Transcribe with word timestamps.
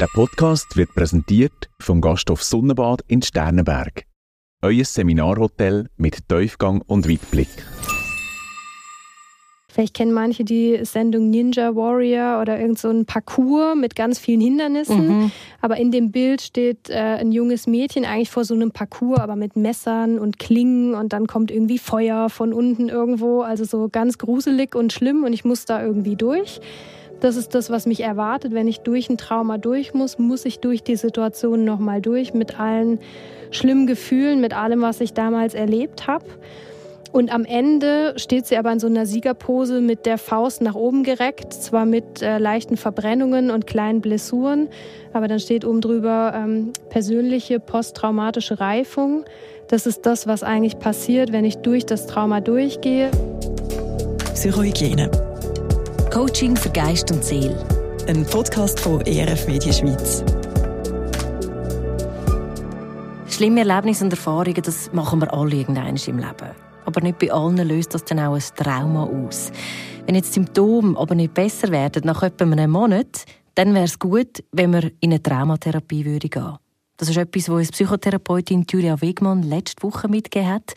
Der 0.00 0.06
Podcast 0.06 0.78
wird 0.78 0.94
präsentiert 0.94 1.68
vom 1.78 2.00
Gasthof 2.00 2.42
Sonnenbad 2.42 3.02
in 3.06 3.20
Sternenberg. 3.20 4.06
Euer 4.62 4.86
Seminarhotel 4.86 5.90
mit 5.98 6.26
Tiefgang 6.26 6.80
und 6.86 7.06
Weitblick. 7.06 7.50
Vielleicht 9.68 9.92
kennen 9.92 10.14
manche 10.14 10.42
die 10.42 10.82
Sendung 10.86 11.28
Ninja 11.28 11.76
Warrior 11.76 12.40
oder 12.40 12.58
irgend 12.58 12.78
so 12.78 12.88
ein 12.88 13.04
Parcours 13.04 13.76
mit 13.76 13.94
ganz 13.94 14.18
vielen 14.18 14.40
Hindernissen. 14.40 15.06
Mhm. 15.06 15.32
Aber 15.60 15.76
in 15.76 15.90
dem 15.90 16.10
Bild 16.10 16.40
steht 16.40 16.88
äh, 16.88 16.94
ein 16.94 17.30
junges 17.30 17.66
Mädchen 17.66 18.06
eigentlich 18.06 18.30
vor 18.30 18.46
so 18.46 18.54
einem 18.54 18.72
Parcours, 18.72 19.20
aber 19.20 19.36
mit 19.36 19.54
Messern 19.54 20.18
und 20.18 20.38
Klingen 20.38 20.94
und 20.94 21.12
dann 21.12 21.26
kommt 21.26 21.50
irgendwie 21.50 21.78
Feuer 21.78 22.30
von 22.30 22.54
unten 22.54 22.88
irgendwo. 22.88 23.42
Also 23.42 23.64
so 23.64 23.90
ganz 23.90 24.16
gruselig 24.16 24.74
und 24.74 24.94
schlimm 24.94 25.24
und 25.24 25.34
ich 25.34 25.44
muss 25.44 25.66
da 25.66 25.82
irgendwie 25.84 26.16
durch. 26.16 26.62
Das 27.20 27.36
ist 27.36 27.54
das, 27.54 27.70
was 27.70 27.86
mich 27.86 28.00
erwartet. 28.00 28.54
Wenn 28.54 28.66
ich 28.66 28.80
durch 28.80 29.10
ein 29.10 29.18
Trauma 29.18 29.58
durch 29.58 29.92
muss, 29.94 30.18
muss 30.18 30.44
ich 30.44 30.60
durch 30.60 30.82
die 30.82 30.96
Situation 30.96 31.64
nochmal 31.64 32.00
durch 32.00 32.32
mit 32.32 32.58
allen 32.58 32.98
schlimmen 33.50 33.86
Gefühlen, 33.86 34.40
mit 34.40 34.56
allem, 34.56 34.80
was 34.80 35.00
ich 35.00 35.12
damals 35.12 35.54
erlebt 35.54 36.06
habe. 36.06 36.24
Und 37.12 37.34
am 37.34 37.44
Ende 37.44 38.14
steht 38.16 38.46
sie 38.46 38.56
aber 38.56 38.72
in 38.72 38.78
so 38.78 38.86
einer 38.86 39.04
Siegerpose 39.04 39.80
mit 39.80 40.06
der 40.06 40.16
Faust 40.16 40.62
nach 40.62 40.76
oben 40.76 41.02
gereckt, 41.02 41.52
zwar 41.52 41.84
mit 41.84 42.22
äh, 42.22 42.38
leichten 42.38 42.76
Verbrennungen 42.76 43.50
und 43.50 43.66
kleinen 43.66 44.00
Blessuren, 44.00 44.68
aber 45.12 45.26
dann 45.26 45.40
steht 45.40 45.64
oben 45.64 45.80
drüber 45.80 46.32
ähm, 46.36 46.72
persönliche 46.88 47.58
posttraumatische 47.58 48.60
Reifung. 48.60 49.24
Das 49.66 49.86
ist 49.86 50.06
das, 50.06 50.28
was 50.28 50.44
eigentlich 50.44 50.78
passiert, 50.78 51.32
wenn 51.32 51.44
ich 51.44 51.56
durch 51.58 51.84
das 51.84 52.06
Trauma 52.06 52.40
durchgehe. 52.40 53.10
Psychohygiene. 54.34 55.29
Coaching 56.10 56.56
für 56.56 56.70
Geist 56.70 57.12
und 57.12 57.24
Seele. 57.24 57.56
Ein 58.08 58.26
Podcast 58.26 58.80
von 58.80 59.00
ERF 59.02 59.46
Media 59.46 59.72
Schweiz. 59.72 60.24
Schlimme 63.28 63.60
Erlebnisse 63.60 64.04
und 64.04 64.12
Erfahrungen, 64.12 64.60
das 64.60 64.92
machen 64.92 65.20
wir 65.20 65.32
alle 65.32 65.54
irgendwann 65.54 65.96
im 65.96 66.18
Leben 66.18 66.50
aber 66.84 67.00
nicht 67.02 67.20
bei 67.20 67.32
allen 67.32 67.56
löst 67.56 67.94
das 67.94 68.04
dann 68.04 68.18
auch 68.18 68.34
ein 68.34 68.42
Trauma 68.56 69.04
aus. 69.04 69.52
Wenn 70.06 70.16
jetzt 70.16 70.32
Symptome 70.32 70.98
aber 70.98 71.14
nicht 71.14 71.34
besser 71.34 71.68
werden 71.68 72.02
nach 72.04 72.24
etwa 72.24 72.44
einem 72.44 72.72
Monat, 72.72 73.24
dann 73.54 73.74
wäre 73.74 73.84
es 73.84 73.98
gut, 73.98 74.42
wenn 74.50 74.72
wir 74.72 74.90
in 74.98 75.12
eine 75.12 75.22
Traumatherapie 75.22 76.02
gehen 76.02 76.12
würde 76.12 76.58
Das 76.96 77.08
ist 77.08 77.16
etwas, 77.16 77.48
was 77.48 77.70
Psychotherapeutin 77.70 78.66
Julia 78.68 79.00
Wegmann 79.00 79.44
letzte 79.44 79.82
Woche 79.84 80.08
mitgegeben 80.08 80.52
hat. 80.52 80.74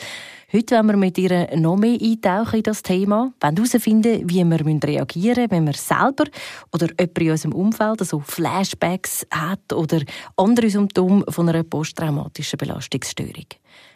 Heute 0.56 0.76
wollen 0.76 0.88
wir 0.90 0.98
mit 0.98 1.18
ihr 1.18 1.50
noch 1.58 1.78
mehr 1.78 2.00
eintauchen 2.00 2.58
in 2.58 2.64
das 2.64 2.84
Thema, 2.84 3.34
wollen 3.42 3.56
herausfinden, 3.56 4.30
wie 4.30 4.44
wir 4.44 4.84
reagieren 4.84 5.48
müssen, 5.50 5.50
wenn 5.50 5.66
wir 5.66 5.74
selber 5.74 6.26
oder 6.72 6.90
jemand 6.90 7.18
in 7.18 7.32
unserem 7.32 7.54
Umfeld 7.54 8.02
also 8.02 8.20
Flashbacks 8.20 9.26
hat 9.32 9.74
oder 9.74 10.02
andere 10.38 10.70
Symptome 10.70 11.24
von 11.28 11.50
einer 11.50 11.64
posttraumatischen 11.64 12.58
Belastungsstörung. 12.58 13.48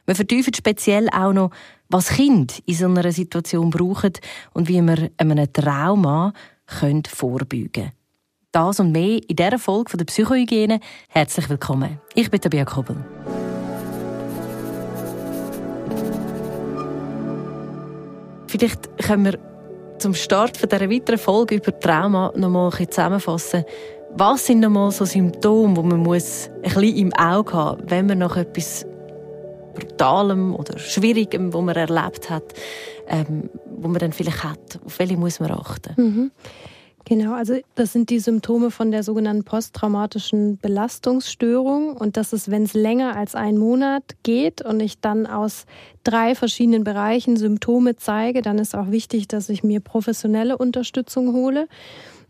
Wir 0.07 0.15
vertiefen 0.15 0.51
speziell 0.51 1.07
auch 1.09 1.31
noch, 1.31 1.51
was 1.89 2.09
Kinder 2.09 2.55
in 2.65 2.73
so 2.73 2.85
einer 2.85 3.11
Situation 3.11 3.69
brauchen 3.69 4.13
und 4.53 4.67
wie 4.67 4.81
wir 4.81 5.11
einem 5.17 5.53
Trauma 5.53 6.33
vorbeugen 6.65 7.71
können. 7.71 7.91
Das 8.51 8.79
und 8.79 8.93
mehr 8.93 9.21
in 9.29 9.35
dieser 9.35 9.59
Folge 9.59 9.95
der 9.95 10.05
Psychohygiene. 10.05 10.79
Herzlich 11.09 11.49
willkommen. 11.49 11.99
Ich 12.15 12.31
bin 12.31 12.41
Tabia 12.41 12.65
Kobel. 12.65 12.97
Vielleicht 18.57 18.97
können 18.97 19.25
wir 19.25 19.39
zum 19.99 20.15
Start 20.15 20.59
dieser 20.63 20.89
weiteren 20.89 21.19
Folge 21.19 21.55
über 21.55 21.79
Trauma 21.79 22.33
noch 22.35 22.49
mal 22.49 22.71
ein 22.75 22.89
zusammenfassen. 22.89 23.63
Was 24.15 24.47
sind 24.47 24.61
noch 24.61 24.71
mal 24.71 24.89
so 24.89 25.05
Symptome, 25.05 25.75
die 25.75 25.87
man 25.87 25.99
muss 25.99 26.49
ein 26.55 26.73
bisschen 26.73 26.95
im 26.95 27.13
Auge 27.13 27.53
haben 27.53 27.81
muss, 27.81 27.91
wenn 27.91 28.07
man 28.07 28.17
noch 28.17 28.35
etwas 28.35 28.83
Brutalem 29.75 30.55
oder 30.55 30.79
Schwierigem, 30.79 31.53
wo 31.53 31.61
man 31.61 31.75
erlebt 31.75 32.31
hat, 32.31 32.45
ähm, 33.07 33.51
wo 33.79 33.89
man 33.89 33.99
dann 33.99 34.11
vielleicht 34.11 34.43
hat. 34.43 34.79
Auf 34.83 34.97
welche 34.97 35.17
muss 35.17 35.39
man 35.39 35.51
achten? 35.51 35.93
Mhm. 35.95 36.31
Genau, 37.09 37.35
also 37.35 37.57
das 37.75 37.93
sind 37.93 38.09
die 38.09 38.19
Symptome 38.19 38.69
von 38.69 38.91
der 38.91 39.01
sogenannten 39.01 39.45
posttraumatischen 39.45 40.57
Belastungsstörung. 40.57 41.95
Und 41.95 42.17
das 42.17 42.33
ist, 42.33 42.51
wenn 42.51 42.63
es 42.63 42.73
länger 42.73 43.15
als 43.15 43.33
einen 43.33 43.57
Monat 43.57 44.03
geht 44.23 44.61
und 44.61 44.81
ich 44.81 44.99
dann 44.99 45.25
aus 45.25 45.67
drei 46.03 46.35
verschiedenen 46.35 46.83
Bereichen 46.83 47.37
Symptome 47.37 47.95
zeige, 47.95 48.41
dann 48.41 48.59
ist 48.59 48.75
auch 48.75 48.91
wichtig, 48.91 49.29
dass 49.29 49.47
ich 49.47 49.63
mir 49.63 49.79
professionelle 49.79 50.57
Unterstützung 50.57 51.31
hole. 51.31 51.69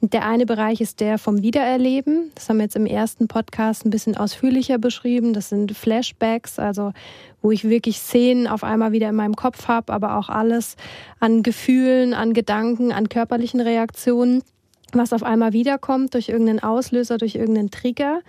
Der 0.01 0.27
eine 0.27 0.45
Bereich 0.45 0.79
ist 0.79 0.99
der 0.99 1.17
vom 1.17 1.41
Wiedererleben. 1.41 2.31
Das 2.35 2.47
haben 2.47 2.57
wir 2.57 2.65
jetzt 2.65 2.75
im 2.75 2.85
ersten 2.85 3.27
Podcast 3.27 3.83
ein 3.83 3.89
bisschen 3.89 4.15
ausführlicher 4.15 4.77
beschrieben. 4.77 5.33
Das 5.33 5.49
sind 5.49 5.75
Flashbacks, 5.75 6.59
also 6.59 6.93
wo 7.41 7.49
ich 7.49 7.67
wirklich 7.67 7.97
Szenen 7.97 8.45
auf 8.45 8.63
einmal 8.63 8.91
wieder 8.91 9.09
in 9.09 9.15
meinem 9.15 9.35
Kopf 9.35 9.67
habe, 9.67 9.91
aber 9.91 10.17
auch 10.17 10.29
alles 10.29 10.75
an 11.19 11.41
Gefühlen, 11.41 12.13
an 12.13 12.33
Gedanken, 12.33 12.91
an 12.91 13.09
körperlichen 13.09 13.59
Reaktionen, 13.59 14.43
was 14.93 15.13
auf 15.13 15.23
einmal 15.23 15.53
wiederkommt 15.53 16.13
durch 16.13 16.29
irgendeinen 16.29 16.61
Auslöser, 16.61 17.17
durch 17.17 17.35
irgendeinen 17.35 17.71
Trigger 17.71 18.21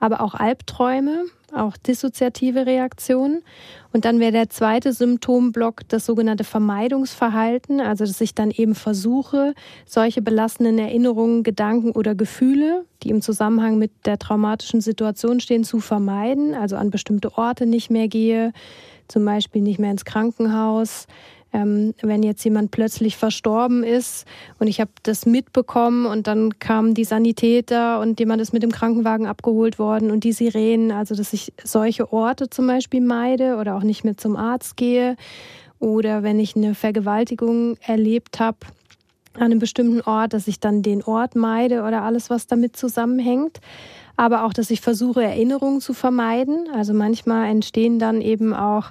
aber 0.00 0.22
auch 0.22 0.34
Albträume, 0.34 1.26
auch 1.52 1.76
dissoziative 1.76 2.64
Reaktionen. 2.64 3.42
Und 3.92 4.04
dann 4.04 4.18
wäre 4.18 4.32
der 4.32 4.48
zweite 4.48 4.92
Symptomblock 4.92 5.86
das 5.88 6.06
sogenannte 6.06 6.44
Vermeidungsverhalten, 6.44 7.80
also 7.80 8.04
dass 8.04 8.20
ich 8.20 8.34
dann 8.34 8.50
eben 8.50 8.74
versuche, 8.74 9.54
solche 9.84 10.22
belastenden 10.22 10.78
Erinnerungen, 10.78 11.42
Gedanken 11.42 11.90
oder 11.90 12.14
Gefühle, 12.14 12.86
die 13.02 13.10
im 13.10 13.20
Zusammenhang 13.20 13.78
mit 13.78 13.92
der 14.06 14.18
traumatischen 14.18 14.80
Situation 14.80 15.40
stehen, 15.40 15.64
zu 15.64 15.80
vermeiden, 15.80 16.54
also 16.54 16.76
an 16.76 16.90
bestimmte 16.90 17.36
Orte 17.36 17.66
nicht 17.66 17.90
mehr 17.90 18.08
gehe, 18.08 18.52
zum 19.06 19.24
Beispiel 19.24 19.60
nicht 19.60 19.78
mehr 19.80 19.90
ins 19.90 20.04
Krankenhaus, 20.04 21.06
ähm, 21.52 21.94
wenn 22.00 22.22
jetzt 22.22 22.44
jemand 22.44 22.70
plötzlich 22.70 23.16
verstorben 23.16 23.82
ist 23.82 24.26
und 24.58 24.66
ich 24.66 24.80
habe 24.80 24.90
das 25.02 25.26
mitbekommen 25.26 26.06
und 26.06 26.26
dann 26.26 26.58
kamen 26.58 26.94
die 26.94 27.04
Sanitäter 27.04 28.00
und 28.00 28.20
jemand 28.20 28.40
ist 28.40 28.52
mit 28.52 28.62
dem 28.62 28.72
Krankenwagen 28.72 29.26
abgeholt 29.26 29.78
worden 29.78 30.10
und 30.10 30.24
die 30.24 30.32
Sirenen, 30.32 30.92
also 30.92 31.14
dass 31.14 31.32
ich 31.32 31.52
solche 31.62 32.12
Orte 32.12 32.50
zum 32.50 32.66
Beispiel 32.66 33.00
meide 33.00 33.56
oder 33.56 33.76
auch 33.76 33.82
nicht 33.82 34.04
mehr 34.04 34.16
zum 34.16 34.36
Arzt 34.36 34.76
gehe 34.76 35.16
oder 35.78 36.22
wenn 36.22 36.38
ich 36.38 36.56
eine 36.56 36.74
Vergewaltigung 36.74 37.76
erlebt 37.80 38.38
habe 38.38 38.58
an 39.34 39.44
einem 39.44 39.58
bestimmten 39.58 40.00
Ort, 40.02 40.32
dass 40.32 40.48
ich 40.48 40.60
dann 40.60 40.82
den 40.82 41.02
Ort 41.02 41.36
meide 41.36 41.82
oder 41.82 42.02
alles, 42.02 42.30
was 42.30 42.46
damit 42.46 42.76
zusammenhängt 42.76 43.60
aber 44.20 44.44
auch, 44.44 44.52
dass 44.52 44.70
ich 44.70 44.82
versuche, 44.82 45.22
Erinnerungen 45.22 45.80
zu 45.80 45.94
vermeiden. 45.94 46.68
Also 46.74 46.92
manchmal 46.92 47.48
entstehen 47.48 47.98
dann 47.98 48.20
eben 48.20 48.52
auch 48.52 48.90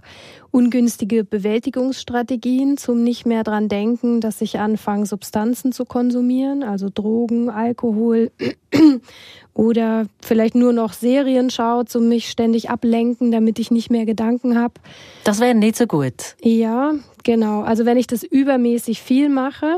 ungünstige 0.50 1.24
Bewältigungsstrategien 1.24 2.78
zum 2.78 3.04
nicht 3.04 3.28
mehr 3.28 3.44
dran 3.44 3.70
denken, 3.70 4.22
dass 4.22 4.42
ich 4.42 4.58
anfange, 4.58 5.06
Substanzen 5.06 5.72
zu 5.72 5.86
konsumieren, 5.86 6.64
also 6.64 6.90
Drogen, 6.92 7.52
Alkohol 7.52 8.32
oder 9.54 10.08
vielleicht 10.20 10.56
nur 10.56 10.74
noch 10.74 10.94
Serien 10.94 11.52
schaut, 11.52 11.96
um 11.96 12.10
mich 12.10 12.32
ständig 12.32 12.72
ablenken, 12.72 13.32
damit 13.32 13.60
ich 13.60 13.70
nicht 13.70 13.92
mehr 13.92 14.08
Gedanken 14.08 14.58
habe. 14.58 14.74
Das 15.26 15.40
wäre 15.40 15.54
nicht 15.54 15.76
so 15.76 15.86
gut. 15.86 16.38
Ja, 16.42 16.94
genau. 17.24 17.62
Also 17.62 17.86
wenn 17.86 17.98
ich 17.98 18.08
das 18.08 18.24
übermäßig 18.24 19.00
viel 19.04 19.30
mache, 19.30 19.78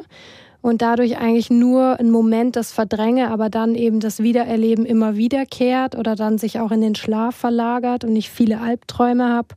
und 0.62 0.82
dadurch 0.82 1.18
eigentlich 1.18 1.50
nur 1.50 2.00
einen 2.00 2.12
Moment 2.12 2.56
das 2.56 2.72
verdränge, 2.72 3.30
aber 3.32 3.50
dann 3.50 3.76
eben 3.76 4.00
das 4.00 4.22
Wiedererleben 4.22 4.86
immer 4.86 5.16
wiederkehrt 5.16 5.96
oder 5.96 6.16
dann 6.16 6.38
sich 6.38 6.60
auch 6.60 6.72
in 6.72 6.82
den 6.82 6.96
Schlaf 6.96 7.36
verlagert 7.36 8.04
und 8.04 8.16
ich 8.16 8.30
viele 8.30 8.60
Albträume 8.62 9.28
habe, 9.28 9.50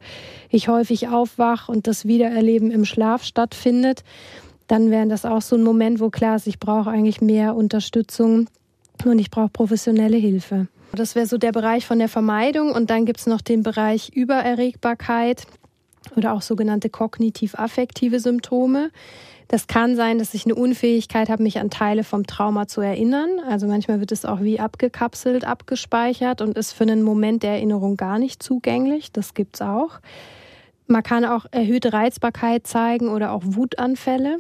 ich 0.51 0.69
häufig 0.69 1.09
aufwach 1.09 1.69
und 1.69 1.87
das 1.87 2.07
Wiedererleben 2.07 2.71
im 2.71 2.85
Schlaf 2.85 3.23
stattfindet, 3.25 4.03
dann 4.67 4.91
wäre 4.91 5.07
das 5.07 5.27
auch 5.27 5.43
so 5.43 5.57
ein 5.57 5.63
Moment, 5.63 6.01
wo 6.01 6.09
klar 6.11 6.37
ist, 6.37 6.47
ich 6.47 6.59
brauche 6.59 6.91
eigentlich 6.91 7.21
mehr 7.21 7.55
Unterstützung 7.55 8.47
und 9.05 9.19
ich 9.19 9.31
brauche 9.31 9.51
professionelle 9.51 10.17
Hilfe. 10.17 10.69
Das 10.93 11.15
wäre 11.15 11.27
so 11.27 11.39
der 11.39 11.53
Bereich 11.53 11.87
von 11.87 11.99
der 11.99 12.09
Vermeidung 12.09 12.73
und 12.73 12.89
dann 12.89 13.05
gibt 13.05 13.21
es 13.21 13.27
noch 13.27 13.41
den 13.41 13.63
Bereich 13.63 14.11
Übererregbarkeit 14.15 15.47
oder 16.17 16.33
auch 16.33 16.43
sogenannte 16.43 16.89
kognitiv-affektive 16.89 18.21
Symptome. 18.21 18.91
Das 19.49 19.67
kann 19.67 19.95
sein, 19.97 20.19
dass 20.19 20.35
ich 20.35 20.47
eine 20.47 20.55
Unfähigkeit 20.55 21.29
habe, 21.29 21.43
mich 21.43 21.59
an 21.59 21.71
Teile 21.71 22.05
vom 22.05 22.27
Trauma 22.27 22.67
zu 22.67 22.81
erinnern. 22.81 23.41
Also 23.49 23.67
manchmal 23.67 24.01
wird 24.01 24.13
es 24.13 24.25
auch 24.25 24.41
wie 24.41 24.59
abgekapselt, 24.59 25.45
abgespeichert 25.45 26.41
und 26.41 26.57
ist 26.57 26.73
für 26.73 26.85
einen 26.85 27.03
Moment 27.03 27.43
der 27.43 27.53
Erinnerung 27.53 27.97
gar 27.97 28.19
nicht 28.19 28.43
zugänglich. 28.43 29.13
Das 29.13 29.35
gibt 29.35 29.57
es 29.57 29.63
auch. 29.63 30.01
Man 30.87 31.03
kann 31.03 31.25
auch 31.25 31.47
erhöhte 31.51 31.93
Reizbarkeit 31.93 32.67
zeigen 32.67 33.09
oder 33.09 33.33
auch 33.33 33.43
Wutanfälle. 33.45 34.39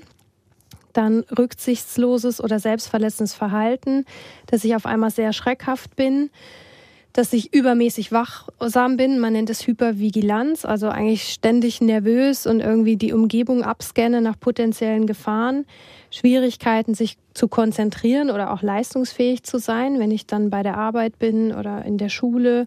Dann 0.92 1.24
rücksichtsloses 1.36 2.40
oder 2.40 2.58
selbstverletzendes 2.58 3.34
Verhalten, 3.34 4.04
dass 4.46 4.64
ich 4.64 4.76
auf 4.76 4.86
einmal 4.86 5.10
sehr 5.10 5.32
schreckhaft 5.32 5.96
bin 5.96 6.30
dass 7.14 7.32
ich 7.32 7.54
übermäßig 7.54 8.12
wachsam 8.12 8.96
bin. 8.96 9.20
Man 9.20 9.32
nennt 9.32 9.48
es 9.48 9.66
Hypervigilanz, 9.66 10.64
also 10.64 10.88
eigentlich 10.88 11.32
ständig 11.32 11.80
nervös 11.80 12.46
und 12.46 12.60
irgendwie 12.60 12.96
die 12.96 13.12
Umgebung 13.12 13.62
abscanne 13.62 14.20
nach 14.20 14.38
potenziellen 14.38 15.06
Gefahren. 15.06 15.64
Schwierigkeiten, 16.10 16.94
sich 16.94 17.16
zu 17.32 17.48
konzentrieren 17.48 18.30
oder 18.30 18.52
auch 18.52 18.62
leistungsfähig 18.62 19.44
zu 19.44 19.58
sein, 19.58 19.98
wenn 19.98 20.10
ich 20.10 20.26
dann 20.26 20.50
bei 20.50 20.62
der 20.62 20.76
Arbeit 20.76 21.18
bin 21.18 21.54
oder 21.54 21.84
in 21.84 21.98
der 21.98 22.08
Schule 22.08 22.66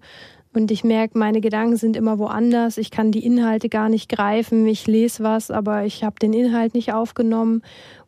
und 0.53 0.71
ich 0.71 0.83
merke, 0.83 1.17
meine 1.17 1.41
Gedanken 1.41 1.75
sind 1.75 1.95
immer 1.95 2.17
woanders. 2.17 2.77
Ich 2.77 2.89
kann 2.89 3.11
die 3.11 3.23
Inhalte 3.23 3.69
gar 3.69 3.89
nicht 3.89 4.09
greifen. 4.09 4.65
Ich 4.65 4.87
lese 4.87 5.23
was, 5.23 5.51
aber 5.51 5.83
ich 5.83 6.03
habe 6.03 6.15
den 6.19 6.33
Inhalt 6.33 6.73
nicht 6.73 6.93
aufgenommen 6.93 7.61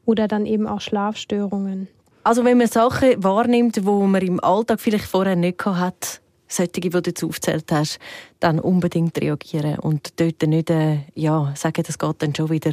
oder 0.05 0.27
dann 0.27 0.45
eben 0.45 0.65
auch 0.65 0.81
Schlafstörungen. 0.81 1.89
Also 2.23 2.45
wenn 2.45 2.57
man 2.57 2.67
Sachen 2.67 3.23
wahrnimmt, 3.23 3.85
wo 3.85 4.07
man 4.07 4.21
im 4.21 4.43
Alltag 4.43 4.79
vielleicht 4.79 5.05
vorher 5.05 5.35
nicht 5.35 5.63
hat, 5.63 6.21
solche, 6.49 6.81
die 6.81 6.89
du 6.89 6.99
jetzt 7.05 7.23
aufgezählt 7.23 7.71
hast, 7.71 7.99
dann 8.39 8.59
unbedingt 8.59 9.19
reagieren 9.21 9.79
und 9.79 10.19
dort 10.19 10.41
nicht 10.41 10.69
äh, 10.69 10.99
ja, 11.15 11.53
sagen, 11.55 11.83
das 11.85 11.97
geht 11.97 12.15
dann 12.19 12.35
schon 12.35 12.49
wieder 12.49 12.71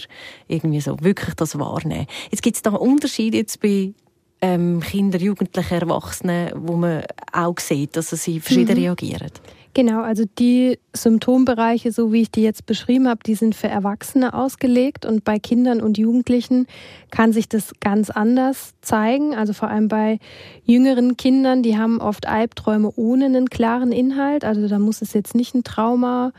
irgendwie 0.49 0.81
so, 0.81 0.97
wirklich 1.01 1.35
das 1.35 1.59
wahrnehmen. 1.59 2.07
Jetzt 2.31 2.43
gibt 2.43 2.57
es 2.57 2.63
da 2.63 2.71
Unterschiede 2.71 3.37
jetzt 3.37 3.61
bei 3.61 3.93
ähm, 4.41 4.81
Kindern, 4.81 5.21
Jugendlichen, 5.21 5.81
Erwachsenen, 5.81 6.51
wo 6.55 6.77
man 6.77 7.05
auch 7.33 7.59
sieht, 7.59 7.97
dass 7.97 8.11
sie 8.11 8.41
verschieden 8.41 8.77
mhm. 8.77 8.85
reagieren? 8.85 9.31
Genau, 9.77 10.01
also 10.01 10.25
die 10.39 10.79
Symptombereiche, 10.95 11.93
so 11.93 12.11
wie 12.11 12.23
ich 12.23 12.31
die 12.31 12.41
jetzt 12.41 12.65
beschrieben 12.65 13.09
habe, 13.09 13.21
die 13.27 13.35
sind 13.35 13.55
für 13.55 13.69
Erwachsene 13.69 14.33
ausgelegt 14.33 15.05
und 15.05 15.23
bei 15.23 15.39
Kindern 15.39 15.83
und 15.83 15.99
Jugendlichen 15.99 16.67
kann 17.11 17.35
sich 17.35 17.47
das 17.47 17.75
ganz 17.79 18.09
anders 18.09 18.73
zeigen. 18.81 19.35
Also 19.35 19.53
vor 19.53 19.69
allem 19.69 19.89
bei 19.89 20.19
jüngeren 20.65 21.19
Kindern, 21.19 21.63
die 21.63 21.77
haben 21.77 22.01
oft 22.01 22.27
Albträume 22.27 22.91
ohne 22.97 23.27
einen 23.27 23.51
klaren 23.51 23.93
Inhalt. 23.93 24.47
Also 24.47 24.67
da 24.67 24.79
muss 24.79 25.03
es 25.03 25.13
jetzt 25.13 25.35
nicht 25.35 25.55
ein 25.55 25.63
Trauma 25.63 26.33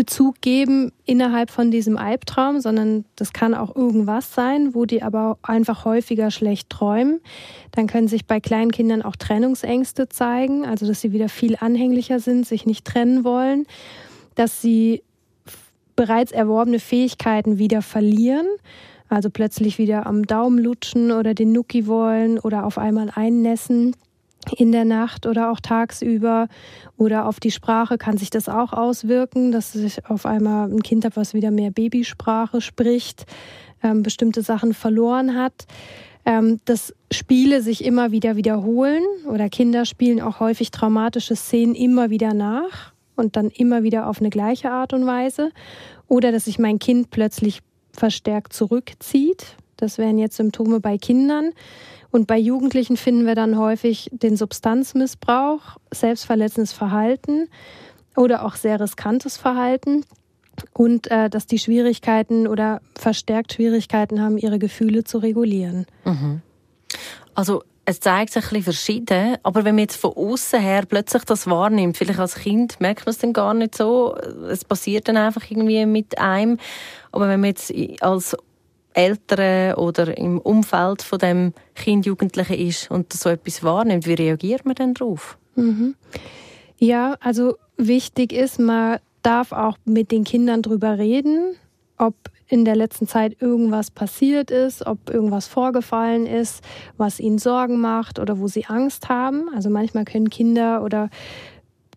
Bezug 0.00 0.40
geben 0.40 0.92
innerhalb 1.04 1.50
von 1.50 1.70
diesem 1.70 1.98
Albtraum, 1.98 2.62
sondern 2.62 3.04
das 3.16 3.34
kann 3.34 3.52
auch 3.52 3.76
irgendwas 3.76 4.32
sein, 4.32 4.74
wo 4.74 4.86
die 4.86 5.02
aber 5.02 5.36
einfach 5.42 5.84
häufiger 5.84 6.30
schlecht 6.30 6.70
träumen. 6.70 7.20
Dann 7.72 7.86
können 7.86 8.08
sich 8.08 8.24
bei 8.24 8.40
kleinen 8.40 8.72
Kindern 8.72 9.02
auch 9.02 9.14
Trennungsängste 9.14 10.08
zeigen, 10.08 10.64
also 10.64 10.86
dass 10.86 11.02
sie 11.02 11.12
wieder 11.12 11.28
viel 11.28 11.54
anhänglicher 11.60 12.18
sind, 12.18 12.46
sich 12.46 12.64
nicht 12.64 12.86
trennen 12.86 13.24
wollen, 13.24 13.66
dass 14.36 14.62
sie 14.62 15.02
bereits 15.96 16.32
erworbene 16.32 16.78
Fähigkeiten 16.78 17.58
wieder 17.58 17.82
verlieren. 17.82 18.46
Also 19.10 19.28
plötzlich 19.28 19.76
wieder 19.76 20.06
am 20.06 20.26
Daumen 20.26 20.58
lutschen 20.58 21.12
oder 21.12 21.34
den 21.34 21.52
Nuki 21.52 21.86
wollen 21.86 22.38
oder 22.38 22.64
auf 22.64 22.78
einmal 22.78 23.10
einnässen 23.14 23.94
in 24.52 24.72
der 24.72 24.84
Nacht 24.84 25.26
oder 25.26 25.50
auch 25.50 25.60
tagsüber 25.60 26.48
oder 26.96 27.26
auf 27.26 27.40
die 27.40 27.50
Sprache 27.50 27.98
kann 27.98 28.16
sich 28.16 28.30
das 28.30 28.48
auch 28.48 28.72
auswirken, 28.72 29.52
dass 29.52 29.72
sich 29.72 30.06
auf 30.06 30.26
einmal 30.26 30.70
ein 30.70 30.82
Kind 30.82 31.04
hat, 31.04 31.16
was 31.16 31.34
wieder 31.34 31.50
mehr 31.50 31.70
Babysprache 31.70 32.60
spricht, 32.60 33.26
ähm, 33.82 34.02
bestimmte 34.02 34.42
Sachen 34.42 34.74
verloren 34.74 35.36
hat. 35.36 35.66
Ähm, 36.26 36.60
dass 36.66 36.94
Spiele 37.10 37.62
sich 37.62 37.82
immer 37.82 38.10
wieder 38.10 38.36
wiederholen 38.36 39.02
oder 39.26 39.48
Kinder 39.48 39.86
spielen 39.86 40.20
auch 40.20 40.38
häufig 40.38 40.70
traumatische 40.70 41.34
Szenen 41.34 41.74
immer 41.74 42.10
wieder 42.10 42.34
nach 42.34 42.92
und 43.16 43.36
dann 43.36 43.48
immer 43.48 43.82
wieder 43.82 44.06
auf 44.06 44.20
eine 44.20 44.28
gleiche 44.28 44.70
Art 44.70 44.92
und 44.92 45.06
Weise. 45.06 45.50
Oder 46.08 46.30
dass 46.30 46.44
sich 46.44 46.58
mein 46.58 46.78
Kind 46.78 47.10
plötzlich 47.10 47.60
verstärkt 47.92 48.52
zurückzieht. 48.52 49.56
Das 49.82 49.98
wären 49.98 50.18
jetzt 50.18 50.36
Symptome 50.36 50.80
bei 50.80 50.98
Kindern. 50.98 51.52
Und 52.10 52.26
bei 52.26 52.38
Jugendlichen 52.38 52.96
finden 52.96 53.26
wir 53.26 53.34
dann 53.34 53.56
häufig 53.56 54.08
den 54.12 54.36
Substanzmissbrauch, 54.36 55.76
selbstverletzendes 55.92 56.72
Verhalten 56.72 57.48
oder 58.16 58.44
auch 58.44 58.56
sehr 58.56 58.80
riskantes 58.80 59.36
Verhalten 59.36 60.04
und 60.72 61.10
äh, 61.10 61.30
dass 61.30 61.46
die 61.46 61.58
Schwierigkeiten 61.58 62.46
oder 62.46 62.80
verstärkt 62.98 63.54
Schwierigkeiten 63.54 64.20
haben, 64.20 64.38
ihre 64.38 64.58
Gefühle 64.58 65.04
zu 65.04 65.18
regulieren. 65.18 65.86
Mhm. 66.04 66.42
Also 67.34 67.62
es 67.84 68.00
zeigt 68.00 68.32
sich 68.32 68.44
ein 68.44 68.48
bisschen 68.48 68.64
verschieden, 68.64 69.36
aber 69.42 69.64
wenn 69.64 69.74
man 69.74 69.82
jetzt 69.82 69.96
von 69.96 70.12
außen 70.12 70.60
her 70.60 70.84
plötzlich 70.86 71.24
das 71.24 71.46
wahrnimmt, 71.48 71.96
vielleicht 71.96 72.20
als 72.20 72.36
Kind 72.36 72.80
merkt 72.80 73.06
man 73.06 73.10
es 73.10 73.18
dann 73.18 73.32
gar 73.32 73.54
nicht 73.54 73.74
so, 73.74 74.16
es 74.48 74.64
passiert 74.64 75.08
dann 75.08 75.16
einfach 75.16 75.42
irgendwie 75.50 75.86
mit 75.86 76.18
einem, 76.18 76.58
aber 77.10 77.28
wenn 77.28 77.40
man 77.40 77.48
jetzt 77.48 77.72
als 78.00 78.36
Eltern 78.94 79.74
oder 79.74 80.16
im 80.16 80.38
Umfeld 80.38 81.02
von 81.02 81.18
dem 81.18 81.52
Kind, 81.74 82.06
Jugendlichen 82.06 82.54
ist 82.54 82.90
und 82.90 83.12
so 83.12 83.28
etwas 83.28 83.62
wahrnimmt, 83.62 84.06
wie 84.06 84.14
reagiert 84.14 84.64
man 84.64 84.74
denn 84.74 84.94
darauf? 84.94 85.38
Mhm. 85.54 85.94
Ja, 86.78 87.16
also 87.20 87.56
wichtig 87.76 88.32
ist, 88.32 88.58
man 88.58 88.98
darf 89.22 89.52
auch 89.52 89.76
mit 89.84 90.10
den 90.10 90.24
Kindern 90.24 90.62
drüber 90.62 90.98
reden, 90.98 91.56
ob 91.98 92.14
in 92.48 92.64
der 92.64 92.74
letzten 92.74 93.06
Zeit 93.06 93.40
irgendwas 93.40 93.90
passiert 93.90 94.50
ist, 94.50 94.84
ob 94.84 95.08
irgendwas 95.08 95.46
vorgefallen 95.46 96.26
ist, 96.26 96.64
was 96.96 97.20
ihnen 97.20 97.38
Sorgen 97.38 97.80
macht 97.80 98.18
oder 98.18 98.40
wo 98.40 98.48
sie 98.48 98.66
Angst 98.66 99.08
haben. 99.08 99.48
Also 99.54 99.70
manchmal 99.70 100.04
können 100.04 100.30
Kinder 100.30 100.82
oder 100.82 101.10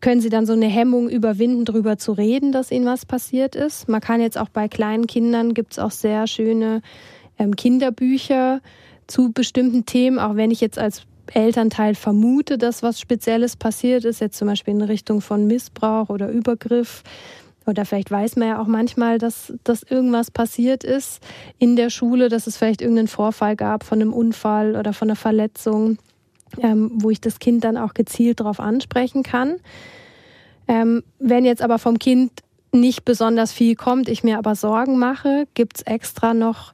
können 0.03 0.19
sie 0.19 0.29
dann 0.29 0.45
so 0.45 0.51
eine 0.51 0.67
Hemmung 0.67 1.09
überwinden, 1.09 1.63
darüber 1.63 1.97
zu 1.97 2.11
reden, 2.11 2.51
dass 2.51 2.71
ihnen 2.71 2.85
was 2.85 3.05
passiert 3.05 3.55
ist. 3.55 3.87
Man 3.87 4.01
kann 4.01 4.19
jetzt 4.19 4.37
auch 4.37 4.49
bei 4.49 4.67
kleinen 4.67 5.07
Kindern, 5.07 5.53
gibt 5.53 5.71
es 5.71 5.79
auch 5.79 5.91
sehr 5.91 6.27
schöne 6.27 6.81
ähm, 7.39 7.55
Kinderbücher 7.55 8.59
zu 9.07 9.31
bestimmten 9.31 9.85
Themen, 9.85 10.19
auch 10.19 10.35
wenn 10.35 10.51
ich 10.51 10.59
jetzt 10.59 10.77
als 10.77 11.03
Elternteil 11.33 11.95
vermute, 11.95 12.57
dass 12.57 12.83
was 12.83 12.99
Spezielles 12.99 13.55
passiert 13.55 14.03
ist, 14.03 14.19
jetzt 14.19 14.37
zum 14.37 14.49
Beispiel 14.49 14.73
in 14.73 14.81
Richtung 14.81 15.21
von 15.21 15.47
Missbrauch 15.47 16.09
oder 16.09 16.29
Übergriff. 16.29 17.03
Oder 17.65 17.85
vielleicht 17.85 18.11
weiß 18.11 18.35
man 18.35 18.49
ja 18.49 18.61
auch 18.61 18.67
manchmal, 18.67 19.19
dass, 19.19 19.53
dass 19.63 19.83
irgendwas 19.83 20.31
passiert 20.31 20.83
ist 20.83 21.21
in 21.59 21.77
der 21.77 21.89
Schule, 21.89 22.27
dass 22.27 22.45
es 22.45 22.57
vielleicht 22.57 22.81
irgendeinen 22.81 23.07
Vorfall 23.07 23.55
gab 23.55 23.85
von 23.85 24.01
einem 24.01 24.11
Unfall 24.11 24.75
oder 24.75 24.91
von 24.91 25.07
einer 25.07 25.15
Verletzung 25.15 25.97
ähm, 26.61 26.91
wo 26.95 27.09
ich 27.09 27.21
das 27.21 27.39
Kind 27.39 27.63
dann 27.63 27.77
auch 27.77 27.93
gezielt 27.93 28.39
darauf 28.39 28.59
ansprechen 28.59 29.23
kann. 29.23 29.57
Ähm, 30.67 31.03
wenn 31.19 31.45
jetzt 31.45 31.61
aber 31.61 31.79
vom 31.79 31.99
Kind 31.99 32.31
nicht 32.71 33.05
besonders 33.05 33.51
viel 33.51 33.75
kommt, 33.75 34.09
ich 34.09 34.23
mir 34.23 34.37
aber 34.37 34.55
Sorgen 34.55 34.97
mache, 34.97 35.47
gibt 35.53 35.77
es 35.77 35.81
extra 35.83 36.33
noch 36.33 36.73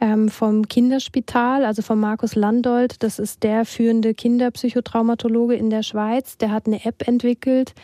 ähm, 0.00 0.28
vom 0.28 0.68
Kinderspital, 0.68 1.64
also 1.64 1.82
von 1.82 1.98
Markus 1.98 2.34
Landolt, 2.34 3.02
das 3.02 3.18
ist 3.18 3.42
der 3.42 3.64
führende 3.64 4.14
Kinderpsychotraumatologe 4.14 5.54
in 5.54 5.70
der 5.70 5.82
Schweiz, 5.82 6.36
der 6.36 6.50
hat 6.50 6.66
eine 6.66 6.84
App 6.84 7.06
entwickelt 7.06 7.74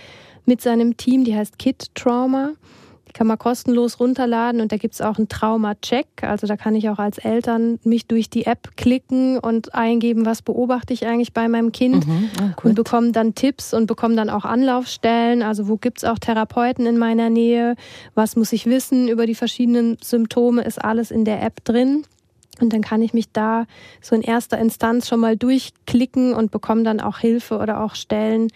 mit 0.44 0.61
seinem 0.61 0.97
Team, 0.97 1.25
die 1.25 1.37
heißt 1.37 1.59
Kid 1.59 1.94
Trauma. 1.94 2.53
Die 3.12 3.19
kann 3.19 3.26
man 3.26 3.38
kostenlos 3.38 4.00
runterladen 4.00 4.62
und 4.62 4.73
da 4.73 4.79
gibt 4.79 4.94
es 4.94 5.03
auch 5.03 5.19
einen 5.19 5.29
Trauma-Check. 5.29 6.06
Also 6.23 6.47
da 6.47 6.56
kann 6.56 6.75
ich 6.75 6.88
auch 6.88 6.99
als 6.99 7.19
Eltern 7.19 7.79
mich 7.85 8.06
durch 8.06 8.31
die 8.31 8.47
App 8.47 8.75
klicken 8.79 9.38
und 9.38 9.75
eingeben, 9.75 10.25
was 10.25 10.41
beobachte 10.41 10.94
ich 10.94 11.06
eigentlich 11.06 11.35
bei 11.35 11.47
meinem 11.47 11.73
Kind 11.73 12.06
mhm, 12.06 12.31
oh, 12.41 12.69
und 12.69 12.75
bekomme 12.75 13.12
dann 13.12 13.35
Tipps 13.35 13.75
und 13.75 13.87
bekomme 13.87 14.17
dann 14.17 14.31
auch 14.31 14.46
Anlaufstellen. 14.46 15.43
Also 15.43 15.69
wo 15.69 15.77
gibt 15.77 15.98
es 15.98 16.05
auch 16.05 16.19
Therapeuten 16.19 16.86
in 16.86 16.96
meiner 16.96 17.29
Nähe? 17.29 17.77
Was 18.15 18.34
muss 18.34 18.51
ich 18.55 18.65
wissen 18.65 19.08
über 19.08 19.27
die 19.27 19.34
verschiedenen 19.34 19.98
Symptome? 20.03 20.63
Ist 20.63 20.82
alles 20.82 21.10
in 21.10 21.27
der 21.27 21.43
App 21.43 21.63
drin. 21.65 22.06
Und 22.60 22.72
dann 22.72 22.81
kann 22.81 23.03
ich 23.03 23.13
mich 23.13 23.31
da 23.31 23.67
so 24.01 24.15
in 24.15 24.22
erster 24.22 24.58
Instanz 24.58 25.08
schon 25.08 25.20
mal 25.20 25.36
durchklicken 25.36 26.32
und 26.32 26.51
bekomme 26.51 26.82
dann 26.82 27.01
auch 27.01 27.19
Hilfe 27.19 27.58
oder 27.58 27.82
auch 27.82 27.94
Stellen, 27.94 28.48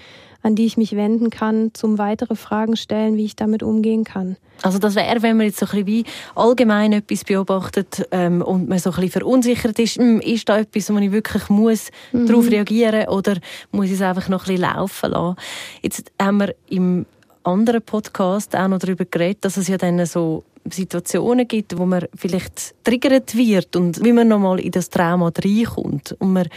an 0.46 0.54
die 0.54 0.64
ich 0.64 0.76
mich 0.76 0.94
wenden 0.94 1.30
kann, 1.30 1.74
zum 1.74 1.98
weitere 1.98 2.36
Fragen 2.36 2.76
stellen, 2.76 3.16
wie 3.16 3.24
ich 3.24 3.34
damit 3.34 3.64
umgehen 3.64 4.04
kann. 4.04 4.36
Also 4.62 4.78
das 4.78 4.94
wäre, 4.94 5.22
wenn 5.22 5.36
man 5.36 5.46
jetzt 5.46 5.58
so 5.58 5.66
ein 5.66 5.70
bisschen 5.70 5.86
wie 5.86 6.04
allgemein 6.36 6.92
etwas 6.92 7.24
beobachtet 7.24 8.06
ähm, 8.12 8.42
und 8.42 8.68
man 8.68 8.78
so 8.78 8.90
ein 8.90 8.96
bisschen 8.96 9.10
verunsichert 9.10 9.76
ist, 9.80 9.96
hm, 9.96 10.20
ist 10.20 10.48
da 10.48 10.58
etwas, 10.58 10.88
wo 10.92 10.98
ich 10.98 11.10
wirklich 11.10 11.48
muss 11.48 11.90
mhm. 12.12 12.26
darauf 12.26 12.48
reagieren 12.48 13.08
oder 13.08 13.38
muss 13.72 13.86
ich 13.86 13.92
es 13.92 14.02
einfach 14.02 14.28
noch 14.28 14.46
ein 14.46 14.54
bisschen 14.54 14.72
laufen 14.72 15.10
lassen? 15.10 15.36
Jetzt 15.82 16.12
haben 16.22 16.38
wir 16.38 16.54
im 16.68 17.06
anderen 17.42 17.82
Podcast 17.82 18.54
auch 18.54 18.68
noch 18.68 18.78
darüber 18.78 19.04
geredet, 19.04 19.44
dass 19.44 19.56
es 19.56 19.66
ja 19.66 19.76
dann 19.76 20.06
so 20.06 20.44
Situationen 20.70 21.48
gibt, 21.48 21.76
wo 21.76 21.86
man 21.86 22.06
vielleicht 22.14 22.76
triggert 22.84 23.36
wird 23.36 23.74
und 23.74 24.04
wie 24.04 24.12
man 24.12 24.28
nochmal 24.28 24.60
in 24.60 24.70
das 24.70 24.90
Trauma 24.90 25.32
reinkommt. 25.36 26.12
Und 26.20 26.32
man, 26.32 26.48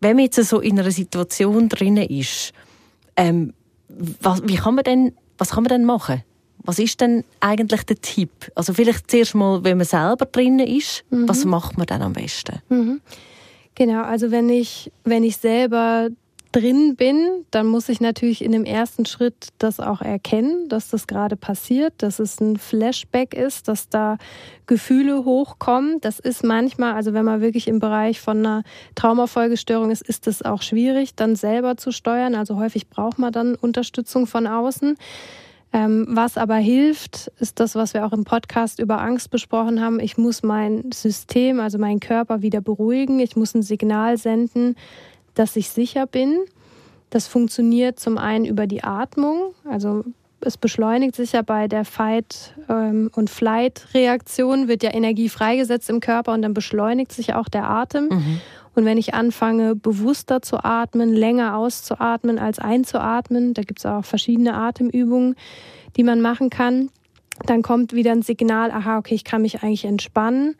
wenn 0.00 0.16
man 0.16 0.24
jetzt 0.26 0.42
so 0.44 0.60
in 0.60 0.78
einer 0.78 0.90
Situation 0.92 1.68
drin 1.68 1.96
ist, 1.96 2.52
ähm, 3.20 3.52
was, 4.20 4.42
wie 4.44 4.56
kann 4.56 4.74
man 4.74 4.84
denn, 4.84 5.12
was 5.38 5.50
kann 5.50 5.62
man 5.62 5.68
denn 5.68 5.84
machen? 5.84 6.22
Was 6.62 6.78
ist 6.78 7.00
denn 7.00 7.24
eigentlich 7.40 7.84
der 7.84 8.00
Tipp? 8.00 8.30
Also 8.54 8.74
vielleicht 8.74 9.10
zuerst 9.10 9.34
mal, 9.34 9.64
wenn 9.64 9.78
man 9.78 9.86
selber 9.86 10.26
drinnen 10.26 10.66
ist, 10.66 11.04
mhm. 11.10 11.28
was 11.28 11.44
macht 11.44 11.78
man 11.78 11.86
dann 11.86 12.02
am 12.02 12.12
besten? 12.12 12.60
Mhm. 12.68 13.00
Genau, 13.74 14.02
also 14.02 14.30
wenn 14.30 14.48
ich, 14.48 14.92
wenn 15.04 15.24
ich 15.24 15.38
selber 15.38 16.08
drin 16.52 16.96
bin, 16.96 17.44
dann 17.50 17.66
muss 17.66 17.88
ich 17.88 18.00
natürlich 18.00 18.42
in 18.44 18.52
dem 18.52 18.64
ersten 18.64 19.06
Schritt 19.06 19.48
das 19.58 19.78
auch 19.78 20.00
erkennen, 20.00 20.68
dass 20.68 20.88
das 20.88 21.06
gerade 21.06 21.36
passiert, 21.36 21.94
dass 21.98 22.18
es 22.18 22.40
ein 22.40 22.56
Flashback 22.56 23.34
ist, 23.34 23.68
dass 23.68 23.88
da 23.88 24.18
Gefühle 24.66 25.24
hochkommen. 25.24 26.00
Das 26.00 26.18
ist 26.18 26.42
manchmal, 26.42 26.94
also 26.94 27.12
wenn 27.12 27.24
man 27.24 27.40
wirklich 27.40 27.68
im 27.68 27.78
Bereich 27.78 28.20
von 28.20 28.38
einer 28.38 28.64
Traumafolgestörung 28.96 29.90
ist, 29.90 30.02
ist 30.02 30.26
es 30.26 30.42
auch 30.42 30.62
schwierig, 30.62 31.14
dann 31.14 31.36
selber 31.36 31.76
zu 31.76 31.92
steuern. 31.92 32.34
Also 32.34 32.56
häufig 32.56 32.88
braucht 32.88 33.18
man 33.18 33.32
dann 33.32 33.54
Unterstützung 33.54 34.26
von 34.26 34.46
außen. 34.46 34.96
Ähm, 35.72 36.06
was 36.08 36.36
aber 36.36 36.56
hilft, 36.56 37.30
ist 37.38 37.60
das, 37.60 37.76
was 37.76 37.94
wir 37.94 38.04
auch 38.04 38.12
im 38.12 38.24
Podcast 38.24 38.80
über 38.80 39.00
Angst 39.00 39.30
besprochen 39.30 39.80
haben. 39.80 40.00
Ich 40.00 40.18
muss 40.18 40.42
mein 40.42 40.90
System, 40.92 41.60
also 41.60 41.78
meinen 41.78 42.00
Körper 42.00 42.42
wieder 42.42 42.60
beruhigen. 42.60 43.20
Ich 43.20 43.36
muss 43.36 43.54
ein 43.54 43.62
Signal 43.62 44.18
senden, 44.18 44.74
dass 45.34 45.56
ich 45.56 45.70
sicher 45.70 46.06
bin. 46.06 46.38
Das 47.10 47.26
funktioniert 47.26 47.98
zum 47.98 48.18
einen 48.18 48.44
über 48.44 48.66
die 48.66 48.84
Atmung, 48.84 49.54
also 49.64 50.04
es 50.40 50.56
beschleunigt 50.56 51.14
sich 51.14 51.32
ja 51.32 51.42
bei 51.42 51.68
der 51.68 51.84
Fight- 51.84 52.54
ähm, 52.68 53.10
und 53.14 53.30
Flight-Reaktion, 53.30 54.68
wird 54.68 54.82
ja 54.82 54.92
Energie 54.94 55.28
freigesetzt 55.28 55.90
im 55.90 56.00
Körper 56.00 56.32
und 56.32 56.42
dann 56.42 56.54
beschleunigt 56.54 57.12
sich 57.12 57.34
auch 57.34 57.48
der 57.48 57.68
Atem. 57.68 58.08
Mhm. 58.08 58.40
Und 58.74 58.84
wenn 58.84 58.98
ich 58.98 59.14
anfange, 59.14 59.74
bewusster 59.74 60.42
zu 60.42 60.64
atmen, 60.64 61.12
länger 61.12 61.56
auszuatmen 61.56 62.38
als 62.38 62.58
einzuatmen, 62.58 63.52
da 63.52 63.62
gibt 63.62 63.80
es 63.80 63.86
auch 63.86 64.04
verschiedene 64.04 64.54
Atemübungen, 64.54 65.34
die 65.96 66.04
man 66.04 66.20
machen 66.20 66.50
kann, 66.50 66.88
dann 67.46 67.62
kommt 67.62 67.92
wieder 67.92 68.12
ein 68.12 68.22
Signal, 68.22 68.70
aha, 68.70 68.98
okay, 68.98 69.14
ich 69.14 69.24
kann 69.24 69.42
mich 69.42 69.62
eigentlich 69.62 69.84
entspannen, 69.84 70.54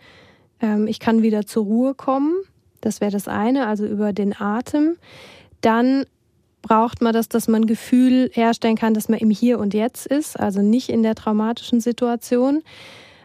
ähm, 0.61 0.87
ich 0.87 0.99
kann 0.99 1.23
wieder 1.23 1.47
zur 1.47 1.65
Ruhe 1.65 1.95
kommen. 1.95 2.35
Das 2.81 3.01
wäre 3.01 3.11
das 3.11 3.29
eine, 3.29 3.67
also 3.67 3.87
über 3.87 4.13
den 4.13 4.39
Atem. 4.39 4.97
Dann 5.61 6.05
braucht 6.63 7.01
man 7.01 7.13
das, 7.13 7.29
dass 7.29 7.49
man 7.49 7.67
Gefühl 7.67 8.31
herstellen 8.33 8.77
kann, 8.77 8.95
dass 8.95 9.09
man 9.09 9.19
im 9.19 9.31
Hier 9.31 9.59
und 9.59 9.75
Jetzt 9.75 10.07
ist, 10.07 10.39
also 10.39 10.61
nicht 10.61 10.89
in 10.89 11.03
der 11.03 11.15
traumatischen 11.15 11.81
Situation. 11.81 12.63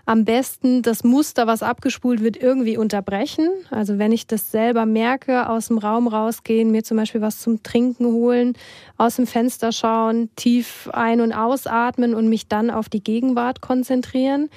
Am 0.07 0.23
besten 0.23 0.83
das 0.83 1.03
Muster, 1.03 1.47
was 1.47 1.63
abgespult 1.63 2.21
wird, 2.21 2.37
irgendwie 2.37 2.77
unterbrechen. 2.77 3.49
Also 3.71 3.97
wenn 3.97 4.11
ich 4.11 4.27
das 4.27 4.51
selber 4.51 4.85
merke, 4.85 5.49
aus 5.49 5.69
dem 5.69 5.79
Raum 5.79 6.07
rausgehen, 6.07 6.69
mir 6.69 6.83
zum 6.83 6.97
Beispiel 6.97 7.21
was 7.21 7.39
zum 7.39 7.63
Trinken 7.63 8.05
holen, 8.05 8.53
aus 8.97 9.15
dem 9.15 9.25
Fenster 9.25 9.71
schauen, 9.71 10.29
tief 10.35 10.89
ein- 10.93 11.21
und 11.21 11.33
ausatmen 11.33 12.13
und 12.13 12.29
mich 12.29 12.47
dann 12.47 12.69
auf 12.69 12.87
die 12.87 13.03
Gegenwart 13.03 13.61
konzentrieren. 13.61 14.49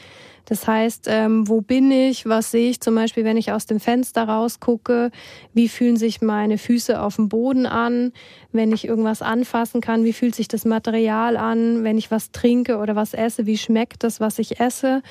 Das 0.49 0.67
heißt, 0.67 1.09
ähm, 1.09 1.47
wo 1.47 1.61
bin 1.61 1.91
ich? 1.91 2.25
Was 2.25 2.51
sehe 2.51 2.71
ich 2.71 2.81
zum 2.81 2.95
Beispiel, 2.95 3.23
wenn 3.23 3.37
ich 3.37 3.53
aus 3.53 3.67
dem 3.67 3.81
Fenster 3.81 4.27
rausgucke? 4.27 5.11
Wie 5.53 5.69
fühlen 5.69 5.99
sich 5.99 6.23
meine 6.23 6.57
Füße 6.57 7.03
auf 7.03 7.17
dem 7.17 7.29
Boden 7.29 7.67
an? 7.67 8.15
Wenn 8.51 8.73
ich 8.73 8.87
irgendwas 8.87 9.21
anfassen 9.21 9.83
kann, 9.83 10.05
wie 10.05 10.15
fühlt 10.15 10.35
sich 10.35 10.49
das 10.49 10.65
Material 10.65 11.37
an? 11.37 11.85
Wenn 11.85 11.99
ich 11.99 12.11
was 12.11 12.33
trinke 12.33 12.79
oder 12.79 12.97
was 12.97 13.13
esse, 13.13 13.45
wie 13.45 13.59
schmeckt 13.59 14.03
das, 14.05 14.21
was 14.21 14.39
ich 14.39 14.59
esse? 14.59 15.03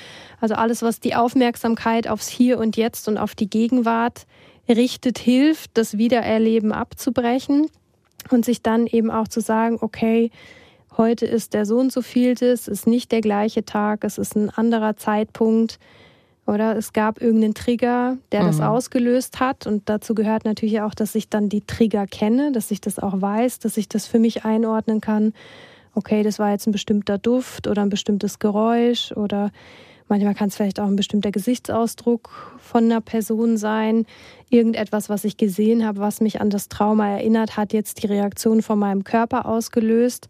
Also 0.41 0.55
alles, 0.55 0.81
was 0.81 0.99
die 0.99 1.13
Aufmerksamkeit 1.13 2.07
aufs 2.07 2.29
Hier 2.29 2.57
und 2.57 2.75
Jetzt 2.75 3.07
und 3.07 3.19
auf 3.19 3.35
die 3.35 3.47
Gegenwart 3.47 4.25
richtet, 4.67 5.19
hilft, 5.19 5.77
das 5.77 5.99
Wiedererleben 5.99 6.71
abzubrechen 6.71 7.67
und 8.31 8.43
sich 8.43 8.63
dann 8.63 8.87
eben 8.87 9.11
auch 9.11 9.27
zu 9.27 9.41
sagen, 9.41 9.77
okay, 9.81 10.31
heute 10.97 11.25
ist 11.25 11.53
der 11.53 11.65
so 11.65 11.77
und 11.77 11.91
so 11.91 12.01
vielte, 12.01 12.47
es 12.47 12.67
ist 12.67 12.87
nicht 12.87 13.11
der 13.11 13.21
gleiche 13.21 13.65
Tag, 13.65 14.03
es 14.03 14.17
ist 14.17 14.35
ein 14.35 14.49
anderer 14.49 14.95
Zeitpunkt 14.97 15.79
oder 16.45 16.77
es 16.77 16.93
gab 16.93 17.21
irgendeinen 17.21 17.53
Trigger, 17.53 18.17
der 18.31 18.43
mhm. 18.43 18.47
das 18.47 18.61
ausgelöst 18.61 19.39
hat 19.39 19.67
und 19.67 19.89
dazu 19.89 20.15
gehört 20.15 20.45
natürlich 20.45 20.81
auch, 20.81 20.93
dass 20.93 21.13
ich 21.13 21.29
dann 21.29 21.49
die 21.49 21.61
Trigger 21.61 22.07
kenne, 22.07 22.51
dass 22.51 22.71
ich 22.71 22.81
das 22.81 22.99
auch 22.99 23.21
weiß, 23.21 23.59
dass 23.59 23.77
ich 23.77 23.89
das 23.89 24.07
für 24.07 24.17
mich 24.17 24.45
einordnen 24.45 25.01
kann. 25.01 25.33
Okay, 25.93 26.23
das 26.23 26.39
war 26.39 26.51
jetzt 26.51 26.67
ein 26.67 26.71
bestimmter 26.71 27.17
Duft 27.17 27.67
oder 27.67 27.81
ein 27.81 27.89
bestimmtes 27.89 28.39
Geräusch 28.39 29.11
oder 29.11 29.51
manchmal 30.07 30.35
kann 30.35 30.47
es 30.47 30.55
vielleicht 30.55 30.79
auch 30.79 30.87
ein 30.87 30.95
bestimmter 30.95 31.31
Gesichtsausdruck 31.31 32.57
von 32.59 32.85
einer 32.85 33.01
Person 33.01 33.57
sein. 33.57 34.05
Irgendetwas, 34.49 35.09
was 35.09 35.25
ich 35.25 35.35
gesehen 35.35 35.85
habe, 35.85 35.99
was 35.99 36.21
mich 36.21 36.39
an 36.39 36.49
das 36.49 36.69
Trauma 36.69 37.09
erinnert, 37.09 37.57
hat 37.57 37.73
jetzt 37.73 38.03
die 38.03 38.07
Reaktion 38.07 38.61
von 38.61 38.79
meinem 38.79 39.03
Körper 39.03 39.47
ausgelöst. 39.47 40.29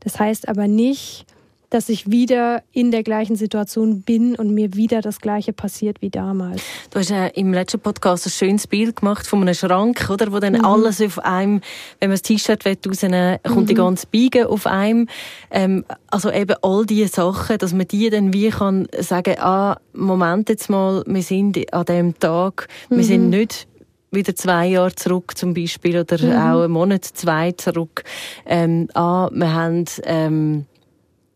Das 0.00 0.18
heißt 0.18 0.48
aber 0.48 0.68
nicht, 0.68 1.26
dass 1.70 1.88
ich 1.88 2.10
wieder 2.10 2.62
in 2.72 2.90
der 2.90 3.04
gleichen 3.04 3.36
Situation 3.36 4.02
bin 4.02 4.34
und 4.34 4.52
mir 4.52 4.74
wieder 4.74 5.00
das 5.00 5.20
Gleiche 5.20 5.52
passiert 5.52 6.02
wie 6.02 6.10
damals. 6.10 6.62
Du 6.90 6.98
hast 6.98 7.10
ja 7.10 7.26
im 7.26 7.52
letzten 7.52 7.78
Podcast 7.78 8.26
ein 8.26 8.30
schönes 8.30 8.66
Bild 8.66 8.96
gemacht 8.96 9.26
von 9.26 9.40
einem 9.40 9.54
Schrank, 9.54 10.10
oder? 10.10 10.32
Wo 10.32 10.40
dann 10.40 10.54
mhm. 10.54 10.64
alles 10.64 11.00
auf 11.00 11.20
einem, 11.20 11.60
wenn 12.00 12.10
man 12.10 12.14
das 12.14 12.22
T-Shirt 12.22 12.66
rausnehmen 12.66 13.38
kommt 13.44 13.62
mhm. 13.62 13.66
die 13.66 13.74
ganze 13.74 14.06
Biege 14.08 14.48
auf 14.48 14.66
einem. 14.66 15.08
Ähm, 15.50 15.84
also 16.08 16.30
eben 16.32 16.56
all 16.62 16.84
diese 16.84 17.08
Sachen, 17.08 17.58
dass 17.58 17.72
man 17.72 17.86
die 17.86 18.10
dann 18.10 18.32
wie 18.32 18.50
kann 18.50 18.88
sagen, 18.98 19.36
ah, 19.38 19.78
Moment 19.92 20.48
jetzt 20.48 20.68
mal, 20.70 21.04
wir 21.06 21.22
sind 21.22 21.72
an 21.72 21.84
dem 21.84 22.18
Tag, 22.18 22.66
wir 22.88 22.98
mhm. 22.98 23.02
sind 23.02 23.30
nicht 23.30 23.68
wieder 24.10 24.34
zwei 24.34 24.66
Jahre 24.66 24.94
zurück 24.94 25.36
zum 25.36 25.54
Beispiel 25.54 25.98
oder 25.98 26.18
mhm. 26.22 26.32
auch 26.32 26.62
einen 26.62 26.72
Monat, 26.72 27.04
zwei 27.04 27.52
zurück. 27.52 28.02
Ähm, 28.46 28.88
ah, 28.94 29.28
wir 29.32 29.52
haben, 29.52 29.84
ähm, 30.04 30.66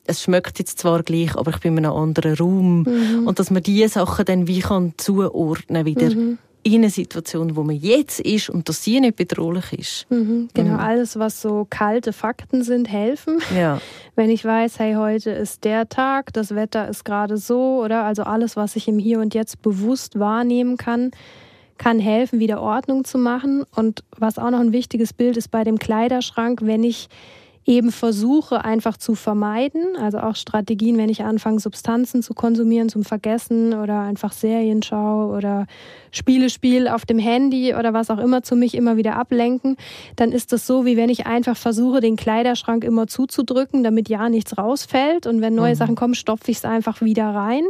es 0.07 0.23
schmeckt 0.23 0.59
jetzt 0.59 0.79
zwar 0.79 1.03
gleich, 1.03 1.37
aber 1.37 1.53
ich 1.53 1.59
bin 1.59 1.77
in 1.77 1.87
einem 1.87 1.97
anderen 1.97 2.35
Raum. 2.35 2.83
Mhm. 2.83 3.27
Und 3.27 3.39
dass 3.39 3.51
man 3.51 3.63
diese 3.63 3.89
Sachen 3.89 4.25
dann 4.25 4.47
wie 4.47 4.61
kann 4.61 4.95
zuordnen 4.97 5.87
wieder. 5.87 6.11
Mhm. 6.11 6.39
In 6.67 6.77
eine 6.77 6.89
Situation, 6.89 7.57
wo 7.57 7.63
man 7.63 7.77
jetzt 7.77 8.21
ist 8.21 8.49
und 8.49 8.71
dass 8.71 8.83
sie 8.83 8.99
nicht 8.99 9.17
bedrohlich 9.17 9.71
ist. 9.75 10.07
Mhm, 10.09 10.49
genau, 10.55 10.73
mhm. 10.73 10.81
alles, 10.81 11.19
was 11.19 11.43
so 11.43 11.67
kalte 11.69 12.15
Fakten 12.15 12.63
sind, 12.63 12.91
helfen. 12.91 13.39
Ja. 13.55 13.83
Wenn 14.17 14.31
ich 14.31 14.47
weiß, 14.47 14.79
hey, 14.79 14.95
heute 14.95 15.31
ist 15.31 15.65
der 15.65 15.91
Tag, 15.91 16.33
das 16.33 16.55
Wetter 16.55 16.89
ist 16.89 17.05
gerade 17.05 17.37
so, 17.37 17.83
oder 17.85 18.05
also 18.05 18.23
alles, 18.23 18.57
was 18.57 18.77
ich 18.77 18.89
im 18.89 18.99
Hier 18.99 19.21
und 19.21 19.35
Jetzt 19.35 19.61
bewusst 19.61 20.19
wahrnehmen 20.19 20.79
kann, 20.79 21.11
kann 21.79 21.99
helfen, 21.99 22.41
wieder 22.41 22.61
Ordnung 22.61 23.05
zu 23.05 23.19
machen. 23.19 23.65
Und 23.75 24.05
was 24.17 24.39
auch 24.39 24.51
noch 24.51 24.61
ein 24.61 24.73
wichtiges 24.73 25.13
Bild 25.13 25.37
ist 25.37 25.51
bei 25.51 25.65
dem 25.65 25.79
Kleiderschrank, 25.79 26.61
wenn 26.63 26.85
ich 26.85 27.09
eben 27.67 27.93
versuche, 27.93 28.63
einfach 28.65 28.99
zu 28.99 29.15
vermeiden, 29.15 29.97
also 29.99 30.19
auch 30.19 30.37
Strategien, 30.37 30.99
wenn 30.99 31.09
ich 31.09 31.25
anfange, 31.25 31.61
Substanzen 31.61 32.23
zu 32.23 32.35
konsumieren 32.35 32.89
zum 32.91 33.05
Vergessen 33.05 33.73
oder 33.73 34.01
einfach 34.01 34.33
Serien 34.33 34.83
schaue 34.83 35.35
oder 35.35 35.67
Spiele 36.11 36.51
spiele 36.51 36.95
auf 36.95 37.07
dem 37.07 37.19
Handy 37.19 37.75
oder 37.75 37.95
was 37.95 38.11
auch 38.11 38.19
immer 38.19 38.43
zu 38.43 38.55
mich 38.55 38.75
immer 38.75 38.97
wieder 38.99 39.17
ablenken, 39.17 39.77
dann 40.17 40.31
ist 40.31 40.53
das 40.53 40.67
so, 40.67 40.85
wie 40.85 40.99
wenn 40.99 41.09
ich 41.09 41.27
einfach 41.27 41.57
versuche, 41.57 42.01
den 42.01 42.17
Kleiderschrank 42.17 42.85
immer 42.85 43.07
zuzudrücken, 43.07 43.83
damit 43.83 44.11
ja 44.11 44.29
nichts 44.29 44.59
rausfällt 44.59 45.27
und 45.27 45.41
wenn 45.41 45.55
neue 45.55 45.73
mhm. 45.73 45.79
Sachen 45.79 45.95
kommen, 45.95 46.15
stopfe 46.15 46.51
ich 46.51 46.59
es 46.59 46.65
einfach 46.67 47.01
wieder 47.01 47.35
rein. 47.35 47.65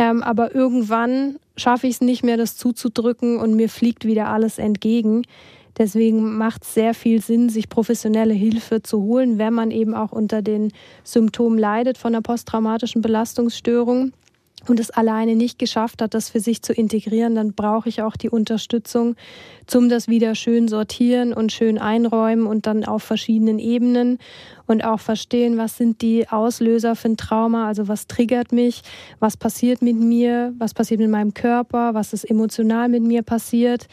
Ähm, 0.00 0.22
aber 0.22 0.54
irgendwann 0.54 1.36
schaffe 1.58 1.86
ich 1.86 1.96
es 1.96 2.00
nicht 2.00 2.24
mehr, 2.24 2.38
das 2.38 2.56
zuzudrücken 2.56 3.36
und 3.36 3.54
mir 3.54 3.68
fliegt 3.68 4.06
wieder 4.06 4.28
alles 4.28 4.58
entgegen. 4.58 5.24
Deswegen 5.76 6.38
macht 6.38 6.62
es 6.62 6.72
sehr 6.72 6.94
viel 6.94 7.20
Sinn, 7.20 7.50
sich 7.50 7.68
professionelle 7.68 8.32
Hilfe 8.32 8.82
zu 8.82 9.02
holen, 9.02 9.36
wenn 9.36 9.52
man 9.52 9.70
eben 9.70 9.94
auch 9.94 10.10
unter 10.10 10.40
den 10.40 10.72
Symptomen 11.04 11.58
leidet 11.58 11.98
von 11.98 12.14
einer 12.14 12.22
posttraumatischen 12.22 13.02
Belastungsstörung 13.02 14.12
und 14.68 14.78
es 14.78 14.90
alleine 14.90 15.36
nicht 15.36 15.58
geschafft 15.58 16.02
hat, 16.02 16.14
das 16.14 16.28
für 16.28 16.40
sich 16.40 16.62
zu 16.62 16.72
integrieren, 16.72 17.34
dann 17.34 17.54
brauche 17.54 17.88
ich 17.88 18.02
auch 18.02 18.16
die 18.16 18.28
Unterstützung, 18.28 19.16
zum 19.66 19.88
das 19.88 20.08
wieder 20.08 20.34
schön 20.34 20.68
sortieren 20.68 21.32
und 21.32 21.52
schön 21.52 21.78
einräumen 21.78 22.46
und 22.46 22.66
dann 22.66 22.84
auf 22.84 23.02
verschiedenen 23.02 23.58
Ebenen 23.58 24.18
und 24.66 24.84
auch 24.84 25.00
verstehen, 25.00 25.56
was 25.56 25.76
sind 25.76 26.02
die 26.02 26.28
Auslöser 26.28 26.96
für 26.96 27.08
ein 27.08 27.16
Trauma, 27.16 27.66
also 27.66 27.88
was 27.88 28.06
triggert 28.06 28.52
mich, 28.52 28.82
was 29.18 29.36
passiert 29.36 29.82
mit 29.82 29.96
mir, 29.96 30.52
was 30.58 30.74
passiert 30.74 31.00
mit 31.00 31.10
meinem 31.10 31.34
Körper, 31.34 31.94
was 31.94 32.12
ist 32.12 32.24
emotional 32.24 32.88
mit 32.88 33.02
mir 33.02 33.22
passiert 33.22 33.86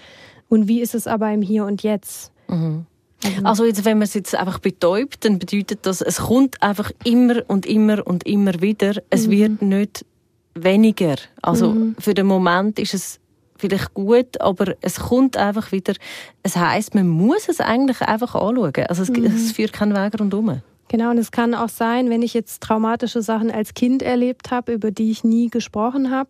und 0.50 0.68
wie 0.68 0.82
ist 0.82 0.96
es 0.96 1.08
aber 1.08 1.32
im 1.32 1.42
Hier 1.42 1.66
und 1.66 1.84
Jetzt. 1.84 2.32
Mhm. 2.48 2.86
Also, 3.24 3.46
also 3.46 3.66
jetzt, 3.66 3.84
wenn 3.84 3.98
man 3.98 4.04
es 4.04 4.14
jetzt 4.14 4.36
einfach 4.36 4.60
betäubt, 4.60 5.26
dann 5.26 5.40
bedeutet 5.40 5.80
das, 5.88 6.02
es 6.02 6.18
kommt 6.18 6.62
einfach 6.62 6.92
immer 7.04 7.42
und 7.48 7.66
immer 7.66 8.06
und 8.06 8.28
immer 8.28 8.62
wieder. 8.62 9.02
Es 9.10 9.28
mhm. 9.28 9.32
wird 9.32 9.62
nicht 9.64 10.06
weniger. 10.64 11.16
Also 11.42 11.72
mhm. 11.72 11.96
für 12.00 12.14
den 12.14 12.26
Moment 12.26 12.80
ist 12.80 12.94
es 12.94 13.20
vielleicht 13.58 13.94
gut, 13.94 14.40
aber 14.40 14.76
es 14.82 15.00
kommt 15.00 15.38
einfach 15.38 15.72
wieder. 15.72 15.94
Es 16.44 16.56
heißt, 16.56 16.96
man 16.96 17.08
muss 17.08 17.50
es 17.50 17.60
eigentlich 17.60 18.02
einfach 18.02 18.36
anschauen. 18.36 18.86
Also 18.88 19.04
es, 19.04 19.10
mhm. 19.10 19.26
es 19.26 19.52
führt 19.52 19.74
keinen 19.74 19.96
Weg 19.96 20.20
rundherum. 20.20 20.62
Genau, 20.90 21.10
und 21.10 21.18
es 21.18 21.32
kann 21.32 21.54
auch 21.54 21.70
sein, 21.70 22.10
wenn 22.10 22.22
ich 22.22 22.34
jetzt 22.34 22.64
traumatische 22.64 23.22
Sachen 23.22 23.52
als 23.52 23.74
Kind 23.74 24.02
erlebt 24.02 24.52
habe, 24.52 24.74
über 24.74 24.92
die 24.92 25.12
ich 25.12 25.24
nie 25.24 25.50
gesprochen 25.50 26.12
habe, 26.12 26.30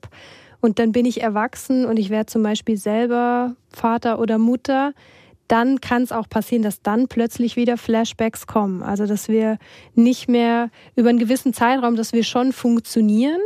und 0.60 0.80
dann 0.80 0.92
bin 0.92 1.06
ich 1.06 1.22
erwachsen 1.22 1.86
und 1.86 1.98
ich 1.98 2.10
werde 2.10 2.26
zum 2.26 2.44
Beispiel 2.44 2.78
selber 2.78 3.56
Vater 3.70 4.20
oder 4.20 4.38
Mutter, 4.38 4.94
dann 5.48 5.80
kann 5.80 6.04
es 6.04 6.12
auch 6.12 6.28
passieren, 6.28 6.64
dass 6.64 6.82
dann 6.82 7.08
plötzlich 7.08 7.56
wieder 7.56 7.78
Flashbacks 7.78 8.48
kommen. 8.48 8.84
Also 8.84 9.06
dass 9.06 9.30
wir 9.30 9.58
nicht 9.96 10.28
mehr 10.28 10.70
über 10.96 11.10
einen 11.10 11.20
gewissen 11.20 11.54
Zeitraum, 11.54 11.96
dass 11.96 12.14
wir 12.14 12.24
schon 12.24 12.52
funktionieren, 12.52 13.40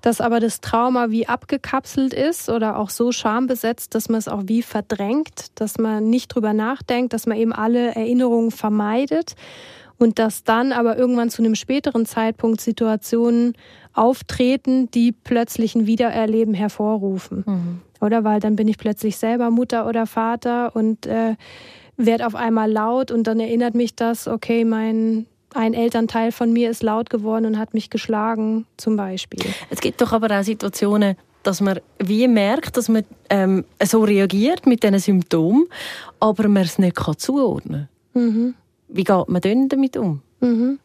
dass 0.00 0.20
aber 0.20 0.40
das 0.40 0.60
Trauma 0.60 1.10
wie 1.10 1.28
abgekapselt 1.28 2.12
ist 2.12 2.48
oder 2.48 2.78
auch 2.78 2.90
so 2.90 3.12
schambesetzt, 3.12 3.94
dass 3.94 4.08
man 4.08 4.18
es 4.18 4.28
auch 4.28 4.42
wie 4.46 4.62
verdrängt, 4.62 5.46
dass 5.54 5.78
man 5.78 6.10
nicht 6.10 6.28
drüber 6.28 6.52
nachdenkt, 6.52 7.12
dass 7.12 7.26
man 7.26 7.38
eben 7.38 7.52
alle 7.52 7.94
Erinnerungen 7.94 8.50
vermeidet 8.50 9.34
und 9.96 10.18
dass 10.18 10.42
dann 10.42 10.72
aber 10.72 10.98
irgendwann 10.98 11.30
zu 11.30 11.42
einem 11.42 11.54
späteren 11.54 12.04
Zeitpunkt 12.04 12.60
Situationen 12.60 13.54
auftreten, 13.92 14.90
die 14.90 15.12
plötzlich 15.12 15.76
ein 15.76 15.86
Wiedererleben 15.86 16.52
hervorrufen. 16.52 17.44
Mhm 17.46 17.80
oder? 18.04 18.24
Weil 18.24 18.40
dann 18.40 18.56
bin 18.56 18.68
ich 18.68 18.78
plötzlich 18.78 19.16
selber 19.16 19.50
Mutter 19.50 19.86
oder 19.86 20.06
Vater 20.06 20.74
und 20.76 21.06
äh, 21.06 21.36
werde 21.96 22.26
auf 22.26 22.34
einmal 22.34 22.70
laut 22.70 23.10
und 23.10 23.26
dann 23.26 23.40
erinnert 23.40 23.74
mich 23.74 23.94
das, 23.94 24.28
okay, 24.28 24.64
mein 24.64 25.26
ein 25.54 25.72
Elternteil 25.72 26.32
von 26.32 26.52
mir 26.52 26.68
ist 26.68 26.82
laut 26.82 27.10
geworden 27.10 27.46
und 27.46 27.58
hat 27.58 27.74
mich 27.74 27.88
geschlagen, 27.88 28.66
zum 28.76 28.96
Beispiel. 28.96 29.40
Es 29.70 29.80
gibt 29.80 30.00
doch 30.00 30.12
aber 30.12 30.36
auch 30.36 30.42
Situationen, 30.42 31.16
dass 31.44 31.60
man 31.60 31.78
wie 31.98 32.26
merkt, 32.26 32.76
dass 32.76 32.88
man 32.88 33.04
ähm, 33.30 33.64
so 33.82 34.02
reagiert 34.02 34.66
mit 34.66 34.82
diesen 34.82 34.98
Symptomen, 34.98 35.66
aber 36.18 36.48
man 36.48 36.64
es 36.64 36.78
nicht 36.78 36.96
kann 36.96 37.16
zuordnen 37.18 37.88
kann. 38.12 38.22
Mhm. 38.22 38.54
Wie 38.88 39.04
geht 39.04 39.28
man 39.28 39.40
denn 39.40 39.68
damit 39.68 39.96
um? 39.96 40.22
Mhm. 40.40 40.78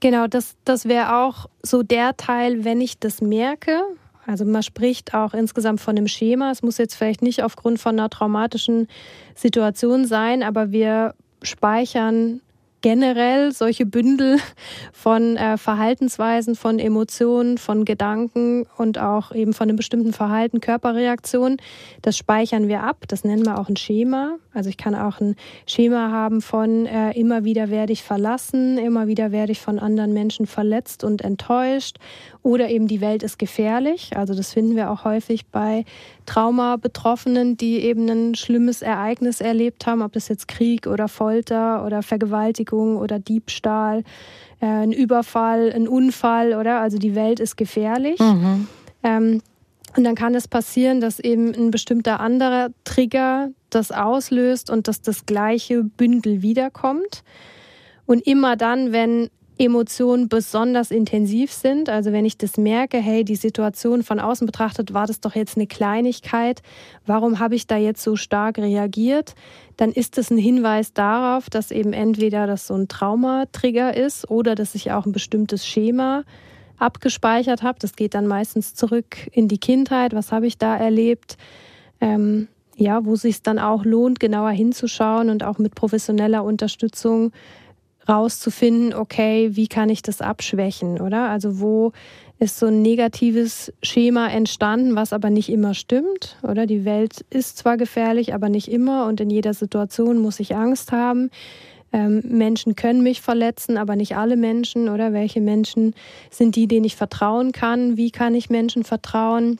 Genau, 0.00 0.26
das, 0.26 0.54
das 0.64 0.86
wäre 0.86 1.16
auch 1.16 1.46
so 1.62 1.82
der 1.82 2.16
Teil, 2.16 2.64
wenn 2.64 2.80
ich 2.80 2.98
das 2.98 3.20
merke, 3.20 3.82
also 4.28 4.44
man 4.44 4.62
spricht 4.62 5.14
auch 5.14 5.32
insgesamt 5.32 5.80
von 5.80 5.96
einem 5.96 6.06
Schema. 6.06 6.50
Es 6.50 6.62
muss 6.62 6.76
jetzt 6.76 6.94
vielleicht 6.94 7.22
nicht 7.22 7.42
aufgrund 7.42 7.80
von 7.80 7.98
einer 7.98 8.10
traumatischen 8.10 8.86
Situation 9.34 10.04
sein, 10.04 10.42
aber 10.42 10.70
wir 10.70 11.14
speichern 11.42 12.42
generell 12.80 13.52
solche 13.52 13.86
Bündel 13.86 14.38
von 14.92 15.36
äh, 15.36 15.56
Verhaltensweisen, 15.56 16.54
von 16.54 16.78
Emotionen, 16.78 17.58
von 17.58 17.84
Gedanken 17.84 18.66
und 18.76 18.98
auch 18.98 19.32
eben 19.32 19.52
von 19.52 19.68
einem 19.68 19.76
bestimmten 19.76 20.12
Verhalten, 20.12 20.60
Körperreaktionen. 20.60 21.58
Das 22.02 22.16
speichern 22.16 22.68
wir 22.68 22.82
ab. 22.82 23.04
Das 23.08 23.24
nennen 23.24 23.44
wir 23.44 23.58
auch 23.58 23.68
ein 23.68 23.76
Schema. 23.76 24.36
Also 24.52 24.68
ich 24.70 24.76
kann 24.76 24.94
auch 24.94 25.20
ein 25.20 25.36
Schema 25.66 26.10
haben 26.10 26.40
von 26.40 26.86
äh, 26.86 27.12
immer 27.12 27.44
wieder 27.44 27.70
werde 27.70 27.92
ich 27.92 28.02
verlassen, 28.02 28.78
immer 28.78 29.06
wieder 29.06 29.32
werde 29.32 29.52
ich 29.52 29.60
von 29.60 29.78
anderen 29.78 30.12
Menschen 30.12 30.46
verletzt 30.46 31.04
und 31.04 31.22
enttäuscht 31.22 31.98
oder 32.42 32.68
eben 32.68 32.88
die 32.88 33.00
Welt 33.00 33.22
ist 33.22 33.38
gefährlich. 33.38 34.16
Also 34.16 34.34
das 34.34 34.52
finden 34.52 34.76
wir 34.76 34.90
auch 34.90 35.04
häufig 35.04 35.46
bei 35.46 35.84
Trauma-Betroffenen, 36.26 37.56
die 37.56 37.80
eben 37.80 38.08
ein 38.08 38.34
schlimmes 38.34 38.82
Ereignis 38.82 39.40
erlebt 39.40 39.86
haben, 39.86 40.02
ob 40.02 40.12
das 40.12 40.28
jetzt 40.28 40.48
Krieg 40.48 40.86
oder 40.86 41.08
Folter 41.08 41.84
oder 41.84 42.02
Vergewaltigung 42.02 42.96
oder 42.96 43.18
Diebstahl, 43.18 44.04
äh, 44.60 44.66
ein 44.66 44.92
Überfall, 44.92 45.72
ein 45.72 45.88
Unfall, 45.88 46.54
oder? 46.54 46.80
Also 46.80 46.98
die 46.98 47.14
Welt 47.14 47.40
ist 47.40 47.56
gefährlich. 47.56 48.20
Mhm. 48.20 48.68
Ähm, 49.02 49.42
und 49.96 50.04
dann 50.04 50.14
kann 50.14 50.34
es 50.34 50.46
passieren, 50.46 51.00
dass 51.00 51.18
eben 51.18 51.54
ein 51.54 51.70
bestimmter 51.70 52.20
anderer 52.20 52.70
Trigger 52.84 53.50
das 53.70 53.90
auslöst 53.90 54.70
und 54.70 54.86
dass 54.86 55.02
das 55.02 55.26
gleiche 55.26 55.82
Bündel 55.82 56.42
wiederkommt. 56.42 57.22
Und 58.06 58.26
immer 58.26 58.56
dann, 58.56 58.92
wenn 58.92 59.30
Emotionen 59.58 60.28
besonders 60.28 60.90
intensiv 60.90 61.52
sind. 61.52 61.88
Also 61.88 62.12
wenn 62.12 62.24
ich 62.24 62.38
das 62.38 62.56
merke, 62.56 62.98
hey, 62.98 63.24
die 63.24 63.36
Situation 63.36 64.02
von 64.02 64.20
außen 64.20 64.46
betrachtet, 64.46 64.94
war 64.94 65.06
das 65.06 65.20
doch 65.20 65.34
jetzt 65.34 65.56
eine 65.56 65.66
Kleinigkeit, 65.66 66.62
warum 67.06 67.38
habe 67.38 67.54
ich 67.54 67.66
da 67.66 67.76
jetzt 67.76 68.02
so 68.02 68.16
stark 68.16 68.58
reagiert? 68.58 69.34
Dann 69.76 69.92
ist 69.92 70.18
das 70.18 70.30
ein 70.30 70.38
Hinweis 70.38 70.92
darauf, 70.92 71.50
dass 71.50 71.70
eben 71.70 71.92
entweder 71.92 72.46
das 72.46 72.66
so 72.66 72.74
ein 72.74 72.88
Traumatrigger 72.88 73.96
ist 73.96 74.30
oder 74.30 74.54
dass 74.54 74.74
ich 74.74 74.92
auch 74.92 75.06
ein 75.06 75.12
bestimmtes 75.12 75.66
Schema 75.66 76.24
abgespeichert 76.78 77.62
habe. 77.62 77.78
Das 77.80 77.96
geht 77.96 78.14
dann 78.14 78.26
meistens 78.26 78.74
zurück 78.74 79.16
in 79.32 79.48
die 79.48 79.58
Kindheit. 79.58 80.14
Was 80.14 80.32
habe 80.32 80.46
ich 80.46 80.58
da 80.58 80.76
erlebt? 80.76 81.36
Ähm, 82.00 82.48
ja, 82.76 83.04
wo 83.04 83.16
sich 83.16 83.42
dann 83.42 83.58
auch 83.58 83.84
lohnt, 83.84 84.20
genauer 84.20 84.50
hinzuschauen 84.50 85.30
und 85.30 85.42
auch 85.42 85.58
mit 85.58 85.74
professioneller 85.74 86.44
Unterstützung 86.44 87.32
rauszufinden, 88.08 88.94
okay, 88.94 89.50
wie 89.52 89.68
kann 89.68 89.90
ich 89.90 90.02
das 90.02 90.20
abschwächen, 90.20 91.00
oder? 91.00 91.28
Also 91.28 91.60
wo 91.60 91.92
ist 92.38 92.58
so 92.58 92.66
ein 92.66 92.82
negatives 92.82 93.72
Schema 93.82 94.28
entstanden, 94.28 94.94
was 94.94 95.12
aber 95.12 95.28
nicht 95.28 95.48
immer 95.48 95.74
stimmt, 95.74 96.36
oder? 96.42 96.66
Die 96.66 96.84
Welt 96.84 97.24
ist 97.30 97.58
zwar 97.58 97.76
gefährlich, 97.76 98.32
aber 98.32 98.48
nicht 98.48 98.68
immer 98.68 99.06
und 99.06 99.20
in 99.20 99.30
jeder 99.30 99.54
Situation 99.54 100.18
muss 100.18 100.38
ich 100.38 100.54
Angst 100.54 100.92
haben. 100.92 101.30
Ähm, 101.92 102.22
Menschen 102.24 102.76
können 102.76 103.02
mich 103.02 103.20
verletzen, 103.20 103.76
aber 103.76 103.96
nicht 103.96 104.16
alle 104.16 104.36
Menschen, 104.36 104.88
oder? 104.88 105.12
Welche 105.12 105.40
Menschen 105.40 105.94
sind 106.30 106.54
die, 106.54 106.68
denen 106.68 106.84
ich 106.84 106.96
vertrauen 106.96 107.52
kann? 107.52 107.96
Wie 107.96 108.10
kann 108.10 108.34
ich 108.34 108.50
Menschen 108.50 108.84
vertrauen? 108.84 109.58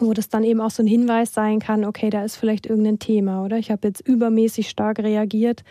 Wo 0.00 0.12
das 0.12 0.28
dann 0.28 0.44
eben 0.44 0.60
auch 0.60 0.70
so 0.70 0.82
ein 0.82 0.86
Hinweis 0.86 1.34
sein 1.34 1.58
kann, 1.58 1.84
okay, 1.84 2.10
da 2.10 2.24
ist 2.24 2.36
vielleicht 2.36 2.66
irgendein 2.66 2.98
Thema, 2.98 3.44
oder? 3.44 3.58
Ich 3.58 3.70
habe 3.70 3.88
jetzt 3.88 4.06
übermäßig 4.06 4.68
stark 4.68 4.98
reagiert 5.00 5.64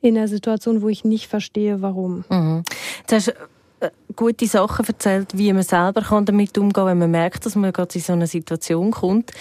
in 0.00 0.16
einer 0.16 0.28
Situation, 0.28 0.82
wo 0.82 0.88
ich 0.88 1.04
nicht 1.04 1.28
verstehe, 1.28 1.82
warum. 1.82 2.24
Mhm. 2.28 2.62
Du 3.06 3.16
hast 3.16 3.28
äh, 3.28 3.90
gute 4.16 4.46
Sachen 4.46 4.86
erzählt, 4.86 5.36
wie 5.36 5.52
man 5.52 5.62
selber 5.62 6.02
damit 6.24 6.56
umgehen 6.58 6.72
kann, 6.72 6.86
wenn 6.86 6.98
man 6.98 7.10
merkt, 7.10 7.46
dass 7.46 7.54
man 7.54 7.72
gerade 7.72 7.94
in 7.94 8.00
so 8.00 8.12
eine 8.12 8.26
Situation 8.26 8.90
kommt. 8.90 9.32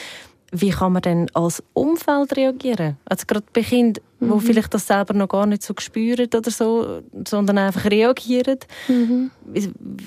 Wie 0.52 0.72
kann 0.72 0.94
man 0.94 1.04
denn 1.04 1.28
als 1.34 1.64
Umfeld 1.74 2.36
reagieren? 2.36 2.98
Also 3.06 3.26
gerade 3.28 3.46
bei 3.54 3.62
Kindern, 3.62 4.04
mhm. 4.20 4.30
wo 4.32 4.40
vielleicht 4.40 4.74
das 4.74 4.88
selber 4.88 5.14
noch 5.14 5.30
gar 5.30 5.46
nicht 5.46 5.62
so 5.62 5.76
spüren 5.78 6.28
oder 6.36 6.50
so, 6.50 7.02
sondern 7.28 7.60
einfach 7.60 7.86
reagieren. 7.86 8.58
Mhm. 8.88 9.30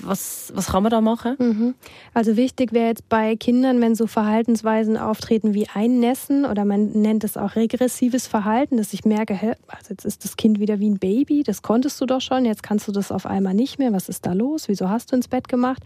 Was, 0.01 0.51
was 0.53 0.67
kann 0.67 0.83
man 0.83 0.91
da 0.91 0.99
machen? 0.99 1.35
Mhm. 1.39 1.75
Also 2.13 2.35
wichtig 2.35 2.73
wäre 2.73 2.87
jetzt 2.87 3.07
bei 3.07 3.37
Kindern, 3.37 3.79
wenn 3.79 3.95
so 3.95 4.05
Verhaltensweisen 4.05 4.97
auftreten 4.97 5.53
wie 5.53 5.67
Einnässen 5.73 6.45
oder 6.45 6.65
man 6.65 6.91
nennt 6.91 7.23
es 7.23 7.37
auch 7.37 7.55
regressives 7.55 8.27
Verhalten, 8.27 8.75
dass 8.75 8.91
ich 8.91 9.05
merke, 9.05 9.33
hä, 9.33 9.53
also 9.67 9.91
jetzt 9.91 10.05
ist 10.05 10.25
das 10.25 10.35
Kind 10.35 10.59
wieder 10.59 10.79
wie 10.79 10.89
ein 10.89 10.99
Baby, 10.99 11.43
das 11.43 11.61
konntest 11.61 12.01
du 12.01 12.05
doch 12.05 12.21
schon, 12.21 12.43
jetzt 12.43 12.63
kannst 12.63 12.87
du 12.89 12.91
das 12.91 13.13
auf 13.13 13.25
einmal 13.25 13.53
nicht 13.53 13.79
mehr. 13.79 13.93
Was 13.93 14.09
ist 14.09 14.25
da 14.25 14.33
los? 14.33 14.67
Wieso 14.67 14.89
hast 14.89 15.11
du 15.11 15.15
ins 15.15 15.29
Bett 15.29 15.47
gemacht? 15.47 15.83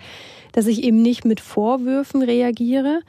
Dass 0.54 0.66
ich 0.66 0.84
eben 0.84 1.04
nicht 1.04 1.26
mit 1.26 1.42
Vorwürfen 1.42 2.24
reagiere, 2.24 3.02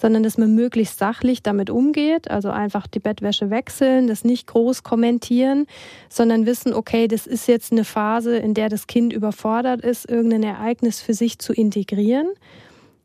sondern 0.00 0.22
dass 0.22 0.38
man 0.38 0.54
möglichst 0.54 0.98
sachlich 0.98 1.42
damit 1.42 1.70
umgeht, 1.70 2.30
also 2.30 2.50
einfach 2.50 2.86
die 2.86 3.00
Bettwäsche 3.00 3.50
wechseln, 3.50 4.06
das 4.06 4.24
nicht 4.24 4.46
groß 4.46 4.84
kommentieren, 4.84 5.66
sondern 6.08 6.46
wissen, 6.46 6.72
okay, 6.72 7.08
das 7.08 7.26
ist 7.26 7.48
jetzt 7.48 7.72
eine 7.72 7.84
Phase, 7.84 8.36
in 8.36 8.54
der 8.54 8.68
das 8.68 8.86
Kind 8.86 9.12
überfordert 9.12 9.80
ist, 9.80 10.08
irgendein 10.08 10.44
Ereignis 10.44 11.00
für 11.00 11.14
sich 11.14 11.40
zu 11.40 11.52
integrieren. 11.52 12.28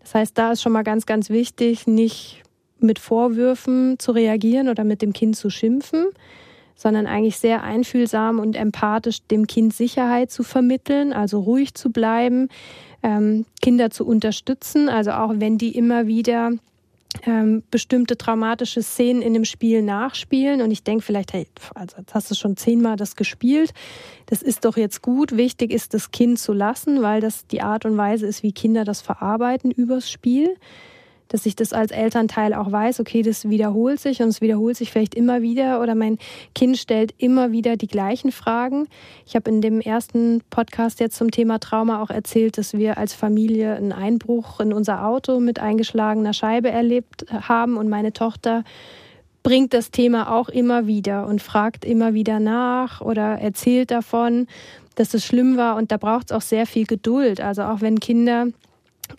Das 0.01 0.13
heißt, 0.13 0.38
da 0.38 0.51
ist 0.51 0.62
schon 0.62 0.71
mal 0.71 0.84
ganz, 0.84 1.08
ganz 1.08 1.32
wichtig, 1.32 1.88
nicht 1.88 2.43
mit 2.79 2.99
Vorwürfen 2.99 3.97
zu 3.97 4.12
reagieren 4.12 4.69
oder 4.69 4.84
mit 4.84 5.01
dem 5.01 5.13
Kind 5.13 5.36
zu 5.36 5.49
schimpfen, 5.49 6.06
sondern 6.75 7.08
eigentlich 7.08 7.38
sehr 7.38 7.63
einfühlsam 7.63 8.39
und 8.39 8.56
empathisch 8.56 9.25
dem 9.32 9.47
Kind 9.47 9.73
Sicherheit 9.73 10.29
zu 10.29 10.43
vermitteln, 10.43 11.12
also 11.12 11.39
ruhig 11.39 11.73
zu 11.73 11.91
bleiben, 11.91 12.49
ähm, 13.01 13.45
Kinder 13.62 13.89
zu 13.89 14.06
unterstützen, 14.06 14.89
also 14.89 15.12
auch 15.12 15.32
wenn 15.38 15.58
die 15.58 15.75
immer 15.75 16.06
wieder 16.06 16.51
ähm, 17.26 17.63
bestimmte 17.71 18.17
traumatische 18.17 18.82
Szenen 18.82 19.21
in 19.21 19.34
dem 19.34 19.45
Spiel 19.45 19.82
nachspielen. 19.82 20.62
Und 20.62 20.71
ich 20.71 20.84
denke 20.84 21.04
vielleicht, 21.04 21.34
hey, 21.34 21.47
also 21.76 21.97
jetzt 21.97 22.13
hast 22.13 22.32
du 22.32 22.36
schon 22.36 22.58
zehnmal 22.58 22.95
das 22.95 23.15
gespielt, 23.15 23.73
das 24.26 24.41
ist 24.41 24.65
doch 24.65 24.78
jetzt 24.78 25.02
gut. 25.02 25.36
Wichtig 25.38 25.71
ist, 25.71 25.93
das 25.93 26.12
Kind 26.12 26.39
zu 26.39 26.54
lassen, 26.54 27.02
weil 27.02 27.21
das 27.21 27.47
die 27.47 27.62
Art 27.62 27.86
und 27.86 27.97
Weise 27.97 28.26
ist, 28.26 28.43
wie 28.43 28.52
Kinder 28.52 28.84
das 28.84 29.02
verarbeiten 29.02 29.71
übers 29.71 30.10
Spiel 30.10 30.56
dass 31.27 31.45
ich 31.45 31.55
das 31.55 31.73
als 31.73 31.91
Elternteil 31.91 32.53
auch 32.53 32.71
weiß, 32.71 32.99
okay, 32.99 33.21
das 33.21 33.49
wiederholt 33.49 33.99
sich 33.99 34.21
und 34.21 34.29
es 34.29 34.41
wiederholt 34.41 34.77
sich 34.77 34.91
vielleicht 34.91 35.15
immer 35.15 35.41
wieder 35.41 35.81
oder 35.81 35.95
mein 35.95 36.17
Kind 36.53 36.77
stellt 36.77 37.13
immer 37.17 37.51
wieder 37.51 37.77
die 37.77 37.88
gleichen 37.88 38.31
Fragen. 38.31 38.88
Ich 39.25 39.36
habe 39.36 39.49
in 39.49 39.62
dem 39.62 39.81
ersten 39.81 40.41
Podcast 40.49 40.99
jetzt 40.99 41.17
zum 41.17 41.31
Thema 41.31 41.59
Trauma 41.59 42.01
auch 42.01 42.09
erzählt, 42.09 42.57
dass 42.57 42.73
wir 42.73 42.97
als 42.97 43.13
Familie 43.13 43.75
einen 43.75 43.91
Einbruch 43.91 44.59
in 44.59 44.73
unser 44.73 45.05
Auto 45.05 45.39
mit 45.39 45.59
eingeschlagener 45.59 46.33
Scheibe 46.33 46.69
erlebt 46.69 47.25
haben 47.31 47.77
und 47.77 47.89
meine 47.89 48.13
Tochter 48.13 48.63
bringt 49.43 49.73
das 49.73 49.91
Thema 49.91 50.33
auch 50.33 50.49
immer 50.49 50.88
wieder 50.88 51.27
und 51.27 51.41
fragt 51.41 51.83
immer 51.83 52.13
wieder 52.13 52.39
nach 52.39 53.01
oder 53.01 53.39
erzählt 53.39 53.91
davon, 53.91 54.47
dass 54.95 55.13
es 55.13 55.25
schlimm 55.25 55.57
war 55.57 55.75
und 55.75 55.91
da 55.91 55.97
braucht 55.97 56.31
es 56.31 56.31
auch 56.31 56.41
sehr 56.41 56.65
viel 56.65 56.86
Geduld. 56.86 57.41
Also 57.41 57.63
auch 57.63 57.81
wenn 57.81 57.99
Kinder 57.99 58.47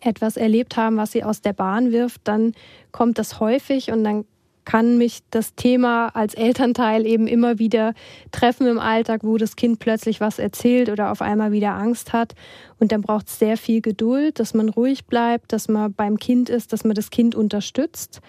etwas 0.01 0.37
erlebt 0.37 0.77
haben, 0.77 0.97
was 0.97 1.13
sie 1.13 1.25
aus 1.25 1.41
der 1.41 1.53
Bahn 1.53 1.93
wirft, 1.93 2.23
dann 2.25 2.53
kommt 2.93 3.19
das 3.19 3.41
häufig 3.41 3.91
und 3.91 4.05
dann 4.05 4.25
kann 4.65 4.97
mich 4.97 5.21
das 5.31 5.55
Thema 5.55 6.09
als 6.15 6.35
Elternteil 6.35 7.07
eben 7.07 7.27
immer 7.27 7.59
wieder 7.59 7.93
treffen 8.33 8.67
im 8.67 8.79
Alltag, 8.79 9.21
wo 9.23 9.37
das 9.37 9.57
Kind 9.57 9.79
plötzlich 9.79 10.21
was 10.21 10.39
erzählt 10.39 10.89
oder 10.89 11.11
auf 11.11 11.21
einmal 11.21 11.53
wieder 11.53 11.75
Angst 11.75 12.13
hat. 12.13 12.35
Und 12.79 12.93
dann 12.93 13.03
braucht 13.03 13.29
es 13.29 13.39
sehr 13.39 13.57
viel 13.57 13.81
Geduld, 13.81 14.41
dass 14.41 14.55
man 14.55 14.71
ruhig 14.71 15.05
bleibt, 15.05 15.53
dass 15.53 15.69
man 15.69 15.93
beim 15.93 16.19
Kind 16.19 16.49
ist, 16.49 16.73
dass 16.73 16.85
man 16.85 16.95
das 16.95 17.11
Kind 17.11 17.35
unterstützt. 17.35 18.21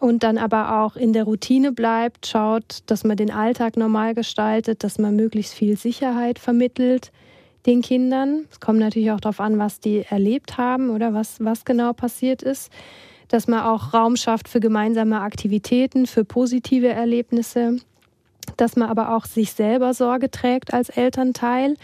und 0.00 0.22
dann 0.22 0.36
aber 0.36 0.82
auch 0.82 0.96
in 0.96 1.14
der 1.14 1.24
Routine 1.24 1.72
bleibt, 1.72 2.26
schaut, 2.26 2.80
dass 2.86 3.04
man 3.04 3.16
den 3.16 3.30
Alltag 3.30 3.78
normal 3.78 4.14
gestaltet, 4.14 4.84
dass 4.84 4.98
man 4.98 5.16
möglichst 5.16 5.54
viel 5.54 5.78
Sicherheit 5.78 6.38
vermittelt 6.38 7.10
den 7.66 7.82
Kindern. 7.82 8.46
Es 8.50 8.60
kommt 8.60 8.78
natürlich 8.78 9.10
auch 9.10 9.20
darauf 9.20 9.40
an, 9.40 9.58
was 9.58 9.80
die 9.80 10.04
erlebt 10.08 10.58
haben 10.58 10.90
oder 10.90 11.14
was, 11.14 11.42
was 11.42 11.64
genau 11.64 11.92
passiert 11.92 12.42
ist. 12.42 12.70
Dass 13.28 13.48
man 13.48 13.60
auch 13.60 13.94
Raum 13.94 14.16
schafft 14.16 14.48
für 14.48 14.60
gemeinsame 14.60 15.20
Aktivitäten, 15.20 16.06
für 16.06 16.24
positive 16.24 16.88
Erlebnisse. 16.88 17.78
Dass 18.56 18.76
man 18.76 18.88
aber 18.88 19.16
auch 19.16 19.24
sich 19.24 19.52
selber 19.52 19.94
Sorge 19.94 20.30
trägt 20.30 20.74
als 20.74 20.90
Elternteil. 20.90 21.76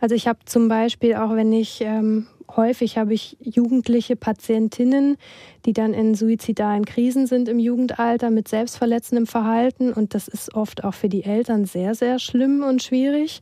Also 0.00 0.14
ich 0.14 0.26
habe 0.26 0.38
zum 0.46 0.68
Beispiel 0.68 1.14
auch, 1.14 1.34
wenn 1.34 1.52
ich 1.52 1.80
ähm, 1.82 2.26
häufig 2.56 2.98
habe 2.98 3.14
ich 3.14 3.36
jugendliche 3.40 4.16
Patientinnen, 4.16 5.16
die 5.66 5.72
dann 5.72 5.94
in 5.94 6.14
suizidalen 6.14 6.84
Krisen 6.84 7.26
sind 7.26 7.48
im 7.48 7.58
Jugendalter 7.58 8.30
mit 8.30 8.48
selbstverletzendem 8.48 9.26
Verhalten. 9.26 9.92
Und 9.92 10.14
das 10.14 10.28
ist 10.28 10.54
oft 10.54 10.84
auch 10.84 10.94
für 10.94 11.08
die 11.08 11.24
Eltern 11.24 11.64
sehr, 11.64 11.94
sehr 11.94 12.18
schlimm 12.18 12.62
und 12.62 12.82
schwierig, 12.82 13.40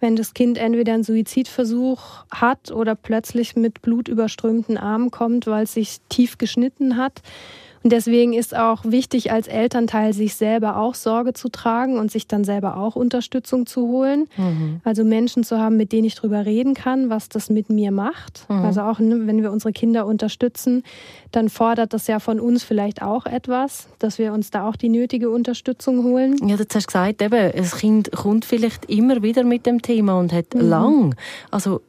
wenn 0.00 0.16
das 0.16 0.34
Kind 0.34 0.58
entweder 0.58 0.94
einen 0.94 1.04
Suizidversuch 1.04 2.24
hat 2.30 2.70
oder 2.70 2.94
plötzlich 2.94 3.56
mit 3.56 3.82
blutüberströmten 3.82 4.76
Armen 4.76 5.10
kommt, 5.10 5.46
weil 5.46 5.64
es 5.64 5.74
sich 5.74 5.98
tief 6.08 6.38
geschnitten 6.38 6.96
hat. 6.96 7.22
Und 7.82 7.92
deswegen 7.92 8.32
ist 8.32 8.56
auch 8.56 8.84
wichtig, 8.84 9.32
als 9.32 9.48
Elternteil 9.48 10.12
sich 10.12 10.34
selber 10.34 10.76
auch 10.76 10.94
Sorge 10.94 11.32
zu 11.32 11.48
tragen 11.48 11.98
und 11.98 12.10
sich 12.10 12.26
dann 12.26 12.44
selber 12.44 12.76
auch 12.76 12.96
Unterstützung 12.96 13.66
zu 13.66 13.88
holen. 13.88 14.28
Mhm. 14.36 14.80
Also 14.84 15.04
Menschen 15.04 15.44
zu 15.44 15.58
haben, 15.58 15.76
mit 15.76 15.92
denen 15.92 16.04
ich 16.04 16.14
drüber 16.14 16.46
reden 16.46 16.74
kann, 16.74 17.10
was 17.10 17.28
das 17.28 17.50
mit 17.50 17.70
mir 17.70 17.90
macht. 17.90 18.46
Mhm. 18.48 18.56
Also 18.56 18.82
auch, 18.82 18.98
ne, 18.98 19.26
wenn 19.26 19.42
wir 19.42 19.50
unsere 19.50 19.72
Kinder 19.72 20.06
unterstützen, 20.06 20.84
dann 21.32 21.48
fordert 21.48 21.92
das 21.92 22.06
ja 22.06 22.18
von 22.18 22.38
uns 22.40 22.62
vielleicht 22.62 23.02
auch 23.02 23.26
etwas, 23.26 23.88
dass 23.98 24.18
wir 24.18 24.32
uns 24.32 24.50
da 24.50 24.68
auch 24.68 24.76
die 24.76 24.88
nötige 24.88 25.30
Unterstützung 25.30 26.04
holen. 26.04 26.36
Ja, 26.46 26.56
du 26.56 26.64
hast 26.72 26.86
gesagt, 26.86 27.22
eben, 27.22 27.52
das 27.56 27.76
Kind 27.76 28.12
kommt 28.12 28.44
vielleicht 28.44 28.86
immer 28.86 29.22
wieder 29.22 29.44
mit 29.44 29.66
dem 29.66 29.82
Thema 29.82 30.18
und 30.18 30.32
hat 30.32 30.54
mhm. 30.54 30.60
lang, 30.60 31.14
also 31.50 31.80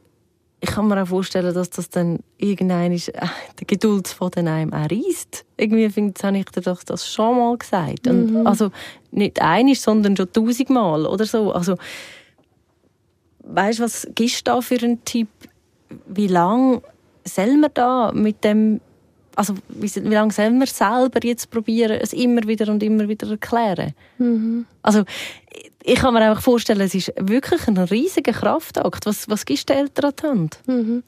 ich 0.63 0.69
kann 0.69 0.87
mir 0.87 1.03
auch 1.03 1.07
vorstellen, 1.07 1.53
dass 1.53 1.69
das 1.71 1.89
dann 1.89 2.19
irgendein 2.37 2.93
ist, 2.93 3.09
äh, 3.09 3.27
der 3.59 3.67
Geduld 3.67 4.07
von 4.07 4.31
einem 4.35 4.71
auch 4.71 4.89
reisst. 4.89 5.43
Irgendwie 5.57 5.89
finde 5.89 6.13
ich, 6.17 6.23
habe 6.23 6.37
ich 6.37 6.45
dir 6.45 6.61
doch 6.61 6.83
das 6.83 7.05
schon 7.05 7.37
mal 7.37 7.57
gesagt. 7.57 8.05
Mhm. 8.05 8.47
also 8.47 8.71
nicht 9.11 9.41
einig, 9.41 9.81
sondern 9.81 10.15
schon 10.15 10.31
tausendmal 10.31 11.05
oder 11.05 11.25
so. 11.25 11.51
Also 11.51 11.75
weißt 13.39 13.79
du, 13.79 13.83
was 13.83 14.07
gibst 14.15 14.47
du 14.47 14.51
da 14.51 14.61
für 14.61 14.77
einen 14.77 15.03
Tipp? 15.03 15.27
Wie 16.07 16.27
lange 16.27 16.81
soll 17.25 17.57
man 17.57 17.71
da 17.73 18.13
mit 18.13 18.45
dem 18.45 18.79
also 19.35 19.55
wie, 19.69 19.93
wie 19.95 20.13
lange 20.13 20.31
sollen 20.31 20.59
wir 20.59 20.67
selber 20.67 21.19
jetzt 21.23 21.49
probieren, 21.49 21.99
es 22.01 22.13
immer 22.13 22.43
wieder 22.47 22.71
und 22.71 22.83
immer 22.83 23.07
wieder 23.07 23.29
erklären? 23.29 23.93
Mhm. 24.17 24.65
Also 24.81 25.03
ich 25.83 25.99
kann 25.99 26.13
mir 26.13 26.31
auch 26.31 26.41
vorstellen, 26.41 26.81
es 26.81 26.95
ist 26.95 27.13
wirklich 27.19 27.67
ein 27.67 27.77
riesiger 27.77 28.31
Kraftakt. 28.31 29.05
Was, 29.05 29.29
was 29.29 29.45
gibst 29.45 29.69
du 29.69 29.73
den 29.73 29.83
Eltern 29.83 30.05
an 30.05 30.15
die 30.15 30.27
Hand? 30.27 30.59
Mhm. 30.67 31.03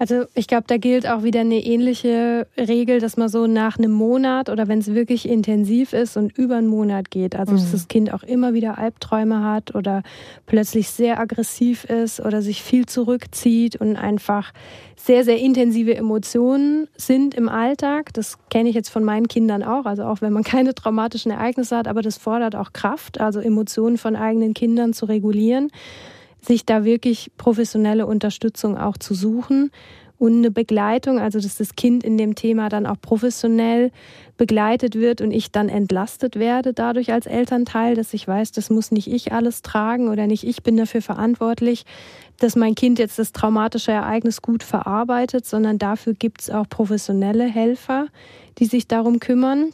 Also 0.00 0.26
ich 0.34 0.46
glaube, 0.46 0.64
da 0.68 0.76
gilt 0.76 1.08
auch 1.08 1.24
wieder 1.24 1.40
eine 1.40 1.58
ähnliche 1.58 2.46
Regel, 2.56 3.00
dass 3.00 3.16
man 3.16 3.28
so 3.28 3.48
nach 3.48 3.78
einem 3.78 3.90
Monat 3.90 4.48
oder 4.48 4.68
wenn 4.68 4.78
es 4.78 4.94
wirklich 4.94 5.28
intensiv 5.28 5.92
ist 5.92 6.16
und 6.16 6.36
über 6.38 6.56
einen 6.56 6.68
Monat 6.68 7.10
geht, 7.10 7.34
also 7.34 7.52
dass 7.52 7.66
mhm. 7.66 7.72
das 7.72 7.88
Kind 7.88 8.14
auch 8.14 8.22
immer 8.22 8.54
wieder 8.54 8.78
Albträume 8.78 9.42
hat 9.42 9.74
oder 9.74 10.04
plötzlich 10.46 10.88
sehr 10.90 11.18
aggressiv 11.18 11.84
ist 11.84 12.20
oder 12.20 12.42
sich 12.42 12.62
viel 12.62 12.86
zurückzieht 12.86 13.76
und 13.76 13.96
einfach 13.96 14.52
sehr, 14.94 15.24
sehr 15.24 15.38
intensive 15.38 15.96
Emotionen 15.96 16.86
sind 16.96 17.34
im 17.34 17.48
Alltag. 17.48 18.12
Das 18.12 18.38
kenne 18.50 18.68
ich 18.68 18.76
jetzt 18.76 18.90
von 18.90 19.02
meinen 19.02 19.26
Kindern 19.26 19.64
auch, 19.64 19.84
also 19.84 20.04
auch 20.04 20.20
wenn 20.20 20.32
man 20.32 20.42
keine 20.44 20.76
traumatischen 20.76 21.32
Ereignisse 21.32 21.76
hat, 21.76 21.88
aber 21.88 22.02
das 22.02 22.18
fordert 22.18 22.54
auch 22.54 22.72
Kraft, 22.72 23.20
also 23.20 23.40
Emotionen 23.40 23.98
von 23.98 24.14
eigenen 24.14 24.54
Kindern 24.54 24.92
zu 24.92 25.06
regulieren 25.06 25.70
sich 26.48 26.66
da 26.66 26.84
wirklich 26.84 27.30
professionelle 27.36 28.06
Unterstützung 28.06 28.76
auch 28.76 28.96
zu 28.96 29.14
suchen 29.14 29.70
und 30.18 30.38
eine 30.38 30.50
Begleitung, 30.50 31.20
also 31.20 31.38
dass 31.38 31.58
das 31.58 31.76
Kind 31.76 32.02
in 32.02 32.18
dem 32.18 32.34
Thema 32.34 32.68
dann 32.68 32.86
auch 32.86 33.00
professionell 33.00 33.92
begleitet 34.36 34.96
wird 34.96 35.20
und 35.20 35.30
ich 35.30 35.52
dann 35.52 35.68
entlastet 35.68 36.36
werde 36.36 36.72
dadurch 36.72 37.12
als 37.12 37.26
Elternteil, 37.26 37.94
dass 37.94 38.12
ich 38.14 38.26
weiß, 38.26 38.50
das 38.52 38.70
muss 38.70 38.90
nicht 38.90 39.06
ich 39.06 39.32
alles 39.32 39.62
tragen 39.62 40.08
oder 40.08 40.26
nicht 40.26 40.44
ich 40.44 40.62
bin 40.64 40.76
dafür 40.76 41.02
verantwortlich, 41.02 41.84
dass 42.38 42.56
mein 42.56 42.74
Kind 42.74 42.98
jetzt 42.98 43.18
das 43.18 43.32
traumatische 43.32 43.92
Ereignis 43.92 44.42
gut 44.42 44.64
verarbeitet, 44.64 45.46
sondern 45.46 45.78
dafür 45.78 46.14
gibt 46.14 46.40
es 46.40 46.50
auch 46.50 46.68
professionelle 46.68 47.44
Helfer, 47.44 48.08
die 48.58 48.66
sich 48.66 48.88
darum 48.88 49.20
kümmern. 49.20 49.70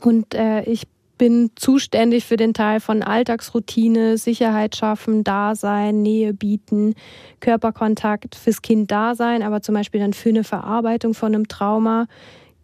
Und 0.00 0.34
äh, 0.34 0.62
ich 0.62 0.86
bin 1.22 1.52
zuständig 1.54 2.24
für 2.24 2.36
den 2.36 2.52
Teil 2.52 2.80
von 2.80 3.00
Alltagsroutine, 3.00 4.18
Sicherheit 4.18 4.74
schaffen, 4.74 5.22
Dasein, 5.22 6.02
Nähe 6.02 6.34
bieten, 6.34 6.96
Körperkontakt 7.38 8.34
fürs 8.34 8.60
Kind 8.60 8.90
da 8.90 9.14
sein, 9.14 9.44
aber 9.44 9.62
zum 9.62 9.76
Beispiel 9.76 10.00
dann 10.00 10.14
für 10.14 10.30
eine 10.30 10.42
Verarbeitung 10.42 11.14
von 11.14 11.32
einem 11.32 11.46
Trauma 11.46 12.08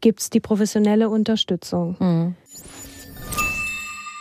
gibt 0.00 0.22
es 0.22 0.30
die 0.30 0.40
professionelle 0.40 1.08
Unterstützung. 1.08 1.94
Mhm. 2.00 2.34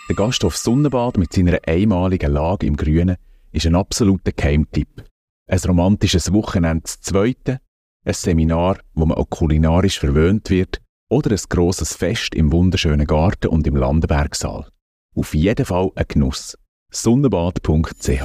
Der 0.08 0.16
Gasthof 0.16 0.56
Sonnenbad 0.56 1.18
mit 1.18 1.34
seiner 1.34 1.58
einmaligen 1.66 2.32
Lage 2.32 2.68
im 2.68 2.78
Grünen 2.78 3.16
ist 3.54 3.66
ein 3.66 3.74
absoluter 3.74 4.34
Keimtipp. 4.34 5.04
Ein 5.48 5.60
romantisches 5.66 6.32
Wochenende 6.32 6.84
zweite, 6.84 7.60
ein 8.06 8.14
Seminar, 8.14 8.78
wo 8.94 9.08
man 9.08 9.18
auch 9.18 9.32
kulinarisch 9.32 9.98
verwöhnt 9.98 10.52
wird 10.52 10.80
oder 11.10 11.32
ein 11.32 11.42
grosses 11.50 11.96
Fest 11.96 12.36
im 12.36 12.52
wunderschönen 12.52 13.08
Garten 13.08 13.48
und 13.48 13.66
im 13.68 13.76
Landenbergsaal. 13.76 14.68
Auf 15.16 15.34
jeden 15.34 15.66
Fall 15.66 15.92
ein 15.96 16.06
Genuss. 16.08 16.58
Sonnenbad.ch 16.92 18.24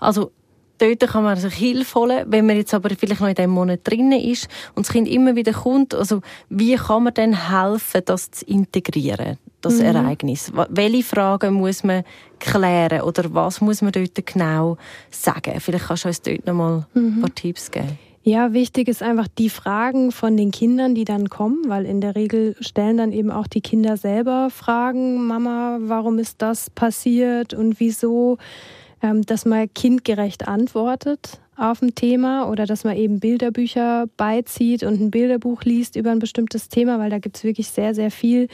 Also 0.00 0.32
dort 0.78 1.00
kann 1.00 1.24
man 1.24 1.36
sich 1.36 1.54
Hilfe 1.54 2.00
holen, 2.00 2.24
wenn 2.28 2.46
man 2.46 2.56
jetzt 2.56 2.74
aber 2.74 2.90
vielleicht 2.90 3.20
noch 3.20 3.28
in 3.28 3.34
diesem 3.34 3.50
Monat 3.50 3.80
drinnen 3.84 4.20
ist 4.20 4.48
und 4.74 4.86
das 4.86 4.92
Kind 4.92 5.08
immer 5.08 5.36
wieder 5.36 5.52
kommt. 5.52 5.94
Also 5.94 6.20
wie 6.48 6.74
kann 6.76 7.04
man 7.04 7.14
denn 7.14 7.50
helfen, 7.50 8.02
das 8.04 8.30
zu 8.30 8.44
integrieren, 8.46 9.38
das 9.60 9.74
mhm. 9.74 9.84
Ereignis? 9.84 10.52
Welche 10.70 11.04
Fragen 11.04 11.54
muss 11.54 11.84
man 11.84 12.04
klären 12.40 13.02
oder 13.02 13.32
was 13.34 13.60
muss 13.60 13.82
man 13.82 13.92
dort 13.92 14.26
genau 14.26 14.76
sagen? 15.10 15.60
Vielleicht 15.60 15.86
kannst 15.86 16.04
du 16.04 16.08
uns 16.08 16.22
dort 16.22 16.46
noch 16.46 16.54
mal 16.54 16.86
mhm. 16.94 17.18
ein 17.18 17.20
paar 17.20 17.34
Tipps 17.34 17.70
geben. 17.70 17.98
Ja, 18.24 18.52
wichtig 18.52 18.86
ist 18.86 19.02
einfach 19.02 19.26
die 19.26 19.50
Fragen 19.50 20.12
von 20.12 20.36
den 20.36 20.52
Kindern, 20.52 20.94
die 20.94 21.04
dann 21.04 21.28
kommen, 21.28 21.64
weil 21.66 21.84
in 21.84 22.00
der 22.00 22.14
Regel 22.14 22.54
stellen 22.60 22.96
dann 22.96 23.10
eben 23.10 23.32
auch 23.32 23.48
die 23.48 23.60
Kinder 23.60 23.96
selber 23.96 24.48
Fragen, 24.48 25.26
Mama, 25.26 25.78
warum 25.80 26.20
ist 26.20 26.40
das 26.40 26.70
passiert 26.70 27.52
und 27.52 27.80
wieso, 27.80 28.38
ähm, 29.02 29.22
dass 29.22 29.44
man 29.44 29.74
kindgerecht 29.74 30.46
antwortet 30.46 31.40
auf 31.56 31.82
ein 31.82 31.96
Thema 31.96 32.48
oder 32.48 32.64
dass 32.64 32.84
man 32.84 32.96
eben 32.96 33.18
Bilderbücher 33.18 34.06
beizieht 34.16 34.84
und 34.84 35.00
ein 35.00 35.10
Bilderbuch 35.10 35.64
liest 35.64 35.96
über 35.96 36.12
ein 36.12 36.20
bestimmtes 36.20 36.68
Thema, 36.68 37.00
weil 37.00 37.10
da 37.10 37.18
gibt's 37.18 37.42
wirklich 37.42 37.68
sehr, 37.68 37.92
sehr 37.92 38.12
viel 38.12 38.46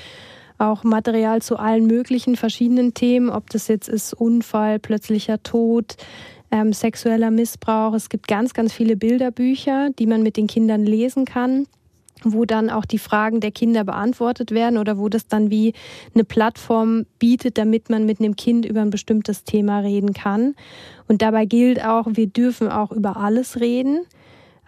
auch 0.57 0.83
Material 0.83 1.42
zu 1.42 1.57
allen 1.57 1.87
möglichen 1.87 2.37
verschiedenen 2.37 2.94
Themen, 2.94 3.31
ob 3.31 3.50
das 3.50 3.68
jetzt 3.68 3.88
ist 3.88 4.14
Unfall, 4.14 4.78
plötzlicher 4.78 5.42
Tod, 5.42 5.96
ähm, 6.50 6.72
sexueller 6.72 7.30
Missbrauch. 7.30 7.94
Es 7.94 8.08
gibt 8.08 8.28
ganz, 8.28 8.54
ganz 8.54 8.72
viele 8.72 8.96
Bilderbücher, 8.96 9.90
die 9.98 10.06
man 10.06 10.22
mit 10.22 10.37
den 10.37 10.46
Kindern 10.46 10.84
lesen 10.84 11.24
kann 11.24 11.66
wo 12.24 12.44
dann 12.44 12.70
auch 12.70 12.84
die 12.84 12.98
Fragen 12.98 13.40
der 13.40 13.50
Kinder 13.50 13.84
beantwortet 13.84 14.50
werden 14.50 14.78
oder 14.78 14.98
wo 14.98 15.08
das 15.08 15.28
dann 15.28 15.50
wie 15.50 15.74
eine 16.14 16.24
Plattform 16.24 17.06
bietet, 17.18 17.58
damit 17.58 17.90
man 17.90 18.06
mit 18.06 18.20
einem 18.20 18.37
Kind 18.37 18.66
über 18.66 18.80
ein 18.80 18.90
bestimmtes 18.90 19.44
Thema 19.44 19.80
reden 19.80 20.12
kann. 20.12 20.54
Und 21.06 21.22
dabei 21.22 21.44
gilt 21.44 21.84
auch, 21.84 22.06
wir 22.11 22.26
dürfen 22.26 22.68
auch 22.68 22.92
über 22.92 23.16
alles 23.16 23.61
reden. 23.61 24.00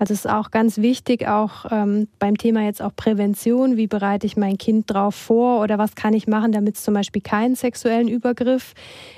Also 0.01 0.15
es 0.15 0.25
ist 0.25 0.31
auch 0.31 0.51
ganz 0.51 0.79
wichtig, 0.79 1.29
auch 1.29 1.67
ähm, 1.71 2.09
beim 2.19 2.39
Thema 2.39 2.65
jetzt 2.65 2.81
auch 2.81 2.97
Prävention, 2.97 3.77
wie 3.77 3.87
bereite 3.87 4.27
ich 4.27 4.35
mein 4.35 4.57
Kind 4.57 4.91
drauf 4.91 5.15
vor 5.15 5.61
oder 5.61 5.77
was 5.77 5.95
kann 5.95 6.15
ich 6.15 6.27
machen, 6.27 6.53
damit 6.53 6.77
es 6.77 6.83
zum 6.83 6.95
Beispiel 6.95 7.21
keinen 7.21 7.55
sexuellen 7.55 8.09
Übergriff 8.09 8.73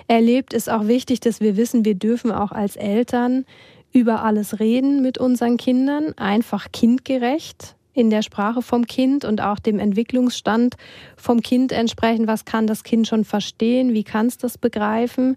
erlebt, 0.08 0.52
ist 0.52 0.68
auch 0.68 0.88
wichtig, 0.88 1.20
dass 1.20 1.40
wir 1.40 1.56
wissen, 1.56 1.84
wir 1.84 1.94
dürfen 1.94 2.32
auch 2.32 2.50
als 2.50 2.74
Eltern 2.74 3.44
über 3.92 4.24
alles 4.24 4.58
reden 4.58 5.02
mit 5.02 5.18
unseren 5.18 5.56
Kindern, 5.56 6.14
einfach 6.18 6.72
kindgerecht 6.72 7.76
in 7.94 8.10
der 8.10 8.22
Sprache 8.22 8.62
vom 8.62 8.86
Kind 8.86 9.24
und 9.24 9.40
auch 9.40 9.58
dem 9.58 9.78
Entwicklungsstand 9.78 10.76
vom 11.16 11.40
Kind 11.42 11.72
entsprechen. 11.72 12.26
Was 12.26 12.44
kann 12.44 12.66
das 12.66 12.84
Kind 12.84 13.06
schon 13.06 13.24
verstehen? 13.24 13.92
Wie 13.92 14.04
kann 14.04 14.26
es 14.26 14.38
das 14.38 14.58
begreifen? 14.58 15.36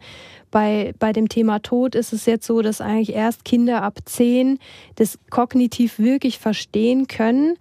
Bei, 0.51 0.93
bei 0.99 1.11
dem 1.11 1.27
Thema 1.27 1.59
Tod 1.59 1.95
ist 1.95 2.13
es 2.13 2.25
jetzt 2.25 2.47
so, 2.47 2.61
dass 2.61 2.79
eigentlich 2.79 3.13
erst 3.13 3.43
Kinder 3.43 3.81
ab 3.81 3.99
zehn 4.05 4.59
das 4.95 5.19
kognitiv 5.29 5.99
wirklich 5.99 6.39
verstehen 6.39 7.07
können, 7.07 7.55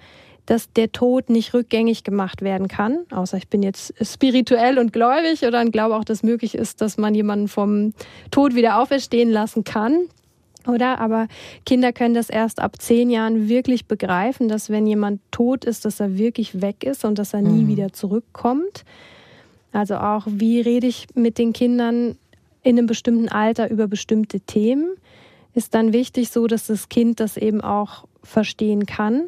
dass 0.46 0.72
der 0.72 0.92
Tod 0.92 1.30
nicht 1.30 1.54
rückgängig 1.54 2.04
gemacht 2.04 2.42
werden 2.42 2.68
kann. 2.68 2.98
Außer 3.11 3.37
ich 3.37 3.48
bin 3.48 3.62
jetzt 3.62 3.94
spirituell 4.00 4.78
und 4.78 4.92
gläubig 4.92 5.42
oder 5.42 5.64
glaube 5.64 5.96
auch, 5.96 6.04
dass 6.04 6.22
möglich 6.22 6.54
ist, 6.54 6.80
dass 6.80 6.98
man 6.98 7.14
jemanden 7.14 7.48
vom 7.48 7.94
Tod 8.30 8.54
wieder 8.54 8.78
auferstehen 8.78 9.30
lassen 9.30 9.64
kann. 9.64 10.07
Oder? 10.66 10.98
Aber 11.00 11.29
Kinder 11.66 11.92
können 11.92 12.14
das 12.14 12.31
erst 12.31 12.61
ab 12.61 12.81
zehn 12.81 13.11
Jahren 13.11 13.48
wirklich 13.48 13.87
begreifen, 13.87 14.48
dass 14.48 14.70
wenn 14.70 14.87
jemand 14.87 15.20
tot 15.31 15.64
ist, 15.64 15.85
dass 15.85 16.00
er 16.00 16.16
wirklich 16.16 16.61
weg 16.61 16.85
ist 16.85 17.05
und 17.05 17.18
dass 17.18 17.35
er 17.35 17.42
nie 17.42 17.64
mhm. 17.64 17.68
wieder 17.68 17.92
zurückkommt. 17.92 18.85
Also 19.72 19.96
auch, 19.96 20.27
wie 20.27 20.61
rede 20.61 20.87
ich 20.87 21.09
mit 21.14 21.38
den 21.38 21.53
Kindern 21.53 22.16
in 22.62 22.79
einem 22.79 22.87
bestimmten 22.87 23.29
Alter 23.29 23.70
über 23.70 23.87
bestimmte 23.88 24.40
Themen, 24.40 24.96
ist 25.55 25.74
dann 25.74 25.92
wichtig 25.92 26.31
so, 26.31 26.46
dass 26.46 26.66
das 26.66 26.88
Kind 26.88 27.20
das 27.20 27.37
eben 27.37 27.61
auch 27.61 28.07
verstehen 28.22 28.87
kann. 28.87 29.24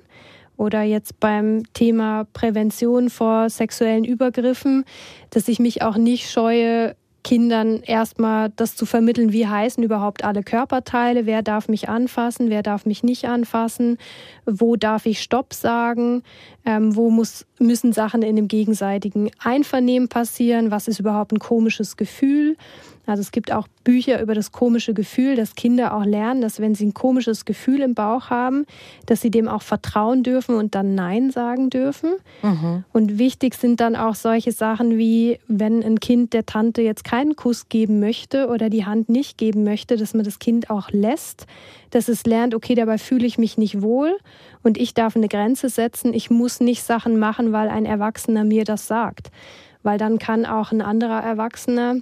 Oder 0.56 0.82
jetzt 0.82 1.20
beim 1.20 1.64
Thema 1.74 2.26
Prävention 2.32 3.10
vor 3.10 3.50
sexuellen 3.50 4.04
Übergriffen, 4.04 4.84
dass 5.30 5.48
ich 5.48 5.58
mich 5.58 5.82
auch 5.82 5.96
nicht 5.96 6.30
scheue, 6.30 6.96
Kindern 7.26 7.82
erstmal 7.82 8.52
das 8.54 8.76
zu 8.76 8.86
vermitteln, 8.86 9.32
wie 9.32 9.48
heißen 9.48 9.82
überhaupt 9.82 10.22
alle 10.22 10.44
Körperteile, 10.44 11.26
wer 11.26 11.42
darf 11.42 11.66
mich 11.66 11.88
anfassen, 11.88 12.50
wer 12.50 12.62
darf 12.62 12.86
mich 12.86 13.02
nicht 13.02 13.24
anfassen, 13.24 13.98
wo 14.44 14.76
darf 14.76 15.06
ich 15.06 15.20
Stopp 15.20 15.52
sagen, 15.52 16.22
ähm, 16.64 16.94
wo 16.94 17.10
muss, 17.10 17.44
müssen 17.58 17.92
Sachen 17.92 18.22
in 18.22 18.36
dem 18.36 18.46
gegenseitigen 18.46 19.32
Einvernehmen 19.40 20.08
passieren, 20.08 20.70
was 20.70 20.86
ist 20.86 21.00
überhaupt 21.00 21.32
ein 21.32 21.40
komisches 21.40 21.96
Gefühl. 21.96 22.56
Also 23.06 23.20
es 23.20 23.30
gibt 23.30 23.52
auch 23.52 23.68
Bücher 23.84 24.20
über 24.20 24.34
das 24.34 24.50
komische 24.50 24.92
Gefühl, 24.92 25.36
dass 25.36 25.54
Kinder 25.54 25.94
auch 25.94 26.04
lernen, 26.04 26.40
dass 26.40 26.60
wenn 26.60 26.74
sie 26.74 26.86
ein 26.86 26.94
komisches 26.94 27.44
Gefühl 27.44 27.80
im 27.80 27.94
Bauch 27.94 28.30
haben, 28.30 28.66
dass 29.06 29.20
sie 29.20 29.30
dem 29.30 29.48
auch 29.48 29.62
vertrauen 29.62 30.24
dürfen 30.24 30.56
und 30.56 30.74
dann 30.74 30.96
Nein 30.96 31.30
sagen 31.30 31.70
dürfen. 31.70 32.14
Mhm. 32.42 32.84
Und 32.92 33.18
wichtig 33.18 33.54
sind 33.54 33.80
dann 33.80 33.94
auch 33.94 34.16
solche 34.16 34.50
Sachen 34.50 34.98
wie, 34.98 35.38
wenn 35.46 35.84
ein 35.84 36.00
Kind 36.00 36.32
der 36.32 36.46
Tante 36.46 36.82
jetzt 36.82 37.04
keinen 37.04 37.36
Kuss 37.36 37.68
geben 37.68 38.00
möchte 38.00 38.48
oder 38.48 38.70
die 38.70 38.84
Hand 38.84 39.08
nicht 39.08 39.38
geben 39.38 39.62
möchte, 39.62 39.96
dass 39.96 40.12
man 40.12 40.24
das 40.24 40.40
Kind 40.40 40.68
auch 40.68 40.90
lässt, 40.90 41.46
dass 41.90 42.08
es 42.08 42.26
lernt, 42.26 42.54
okay, 42.54 42.74
dabei 42.74 42.98
fühle 42.98 43.26
ich 43.26 43.38
mich 43.38 43.56
nicht 43.56 43.82
wohl 43.82 44.18
und 44.64 44.78
ich 44.78 44.94
darf 44.94 45.14
eine 45.14 45.28
Grenze 45.28 45.68
setzen. 45.68 46.12
Ich 46.12 46.28
muss 46.28 46.58
nicht 46.58 46.82
Sachen 46.82 47.18
machen, 47.18 47.52
weil 47.52 47.68
ein 47.68 47.86
Erwachsener 47.86 48.42
mir 48.42 48.64
das 48.64 48.88
sagt. 48.88 49.30
Weil 49.84 49.98
dann 49.98 50.18
kann 50.18 50.44
auch 50.44 50.72
ein 50.72 50.82
anderer 50.82 51.22
Erwachsener 51.22 52.00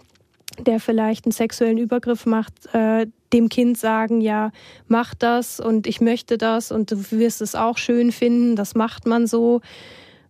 der 0.61 0.81
vielleicht 0.81 1.27
einen 1.27 1.33
sexuellen 1.33 1.79
Übergriff 1.79 2.27
macht, 2.27 2.53
äh, 2.73 3.07
dem 3.33 3.49
Kind 3.49 3.77
sagen, 3.77 4.21
ja, 4.21 4.53
mach 4.87 5.15
das 5.15 5.61
und 5.61 5.87
ich 5.87 6.01
möchte 6.01 6.39
das 6.39 6.71
und 6.71 6.91
du 6.91 7.11
wirst 7.11 7.43
es 7.43 7.55
auch 7.55 7.79
schön 7.79 8.13
finden, 8.13 8.57
das 8.57 8.75
macht 8.75 9.07
man 9.07 9.27
so. 9.27 9.61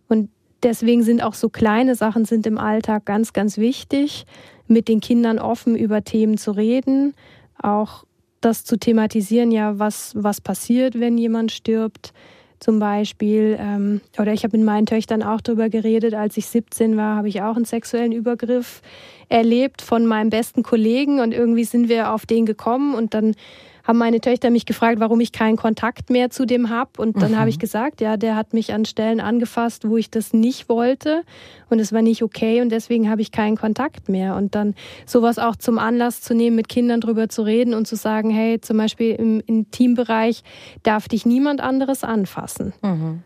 Und 0.07 0.29
deswegen 0.63 1.03
sind 1.03 1.21
auch 1.21 1.35
so 1.35 1.49
kleine 1.49 1.95
Sachen 1.95 2.25
sind 2.25 2.47
im 2.47 2.57
Alltag 2.57 3.05
ganz, 3.05 3.33
ganz 3.33 3.57
wichtig, 3.57 4.25
mit 4.67 4.87
den 4.87 4.99
Kindern 4.99 5.39
offen 5.39 5.75
über 5.75 6.03
Themen 6.03 6.37
zu 6.37 6.51
reden, 6.51 7.13
auch 7.61 8.05
das 8.41 8.63
zu 8.63 8.77
thematisieren, 8.77 9.51
ja, 9.51 9.79
was, 9.79 10.13
was 10.15 10.41
passiert, 10.41 10.99
wenn 10.99 11.17
jemand 11.17 11.51
stirbt 11.51 12.13
zum 12.59 12.79
Beispiel. 12.79 13.57
Ähm, 13.59 14.01
oder 14.17 14.33
ich 14.33 14.43
habe 14.43 14.57
mit 14.57 14.65
meinen 14.65 14.85
Töchtern 14.85 15.23
auch 15.23 15.41
darüber 15.41 15.69
geredet, 15.69 16.13
als 16.13 16.37
ich 16.37 16.47
17 16.47 16.97
war, 16.97 17.17
habe 17.17 17.27
ich 17.27 17.41
auch 17.41 17.55
einen 17.55 17.65
sexuellen 17.65 18.11
Übergriff 18.11 18.81
erlebt 19.29 19.81
von 19.81 20.05
meinem 20.05 20.29
besten 20.29 20.63
Kollegen 20.63 21.19
und 21.19 21.33
irgendwie 21.33 21.63
sind 21.63 21.89
wir 21.89 22.11
auf 22.11 22.25
den 22.25 22.45
gekommen 22.45 22.93
und 22.95 23.13
dann 23.13 23.35
haben 23.85 23.97
meine 23.99 24.19
Töchter 24.19 24.49
mich 24.49 24.65
gefragt, 24.65 24.99
warum 24.99 25.19
ich 25.19 25.31
keinen 25.31 25.57
Kontakt 25.57 26.09
mehr 26.09 26.29
zu 26.29 26.45
dem 26.45 26.69
habe. 26.69 26.89
Und 26.97 27.21
dann 27.21 27.31
mhm. 27.31 27.39
habe 27.39 27.49
ich 27.49 27.59
gesagt, 27.59 28.01
ja, 28.01 28.17
der 28.17 28.35
hat 28.35 28.53
mich 28.53 28.73
an 28.73 28.85
Stellen 28.85 29.19
angefasst, 29.19 29.87
wo 29.87 29.97
ich 29.97 30.09
das 30.09 30.33
nicht 30.33 30.69
wollte. 30.69 31.21
Und 31.69 31.79
es 31.79 31.93
war 31.93 32.01
nicht 32.01 32.23
okay 32.23 32.61
und 32.61 32.69
deswegen 32.69 33.09
habe 33.09 33.21
ich 33.21 33.31
keinen 33.31 33.57
Kontakt 33.57 34.09
mehr. 34.09 34.35
Und 34.35 34.55
dann 34.55 34.75
sowas 35.05 35.39
auch 35.39 35.55
zum 35.55 35.77
Anlass 35.77 36.21
zu 36.21 36.33
nehmen, 36.33 36.55
mit 36.55 36.67
Kindern 36.67 36.99
drüber 36.99 37.29
zu 37.29 37.43
reden 37.43 37.73
und 37.73 37.87
zu 37.87 37.95
sagen, 37.95 38.31
hey, 38.31 38.59
zum 38.59 38.77
Beispiel 38.77 39.15
im 39.15 39.41
Intimbereich 39.45 40.43
darf 40.83 41.07
dich 41.07 41.25
niemand 41.25 41.61
anderes 41.61 42.03
anfassen. 42.03 42.73
Mhm. 42.81 43.23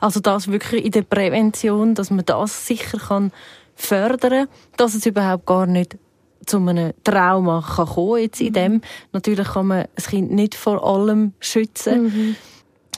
Also 0.00 0.20
das 0.20 0.48
wirklich 0.48 0.84
in 0.84 0.92
der 0.92 1.02
Prävention, 1.02 1.94
dass 1.94 2.10
man 2.10 2.24
das 2.24 2.66
sicher 2.66 2.98
kann 2.98 3.32
fördern, 3.74 4.46
dass 4.76 4.94
es 4.94 5.04
überhaupt 5.06 5.46
gar 5.46 5.66
nicht 5.66 5.98
zu 6.46 6.58
einem 6.58 6.92
Trauma 7.02 7.64
kann 7.76 7.86
kommen 7.86 8.20
jetzt 8.20 8.40
in 8.40 8.48
mhm. 8.48 8.52
dem. 8.52 8.80
Natürlich 9.12 9.48
kann 9.48 9.66
man 9.66 9.84
das 9.94 10.08
Kind 10.08 10.30
nicht 10.32 10.54
vor 10.54 10.84
allem 10.84 11.32
schützen. 11.40 12.04
Mhm. 12.04 12.36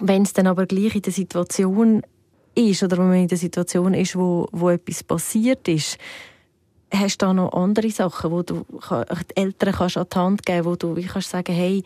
Wenn 0.01 0.23
es 0.23 0.33
dann 0.33 0.47
aber 0.47 0.67
gleich 0.67 0.95
in 0.95 1.03
der 1.03 1.13
Situation 1.13 2.03
ist 2.55 2.83
oder 2.83 2.99
wenn 2.99 3.09
man 3.09 3.19
in 3.19 3.29
der 3.29 3.39
Situation 3.39 3.95
ist, 3.95 4.17
wo, 4.17 4.49
wo 4.53 4.71
etwas 4.71 5.03
passiert 5.03 5.69
ist, 5.69 5.99
hast 6.93 7.23
du 7.23 7.27
da 7.27 7.35
noch 7.35 7.53
andere 7.53 7.91
Sachen, 7.91 8.31
wo 8.31 8.43
du 8.43 8.65
die 8.71 9.37
Eltern 9.37 9.75
kannst 9.75 9.97
an 9.97 10.07
die 10.13 10.19
Hand 10.19 10.47
geben, 10.47 10.65
wo 10.65 10.77
du 10.77 10.97
wie 10.97 11.05
kannst 11.05 11.31
sagen, 11.31 11.53
hey, 11.55 11.83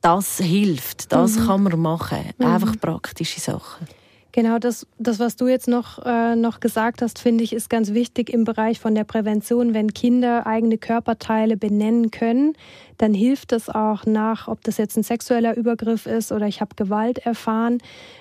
das 0.00 0.38
hilft, 0.38 1.12
das 1.12 1.36
mhm. 1.36 1.46
kann 1.46 1.62
man 1.62 1.80
machen. 1.80 2.18
Mhm. 2.38 2.46
Einfach 2.46 2.78
praktische 2.80 3.40
Sachen. 3.40 3.86
Genau, 4.34 4.58
das, 4.58 4.84
das 4.98 5.20
was 5.20 5.36
du 5.36 5.46
jetzt 5.46 5.68
noch, 5.68 6.04
äh, 6.04 6.34
noch 6.34 6.58
gesagt 6.58 7.02
hast, 7.02 7.20
finde 7.20 7.44
ich, 7.44 7.52
ist 7.52 7.70
ganz 7.70 7.94
wichtig 7.94 8.30
im 8.30 8.42
Bereich 8.42 8.80
von 8.80 8.96
der 8.96 9.04
Prävention. 9.04 9.74
Wenn 9.74 9.94
Kinder 9.94 10.44
eigene 10.44 10.76
Körperteile 10.76 11.56
benennen 11.56 12.10
können, 12.10 12.54
dann 12.98 13.14
hilft 13.14 13.52
es 13.52 13.68
auch 13.68 14.06
nach, 14.06 14.48
ob 14.48 14.62
das 14.64 14.76
jetzt 14.76 14.96
ein 14.96 15.02
sexueller 15.02 15.56
Übergriff 15.56 16.06
ist 16.06 16.32
oder 16.32 16.46
ich 16.46 16.60
habe 16.60 16.74
Gewalt 16.76 17.18
erfahren. 17.18 17.78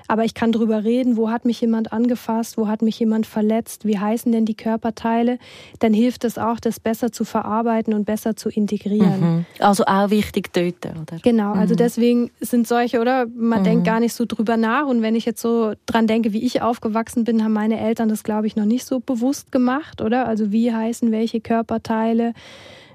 Aber 0.07 0.25
ich 0.25 0.33
kann 0.33 0.51
darüber 0.51 0.83
reden, 0.83 1.15
wo 1.15 1.29
hat 1.29 1.45
mich 1.45 1.61
jemand 1.61 1.93
angefasst, 1.93 2.57
wo 2.57 2.67
hat 2.67 2.81
mich 2.81 2.99
jemand 2.99 3.25
verletzt, 3.25 3.85
wie 3.85 3.97
heißen 3.97 4.31
denn 4.31 4.45
die 4.45 4.55
Körperteile. 4.55 5.39
Dann 5.79 5.93
hilft 5.93 6.25
es 6.25 6.37
auch, 6.37 6.59
das 6.59 6.79
besser 6.79 7.11
zu 7.11 7.23
verarbeiten 7.23 7.93
und 7.93 8.05
besser 8.05 8.35
zu 8.35 8.49
integrieren. 8.49 9.19
Mhm. 9.19 9.45
Also 9.59 9.85
auch 9.85 10.09
wichtig 10.09 10.51
töten, 10.53 10.97
oder? 11.01 11.19
Genau, 11.23 11.53
also 11.53 11.73
mhm. 11.73 11.77
deswegen 11.77 12.31
sind 12.41 12.67
solche, 12.67 12.99
oder 12.99 13.25
man 13.33 13.61
mhm. 13.61 13.63
denkt 13.63 13.85
gar 13.85 13.99
nicht 13.99 14.13
so 14.13 14.25
drüber 14.27 14.57
nach. 14.57 14.87
Und 14.87 15.01
wenn 15.01 15.15
ich 15.15 15.25
jetzt 15.25 15.41
so 15.41 15.73
dran 15.85 16.02
denke, 16.07 16.33
wie 16.33 16.43
ich 16.43 16.61
aufgewachsen 16.61 17.23
bin, 17.23 17.43
haben 17.43 17.53
meine 17.53 17.79
Eltern 17.79 18.09
das, 18.09 18.23
glaube 18.23 18.47
ich, 18.47 18.55
noch 18.55 18.65
nicht 18.65 18.85
so 18.85 18.99
bewusst 18.99 19.51
gemacht, 19.51 20.01
oder? 20.01 20.27
Also 20.27 20.51
wie 20.51 20.73
heißen 20.73 21.11
welche 21.11 21.41
Körperteile 21.41 22.33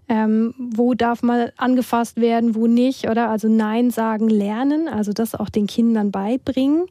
ähm, 0.08 0.54
wo 0.58 0.94
darf 0.94 1.22
mal 1.22 1.52
angefasst 1.56 2.20
werden, 2.20 2.54
wo 2.54 2.66
nicht, 2.66 3.08
oder? 3.08 3.28
Also 3.28 3.48
Nein 3.48 3.90
sagen 3.90 4.28
lernen, 4.28 4.88
also 4.88 5.12
das 5.12 5.34
auch 5.34 5.50
den 5.50 5.66
Kindern 5.66 6.10
beibringen, 6.10 6.86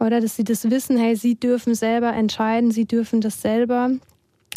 oder 0.00 0.20
dass 0.20 0.36
sie 0.36 0.44
das 0.44 0.70
wissen, 0.70 0.96
hey, 0.96 1.16
sie 1.16 1.34
dürfen 1.34 1.74
selber 1.74 2.12
entscheiden, 2.12 2.70
sie 2.70 2.86
dürfen 2.86 3.20
das 3.20 3.42
selber, 3.42 3.90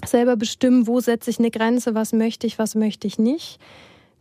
selber 0.06 0.36
bestimmen, 0.36 0.88
wo 0.88 0.99
setze 0.99 1.32
ich 1.32 1.39
eine 1.39 1.51
Grenze, 1.51 1.95
was 1.95 2.13
möchte 2.13 2.47
ich, 2.47 2.60
was 2.60 2.75
möchte 2.75 3.08
ich 3.08 3.17
nicht. 3.17 3.60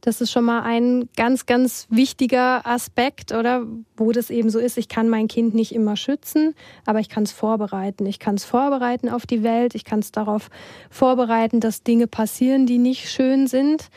Das 0.00 0.20
ist 0.20 0.30
schon 0.30 0.44
mal 0.44 0.62
ein 0.62 1.08
ganz, 1.16 1.44
ganz 1.44 1.86
wichtiger 1.90 2.66
Aspekt, 2.66 3.32
oder? 3.32 3.66
Wo 3.96 4.12
das 4.12 4.30
eben 4.30 4.48
so 4.48 4.58
ist. 4.58 4.78
Ich 4.78 4.88
kann 4.88 5.08
mein 5.08 5.28
Kind 5.28 5.54
nicht 5.54 5.74
immer 5.74 5.96
schützen, 5.96 6.54
aber 6.86 7.00
ich 7.00 7.08
kann 7.08 7.24
es 7.24 7.32
vorbereiten. 7.32 8.06
Ich 8.06 8.18
kann 8.18 8.36
es 8.36 8.44
vorbereiten 8.44 9.10
auf 9.10 9.26
die 9.26 9.42
Welt. 9.42 9.74
Ich 9.74 9.84
kann 9.84 10.00
es 10.00 10.10
darauf 10.10 10.48
vorbereiten, 10.88 11.60
dass 11.60 11.82
Dinge 11.82 12.06
passieren, 12.06 12.66
die 12.66 12.78
nicht 12.78 13.10
schön 13.10 13.46
sind. 13.46 13.90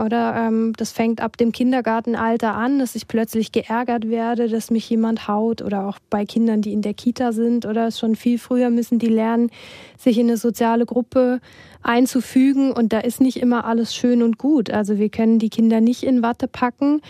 Oder 0.00 0.34
ähm, 0.36 0.72
das 0.76 0.92
fängt 0.92 1.20
ab 1.20 1.36
dem 1.36 1.52
Kindergartenalter 1.52 2.54
an, 2.54 2.78
dass 2.78 2.94
ich 2.94 3.06
plötzlich 3.06 3.52
geärgert 3.52 4.08
werde, 4.08 4.48
dass 4.48 4.70
mich 4.70 4.88
jemand 4.88 5.28
haut 5.28 5.60
oder 5.60 5.86
auch 5.86 5.98
bei 6.08 6.24
Kindern, 6.24 6.62
die 6.62 6.72
in 6.72 6.80
der 6.80 6.94
Kita 6.94 7.32
sind 7.32 7.66
oder 7.66 7.90
schon 7.90 8.16
viel 8.16 8.38
früher 8.38 8.70
müssen 8.70 8.98
die 8.98 9.08
lernen, 9.08 9.50
sich 9.98 10.16
in 10.16 10.28
eine 10.28 10.38
soziale 10.38 10.86
Gruppe 10.86 11.40
einzufügen 11.82 12.72
und 12.72 12.94
da 12.94 13.00
ist 13.00 13.20
nicht 13.20 13.36
immer 13.36 13.66
alles 13.66 13.94
schön 13.94 14.22
und 14.22 14.38
gut. 14.38 14.70
Also 14.70 14.98
wir 14.98 15.10
können 15.10 15.38
die 15.38 15.50
Kinder 15.50 15.82
nicht 15.82 16.02
in 16.02 16.22
Watte 16.22 16.48
packen, 16.48 17.02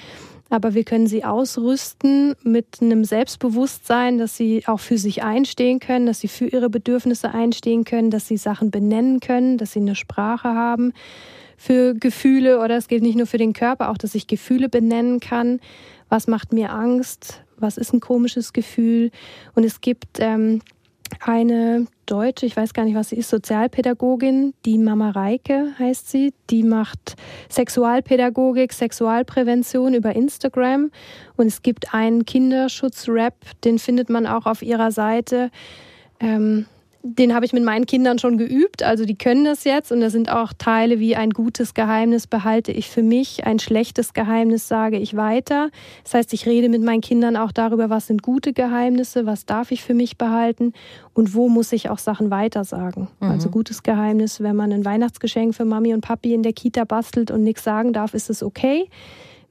aber 0.48 0.74
wir 0.74 0.83
können 0.83 1.07
sie 1.07 1.24
ausrüsten 1.24 2.35
mit 2.42 2.81
einem 2.81 3.05
Selbstbewusstsein, 3.05 4.18
dass 4.18 4.37
sie 4.37 4.64
auch 4.66 4.81
für 4.81 4.98
sich 4.98 5.22
einstehen 5.22 5.79
können, 5.79 6.07
dass 6.07 6.18
sie 6.18 6.29
für 6.29 6.46
ihre 6.46 6.70
Bedürfnisse 6.70 7.33
einstehen 7.33 7.85
können, 7.85 8.11
dass 8.11 8.26
sie 8.26 8.37
Sachen 8.37 8.72
benennen 8.72 9.20
können, 9.20 9.59
dass 9.59 9.72
sie 9.72 9.81
eine 9.81 9.94
Sprache 9.94 10.48
haben 10.48 10.92
für 11.61 11.92
Gefühle 11.92 12.59
oder 12.61 12.79
es 12.79 12.88
gilt 12.88 13.03
nicht 13.03 13.16
nur 13.16 13.27
für 13.27 13.37
den 13.37 13.53
Körper, 13.53 13.90
auch 13.90 13.99
dass 13.99 14.14
ich 14.14 14.27
Gefühle 14.27 14.70
benennen 14.70 15.20
kann. 15.20 15.61
Was 16.09 16.27
macht 16.27 16.55
mir 16.55 16.73
Angst? 16.73 17.42
Was 17.59 17.77
ist 17.77 17.92
ein 17.92 18.01
komisches 18.01 18.55
Gefühl? 18.55 19.11
Und 19.55 19.64
es 19.64 19.83
gibt 19.83 20.20
ähm, 20.20 20.62
eine 21.20 21.87
Deutsche, 22.07 22.46
ich 22.46 22.57
weiß 22.57 22.73
gar 22.73 22.87
nicht, 22.87 22.94
was 22.94 23.11
sie 23.11 23.16
ist, 23.16 23.29
Sozialpädagogin, 23.29 24.55
die 24.64 24.79
Mama 24.79 25.11
Reike 25.11 25.75
heißt 25.79 26.11
sie, 26.11 26.33
die 26.49 26.62
macht 26.62 27.16
Sexualpädagogik, 27.51 28.73
Sexualprävention 28.73 29.92
über 29.92 30.16
Instagram 30.16 30.90
und 31.37 31.46
es 31.46 31.61
gibt 31.61 31.92
einen 31.92 32.25
Kinderschutz-Rap, 32.25 33.35
den 33.64 33.79
findet 33.79 34.09
man 34.09 34.27
auch 34.27 34.46
auf 34.46 34.62
ihrer 34.62 34.92
Seite. 34.92 35.51
Ähm, 36.20 36.64
den 37.02 37.34
habe 37.34 37.46
ich 37.46 37.52
mit 37.52 37.64
meinen 37.64 37.86
Kindern 37.86 38.18
schon 38.18 38.36
geübt, 38.36 38.82
also 38.82 39.06
die 39.06 39.16
können 39.16 39.44
das 39.44 39.64
jetzt 39.64 39.90
und 39.90 40.00
da 40.00 40.10
sind 40.10 40.30
auch 40.30 40.52
Teile 40.52 41.00
wie 41.00 41.16
ein 41.16 41.30
gutes 41.30 41.72
Geheimnis 41.72 42.26
behalte 42.26 42.72
ich 42.72 42.90
für 42.90 43.02
mich, 43.02 43.46
ein 43.46 43.58
schlechtes 43.58 44.12
Geheimnis 44.12 44.68
sage 44.68 44.98
ich 44.98 45.16
weiter. 45.16 45.70
Das 46.04 46.14
heißt, 46.14 46.32
ich 46.34 46.46
rede 46.46 46.68
mit 46.68 46.82
meinen 46.82 47.00
Kindern 47.00 47.36
auch 47.36 47.52
darüber, 47.52 47.88
was 47.88 48.06
sind 48.06 48.22
gute 48.22 48.52
Geheimnisse, 48.52 49.24
was 49.24 49.46
darf 49.46 49.70
ich 49.70 49.82
für 49.82 49.94
mich 49.94 50.18
behalten 50.18 50.74
und 51.14 51.34
wo 51.34 51.48
muss 51.48 51.72
ich 51.72 51.88
auch 51.88 51.98
Sachen 51.98 52.30
weiter 52.30 52.64
sagen. 52.64 53.08
Mhm. 53.20 53.30
Also 53.30 53.48
gutes 53.48 53.82
Geheimnis, 53.82 54.40
wenn 54.42 54.56
man 54.56 54.72
ein 54.72 54.84
Weihnachtsgeschenk 54.84 55.54
für 55.54 55.64
Mami 55.64 55.94
und 55.94 56.02
Papi 56.02 56.34
in 56.34 56.42
der 56.42 56.52
Kita 56.52 56.84
bastelt 56.84 57.30
und 57.30 57.42
nichts 57.42 57.64
sagen 57.64 57.94
darf, 57.94 58.12
ist 58.12 58.28
es 58.28 58.42
okay 58.42 58.88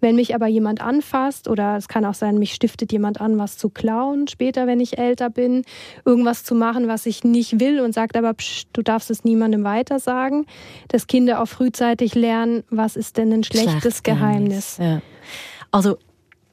Wenn 0.01 0.15
mich 0.15 0.33
aber 0.33 0.47
jemand 0.47 0.81
anfasst 0.81 1.47
oder 1.47 1.75
es 1.77 1.87
kann 1.87 2.05
auch 2.05 2.13
sein, 2.13 2.37
mich 2.37 2.53
stiftet 2.53 2.91
jemand 2.91 3.19
an, 3.19 3.37
was 3.37 3.57
zu 3.57 3.69
klauen 3.69 4.27
später, 4.27 4.67
wenn 4.67 4.79
ich 4.79 4.97
älter 4.97 5.29
bin, 5.29 5.63
irgendwas 6.05 6.43
zu 6.43 6.55
machen, 6.55 6.87
was 6.87 7.05
ich 7.05 7.23
nicht 7.23 7.59
will 7.59 7.81
und 7.81 7.93
sagt 7.93 8.15
aber, 8.15 8.33
psch, 8.33 8.65
du 8.73 8.81
darfst 8.81 9.09
es 9.11 9.23
niemandem 9.23 9.63
weiter 9.63 9.99
sagen, 9.99 10.45
dass 10.87 11.07
Kinder 11.07 11.41
auch 11.41 11.47
frühzeitig 11.47 12.15
lernen, 12.15 12.63
was 12.69 12.95
ist 12.95 13.17
denn 13.17 13.33
ein 13.33 13.43
schlechtes 13.43 13.81
Schlecht 13.81 14.03
Geheimnis. 14.03 14.77
Ja. 14.77 15.01
Also 15.71 15.97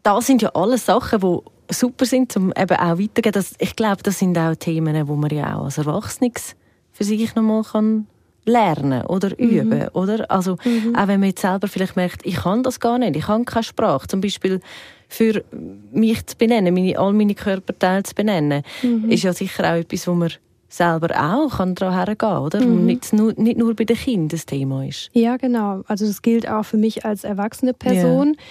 das 0.03 0.27
sind 0.27 0.43
ja 0.43 0.51
alles 0.55 0.87
Sachen, 0.87 1.21
die 1.21 1.75
super 1.75 2.05
sind, 2.05 2.37
um 2.37 2.53
eben 2.57 2.77
auch 2.77 2.99
weiterzugehen. 2.99 3.33
Das, 3.33 3.55
ich 3.59 3.77
glaube, 3.77 4.03
das 4.03 4.19
sind 4.19 4.37
auch 4.39 4.55
Themen, 4.57 5.09
wo 5.09 5.17
man 5.17 5.31
ja 5.31 5.57
auch 5.57 5.65
als 5.65 5.79
Erwachsenes 5.79 6.57
für 6.93 7.05
sich 7.05 7.35
nochmal 7.35 7.63
kann 7.63 8.07
lernen 8.47 9.05
oder 9.07 9.31
mhm. 9.31 9.49
üben, 9.49 9.79
mhm. 9.81 9.89
oder? 9.93 10.31
Also 10.31 10.57
mhm. 10.65 10.97
auch 10.97 11.09
wenn 11.09 11.21
man 11.21 11.31
jetzt 11.31 11.43
selber 11.43 11.69
vielleicht 11.69 11.97
merkt, 11.97 12.25
ich 12.25 12.37
kann 12.37 12.63
das 12.63 12.81
gar 12.81 12.99
nicht, 12.99 13.17
ich 13.17 13.27
kann 13.27 13.45
keine 13.45 13.65
Sprache, 13.65 14.07
zum 14.07 14.21
Beispiel 14.21 14.61
für 15.09 15.45
mich 15.93 16.27
zu 16.27 16.37
benennen, 16.37 16.75
meine, 16.75 16.99
all 16.99 17.13
meine 17.13 17.35
Körperteile 17.35 18.03
zu 18.03 18.15
benennen, 18.15 18.63
mhm. 18.83 19.11
ist 19.11 19.23
ja 19.23 19.33
sicher 19.33 19.65
auch 19.65 19.77
etwas, 19.77 20.07
wo 20.09 20.15
man 20.15 20.31
selber 20.69 21.09
auch 21.17 21.59
kann 21.59 21.75
daran 21.75 21.95
hergehen, 21.95 22.37
oder? 22.39 22.61
Mhm. 22.61 22.87
Nicht, 22.87 23.13
nur, 23.13 23.33
nicht 23.37 23.57
nur 23.57 23.75
bei 23.75 23.85
den 23.85 23.97
Kindern 23.97 24.29
das 24.29 24.47
Thema 24.47 24.87
ist. 24.87 25.11
Ja, 25.13 25.37
genau. 25.37 25.83
Also 25.87 26.07
das 26.07 26.23
gilt 26.23 26.49
auch 26.49 26.65
für 26.65 26.77
mich 26.77 27.05
als 27.05 27.25
erwachsene 27.25 27.73
Person. 27.73 28.35
Ja. 28.37 28.43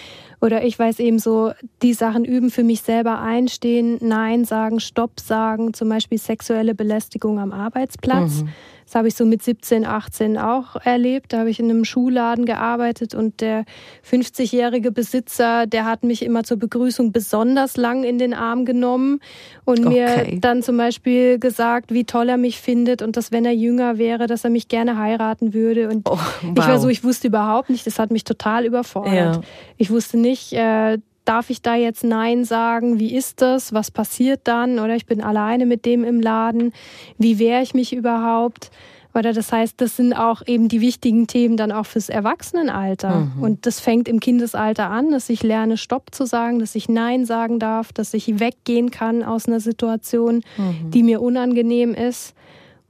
Oder 0.41 0.63
ich 0.63 0.77
weiß 0.77 0.99
eben 0.99 1.19
so, 1.19 1.51
die 1.81 1.93
Sachen 1.93 2.25
üben 2.25 2.51
für 2.51 2.63
mich 2.63 2.81
selber 2.81 3.19
einstehen, 3.19 3.97
Nein 4.01 4.45
sagen, 4.45 4.79
Stopp 4.79 5.19
sagen, 5.19 5.73
zum 5.73 5.89
Beispiel 5.89 6.17
sexuelle 6.17 6.75
Belästigung 6.75 7.39
am 7.39 7.51
Arbeitsplatz. 7.51 8.41
Mhm. 8.41 8.49
Das 8.85 8.95
habe 8.95 9.07
ich 9.07 9.15
so 9.15 9.25
mit 9.25 9.41
17, 9.41 9.85
18 9.85 10.37
auch 10.37 10.75
erlebt. 10.75 11.33
Da 11.33 11.39
habe 11.39 11.49
ich 11.49 11.59
in 11.59 11.69
einem 11.69 11.85
Schuhladen 11.85 12.45
gearbeitet 12.45 13.15
und 13.15 13.41
der 13.41 13.65
50-jährige 14.09 14.91
Besitzer, 14.91 15.65
der 15.65 15.85
hat 15.85 16.03
mich 16.03 16.23
immer 16.23 16.43
zur 16.43 16.57
Begrüßung 16.57 17.11
besonders 17.11 17.77
lang 17.77 18.03
in 18.03 18.19
den 18.19 18.33
Arm 18.33 18.63
genommen 18.63 19.21
und 19.65 19.85
okay. 19.85 20.33
mir 20.33 20.39
dann 20.39 20.61
zum 20.61 20.77
Beispiel 20.77 21.39
gesagt, 21.39 21.91
wie 21.91 22.03
toll 22.03 22.29
er 22.29 22.37
mich 22.37 22.59
findet 22.59 23.01
und 23.01 23.17
dass, 23.17 23.31
wenn 23.31 23.45
er 23.45 23.53
jünger 23.53 23.97
wäre, 23.97 24.27
dass 24.27 24.43
er 24.43 24.51
mich 24.51 24.67
gerne 24.67 24.97
heiraten 24.97 25.53
würde. 25.53 25.89
Und 25.89 26.07
oh, 26.07 26.11
wow. 26.11 26.51
ich 26.57 26.67
war 26.67 26.79
so, 26.79 26.87
ich 26.87 27.03
wusste 27.03 27.27
überhaupt 27.27 27.71
nicht, 27.71 27.87
das 27.87 27.97
hat 27.97 28.11
mich 28.11 28.23
total 28.23 28.65
überfordert. 28.65 29.35
Ja. 29.35 29.41
Ich 29.77 29.89
wusste 29.89 30.17
nicht, 30.19 30.53
äh, 30.53 30.99
darf 31.25 31.49
ich 31.49 31.61
da 31.61 31.75
jetzt 31.75 32.03
Nein 32.03 32.45
sagen? 32.45 32.99
Wie 32.99 33.15
ist 33.15 33.41
das? 33.41 33.73
Was 33.73 33.91
passiert 33.91 34.41
dann? 34.45 34.79
Oder 34.79 34.95
ich 34.95 35.05
bin 35.05 35.21
alleine 35.21 35.65
mit 35.65 35.85
dem 35.85 36.03
im 36.03 36.21
Laden. 36.21 36.73
Wie 37.17 37.39
wehre 37.39 37.61
ich 37.61 37.73
mich 37.73 37.93
überhaupt? 37.93 38.71
Oder 39.15 39.31
das 39.31 39.51
heißt, 39.51 39.79
das 39.79 39.95
sind 39.95 40.13
auch 40.13 40.41
eben 40.45 40.67
die 40.67 40.81
wichtigen 40.81 41.25
Themen 41.25 41.55
dann 41.55 41.71
auch 41.71 41.85
fürs 41.85 42.09
Erwachsenenalter. 42.09 43.31
Mhm. 43.35 43.43
Und 43.43 43.65
das 43.65 43.79
fängt 43.79 44.09
im 44.09 44.19
Kindesalter 44.19 44.89
an, 44.89 45.09
dass 45.09 45.29
ich 45.29 45.41
lerne, 45.41 45.77
Stopp 45.77 46.13
zu 46.13 46.25
sagen, 46.25 46.59
dass 46.59 46.75
ich 46.75 46.89
Nein 46.89 47.25
sagen 47.25 47.57
darf, 47.57 47.93
dass 47.93 48.13
ich 48.13 48.39
weggehen 48.41 48.91
kann 48.91 49.23
aus 49.23 49.47
einer 49.47 49.61
Situation, 49.61 50.43
mhm. 50.57 50.91
die 50.91 51.01
mir 51.01 51.21
unangenehm 51.21 51.93
ist. 51.93 52.35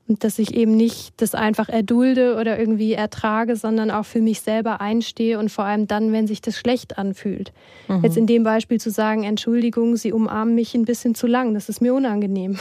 Und 0.08 0.24
dass 0.24 0.38
ich 0.38 0.54
eben 0.54 0.78
nicht 0.78 1.14
das 1.18 1.34
einfach 1.34 1.68
erdulde 1.68 2.38
oder 2.40 2.60
irgendwie 2.60 2.94
ertrage, 2.94 3.56
sondern 3.56 3.90
auch 3.90 4.06
für 4.06 4.22
mich 4.22 4.42
selber 4.42 4.80
einstehe 4.80 5.40
und 5.40 5.50
vor 5.50 5.66
allem 5.66 5.88
dann, 5.88 6.12
wenn 6.12 6.28
sich 6.28 6.42
das 6.42 6.58
schlecht 6.58 7.00
anfühlt. 7.00 7.52
Mhm. 7.88 8.04
Jetzt 8.04 8.16
in 8.16 8.28
dem 8.28 8.44
Beispiel 8.44 8.80
zu 8.80 8.92
sagen, 8.92 9.24
Entschuldigung, 9.24 9.96
Sie 9.96 10.14
umarmen 10.14 10.54
mich 10.54 10.76
ein 10.76 10.86
bisschen 10.86 11.16
zu 11.16 11.26
lang, 11.26 11.56
das 11.56 11.70
ist 11.70 11.82
mir 11.82 11.96
unangenehm. 11.96 12.60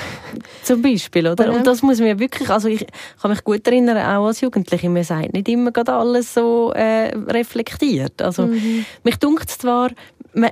Zum 0.62 0.80
Beispiel, 0.80 1.28
oder? 1.28 1.52
Und 1.52 1.66
das 1.66 1.82
muss 1.82 2.00
mir 2.00 2.18
wirklich, 2.18 2.48
also 2.48 2.68
ich 2.68 2.86
kann 3.20 3.30
mich 3.30 3.44
gut 3.44 3.66
erinnern, 3.66 3.98
auch 3.98 4.26
als 4.26 4.40
Jugendliche, 4.40 4.88
mir 4.88 5.04
sagt 5.04 5.34
nicht 5.34 5.48
immer 5.50 5.70
gerade 5.70 5.92
alles 5.92 6.32
so 6.32 6.72
äh, 6.72 7.14
reflektiert. 7.14 8.22
Also 8.22 8.46
mhm. 8.46 8.86
mich 9.02 9.16
dunkt 9.16 9.50
zwar, 9.50 9.90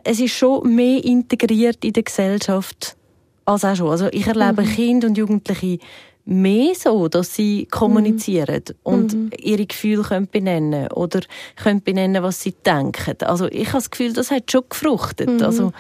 es 0.05 0.20
ist 0.20 0.35
schon 0.35 0.74
mehr 0.74 1.02
integriert 1.02 1.85
in 1.87 1.94
der 1.94 2.02
Gesellschaft 2.02 2.96
als 3.46 3.64
auch 3.64 3.76
schon. 3.76 3.88
Also 3.88 4.09
ich 4.12 4.26
erlebe 4.26 4.62
mhm. 4.62 4.66
Kinder 4.66 5.09
und 5.09 5.16
Jugendliche 5.16 5.78
mehr 6.24 6.74
so, 6.74 7.08
dass 7.08 7.35
sie 7.35 7.66
kommunizieren 7.70 8.62
mhm. 8.68 8.74
und 8.82 9.12
mhm. 9.12 9.30
ihre 9.38 9.66
Gefühle 9.66 10.02
können 10.02 10.28
benennen 10.30 10.90
oder 10.92 11.20
können 11.56 11.82
benennen, 11.82 12.22
was 12.22 12.42
sie 12.42 12.54
denken. 12.64 13.16
Also 13.22 13.46
ich 13.46 13.68
habe 13.68 13.78
das 13.78 13.90
Gefühl, 13.90 14.12
das 14.12 14.30
hat 14.30 14.50
schon 14.50 14.62
gefruchtet. 14.68 15.28
Mhm. 15.28 15.42
Also 15.42 15.72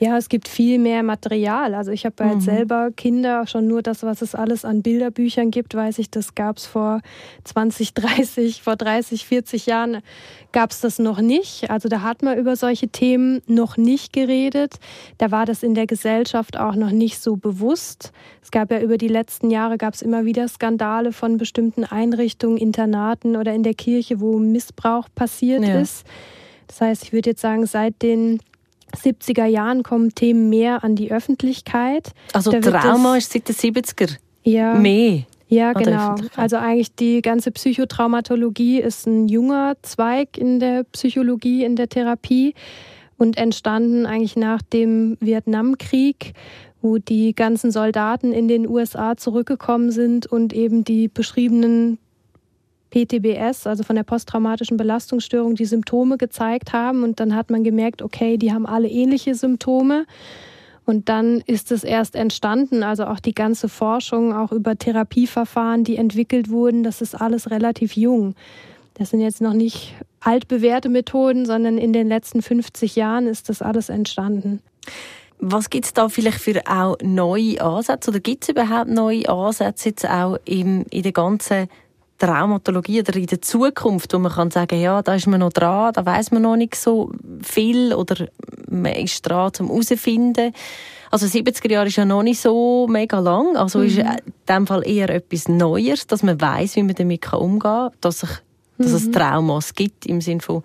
ja, 0.00 0.16
es 0.16 0.28
gibt 0.28 0.46
viel 0.46 0.78
mehr 0.78 1.02
Material. 1.02 1.74
Also 1.74 1.90
ich 1.90 2.06
habe 2.06 2.24
halt 2.24 2.36
mhm. 2.36 2.40
selber 2.40 2.90
Kinder, 2.92 3.46
schon 3.46 3.66
nur 3.66 3.82
das, 3.82 4.04
was 4.04 4.22
es 4.22 4.34
alles 4.34 4.64
an 4.64 4.82
Bilderbüchern 4.82 5.50
gibt, 5.50 5.74
weiß 5.74 5.98
ich, 5.98 6.10
das 6.10 6.36
gab 6.36 6.58
es 6.58 6.66
vor 6.66 7.00
20, 7.44 7.94
30, 7.94 8.62
vor 8.62 8.76
30, 8.76 9.26
40 9.26 9.66
Jahren 9.66 9.98
gab 10.52 10.70
es 10.70 10.80
das 10.80 10.98
noch 10.98 11.20
nicht. 11.20 11.68
Also 11.70 11.88
da 11.88 12.02
hat 12.02 12.22
man 12.22 12.38
über 12.38 12.54
solche 12.54 12.88
Themen 12.88 13.42
noch 13.46 13.76
nicht 13.76 14.12
geredet. 14.12 14.76
Da 15.18 15.30
war 15.32 15.46
das 15.46 15.62
in 15.62 15.74
der 15.74 15.86
Gesellschaft 15.86 16.56
auch 16.56 16.76
noch 16.76 16.90
nicht 16.90 17.20
so 17.20 17.36
bewusst. 17.36 18.12
Es 18.40 18.52
gab 18.52 18.70
ja 18.70 18.80
über 18.80 18.98
die 18.98 19.08
letzten 19.08 19.50
Jahre 19.50 19.78
gab 19.78 19.94
es 19.94 20.02
immer 20.02 20.24
wieder 20.24 20.46
Skandale 20.46 21.12
von 21.12 21.38
bestimmten 21.38 21.84
Einrichtungen, 21.84 22.56
Internaten 22.56 23.36
oder 23.36 23.52
in 23.52 23.64
der 23.64 23.74
Kirche, 23.74 24.20
wo 24.20 24.38
Missbrauch 24.38 25.08
passiert 25.14 25.64
ja. 25.64 25.80
ist. 25.80 26.06
Das 26.68 26.80
heißt, 26.80 27.02
ich 27.02 27.12
würde 27.12 27.30
jetzt 27.30 27.40
sagen, 27.40 27.66
seit 27.66 28.00
den 28.02 28.40
70er 28.96 29.46
Jahren 29.46 29.82
kommen 29.82 30.14
Themen 30.14 30.48
mehr 30.48 30.84
an 30.84 30.96
die 30.96 31.10
Öffentlichkeit. 31.10 32.12
Also 32.32 32.52
Trauma 32.52 33.16
ist 33.16 33.32
seit 33.32 33.48
den 33.48 33.54
70er 33.54 34.16
ja, 34.42 34.74
mehr. 34.74 35.24
Ja, 35.48 35.72
genau. 35.72 36.14
Also 36.36 36.56
eigentlich 36.56 36.94
die 36.94 37.22
ganze 37.22 37.50
Psychotraumatologie 37.50 38.80
ist 38.80 39.06
ein 39.06 39.28
junger 39.28 39.76
Zweig 39.82 40.36
in 40.36 40.60
der 40.60 40.84
Psychologie, 40.84 41.64
in 41.64 41.74
der 41.74 41.88
Therapie 41.88 42.54
und 43.16 43.38
entstanden 43.38 44.04
eigentlich 44.04 44.36
nach 44.36 44.60
dem 44.60 45.16
Vietnamkrieg, 45.20 46.34
wo 46.82 46.98
die 46.98 47.34
ganzen 47.34 47.70
Soldaten 47.72 48.32
in 48.32 48.46
den 48.46 48.68
USA 48.68 49.16
zurückgekommen 49.16 49.90
sind 49.90 50.26
und 50.26 50.52
eben 50.52 50.84
die 50.84 51.08
beschriebenen 51.08 51.98
PTBS, 52.90 53.66
also 53.66 53.82
von 53.82 53.96
der 53.96 54.02
posttraumatischen 54.02 54.76
Belastungsstörung, 54.76 55.54
die 55.54 55.64
Symptome 55.64 56.16
gezeigt 56.16 56.72
haben. 56.72 57.02
Und 57.02 57.20
dann 57.20 57.34
hat 57.34 57.50
man 57.50 57.64
gemerkt, 57.64 58.02
okay, 58.02 58.36
die 58.36 58.52
haben 58.52 58.66
alle 58.66 58.88
ähnliche 58.88 59.34
Symptome. 59.34 60.06
Und 60.84 61.10
dann 61.10 61.42
ist 61.44 61.70
es 61.70 61.84
erst 61.84 62.14
entstanden, 62.14 62.82
also 62.82 63.04
auch 63.04 63.20
die 63.20 63.34
ganze 63.34 63.68
Forschung, 63.68 64.34
auch 64.34 64.52
über 64.52 64.76
Therapieverfahren, 64.76 65.84
die 65.84 65.96
entwickelt 65.96 66.48
wurden, 66.48 66.82
das 66.82 67.02
ist 67.02 67.14
alles 67.14 67.50
relativ 67.50 67.94
jung. 67.94 68.34
Das 68.94 69.10
sind 69.10 69.20
jetzt 69.20 69.42
noch 69.42 69.52
nicht 69.52 69.94
altbewährte 70.20 70.88
Methoden, 70.88 71.44
sondern 71.44 71.76
in 71.76 71.92
den 71.92 72.08
letzten 72.08 72.40
50 72.40 72.96
Jahren 72.96 73.26
ist 73.26 73.50
das 73.50 73.60
alles 73.60 73.90
entstanden. 73.90 74.60
Was 75.38 75.70
gibt 75.70 75.84
es 75.84 75.92
da 75.92 76.08
vielleicht 76.08 76.40
für 76.40 76.62
auch 76.66 76.96
neue 77.02 77.60
Ansätze 77.60 78.10
oder 78.10 78.20
gibt 78.20 78.44
es 78.44 78.48
überhaupt 78.48 78.88
neue 78.88 79.28
Ansätze 79.28 79.90
jetzt 79.90 80.08
auch 80.08 80.38
in, 80.46 80.84
in 80.84 81.02
der 81.02 81.12
ganzen 81.12 81.68
Traumatologie 82.18 83.00
oder 83.00 83.16
in 83.16 83.26
der 83.26 83.40
Zukunft, 83.40 84.12
wo 84.12 84.18
man 84.18 84.32
kann 84.32 84.50
sagen, 84.50 84.80
ja, 84.80 85.02
da 85.02 85.14
ist 85.14 85.26
man 85.26 85.40
noch 85.40 85.52
dran, 85.52 85.92
da 85.92 86.04
weiß 86.04 86.32
man 86.32 86.42
noch 86.42 86.56
nicht 86.56 86.74
so 86.74 87.12
viel 87.42 87.94
oder 87.94 88.26
man 88.68 88.92
ist 88.92 89.22
dran 89.22 89.52
zum 89.54 89.68
herausfinden. 89.68 90.52
Also 91.10 91.26
70er 91.26 91.70
Jahre 91.70 91.86
ist 91.86 91.96
ja 91.96 92.04
noch 92.04 92.22
nicht 92.22 92.40
so 92.40 92.86
mega 92.88 93.18
lang, 93.18 93.56
also 93.56 93.78
mhm. 93.78 93.86
ist 93.86 93.98
in 93.98 94.16
dem 94.48 94.66
Fall 94.66 94.86
eher 94.86 95.08
etwas 95.10 95.48
Neues, 95.48 96.06
dass 96.06 96.22
man 96.22 96.40
weiß, 96.40 96.76
wie 96.76 96.82
man 96.82 96.94
damit 96.94 97.32
umgehen 97.32 97.60
kann, 97.60 97.90
dass 98.00 98.20
sich 98.20 98.30
dass 98.78 98.92
es 98.92 99.06
mhm. 99.06 99.12
Traumas 99.12 99.74
gibt 99.74 100.06
im 100.06 100.20
Sinne 100.20 100.40
von 100.40 100.62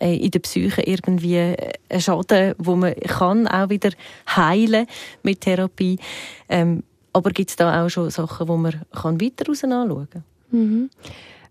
äh, 0.00 0.16
in 0.16 0.30
der 0.30 0.38
Psyche 0.38 0.80
irgendwie 0.82 1.56
ein 1.88 2.00
Schaden, 2.00 2.54
wo 2.58 2.76
man 2.76 2.94
kann 2.94 3.48
auch 3.48 3.68
wieder 3.68 3.90
heilen 4.28 4.86
mit 5.24 5.40
Therapie. 5.40 5.98
Ähm, 6.48 6.84
aber 7.12 7.30
gibt 7.30 7.50
es 7.50 7.56
da 7.56 7.84
auch 7.84 7.88
schon 7.88 8.10
Sachen, 8.10 8.46
wo 8.46 8.56
man 8.56 8.80
kann 8.92 9.20
weiter 9.20 9.46
raus 9.48 9.64
anschauen 9.64 10.08
kann? 10.08 10.24
Mhm. 10.50 10.90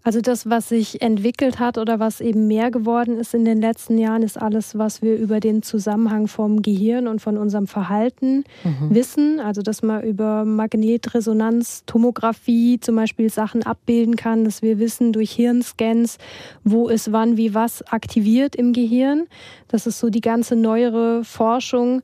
Also 0.07 0.21
das, 0.21 0.49
was 0.49 0.69
sich 0.69 1.01
entwickelt 1.01 1.59
hat 1.59 1.77
oder 1.77 1.99
was 1.99 2.21
eben 2.21 2.47
mehr 2.47 2.71
geworden 2.71 3.19
ist 3.19 3.33
in 3.33 3.43
den 3.43 3.59
letzten 3.59 3.97
Jahren, 3.97 4.23
ist 4.23 4.41
alles, 4.41 4.77
was 4.77 5.01
wir 5.01 5.17
über 5.17 5.41
den 5.41 5.63
Zusammenhang 5.63 6.29
vom 6.29 6.61
Gehirn 6.61 7.07
und 7.07 7.19
von 7.19 7.37
unserem 7.37 7.67
Verhalten 7.67 8.45
mhm. 8.63 8.95
wissen. 8.95 9.41
Also 9.41 9.61
dass 9.61 9.83
man 9.83 10.03
über 10.03 10.45
Magnetresonanz, 10.45 11.83
Tomographie 11.87 12.79
zum 12.79 12.95
Beispiel 12.95 13.29
Sachen 13.29 13.63
abbilden 13.63 14.15
kann, 14.15 14.45
dass 14.45 14.61
wir 14.61 14.79
wissen 14.79 15.11
durch 15.11 15.31
Hirnscans, 15.31 16.19
wo 16.63 16.87
ist 16.87 17.11
wann 17.11 17.35
wie 17.35 17.53
was 17.53 17.81
aktiviert 17.91 18.55
im 18.55 18.71
Gehirn. 18.71 19.27
Das 19.67 19.87
ist 19.87 19.99
so 19.99 20.09
die 20.09 20.21
ganze 20.21 20.55
neuere 20.55 21.25
Forschung 21.25 22.01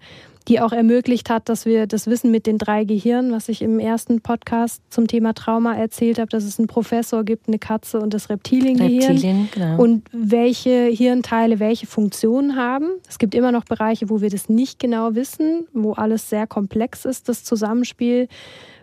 die 0.47 0.60
auch 0.60 0.73
ermöglicht 0.73 1.29
hat, 1.29 1.49
dass 1.49 1.65
wir 1.65 1.88
das 1.88 2.08
Wissen 2.08 2.32
mit 2.32 2.45
den 2.45 2.58
drei 2.58 2.84
Gehirnen, 2.84 3.32
was 3.32 3.49
ich 3.49 3.62
im 3.62 3.79
ersten 3.79 4.21
Podcast 4.21 4.82
zum 4.89 5.08
Thema 5.08 5.34
Trauma 5.34 5.75
erzählt 5.75 6.19
habe, 6.19 6.29
dass 6.29 6.43
es 6.43 6.60
einen 6.60 6.67
Professor 6.67 7.23
gibt, 7.23 7.47
eine 7.47 7.60
Katze 7.60 7.99
und 7.99 8.13
das 8.13 8.29
Reptiliengehirn 8.29 9.12
Reptilien, 9.12 9.49
genau. 9.53 9.82
und 9.82 10.03
welche 10.12 10.88
Hirnteile 10.88 11.60
welche 11.60 11.88
Funktionen 11.88 12.56
haben. 12.56 12.88
Es 13.08 13.19
gibt 13.19 13.36
immer 13.36 13.51
noch 13.51 13.65
Bereiche, 13.65 14.10
wo 14.10 14.21
wir 14.21 14.29
das 14.29 14.49
nicht 14.49 14.79
genau 14.79 15.15
wissen, 15.15 15.67
wo 15.73 15.93
alles 15.93 16.29
sehr 16.29 16.47
komplex 16.47 17.06
ist, 17.06 17.29
das 17.29 17.43
Zusammenspiel 17.43 18.27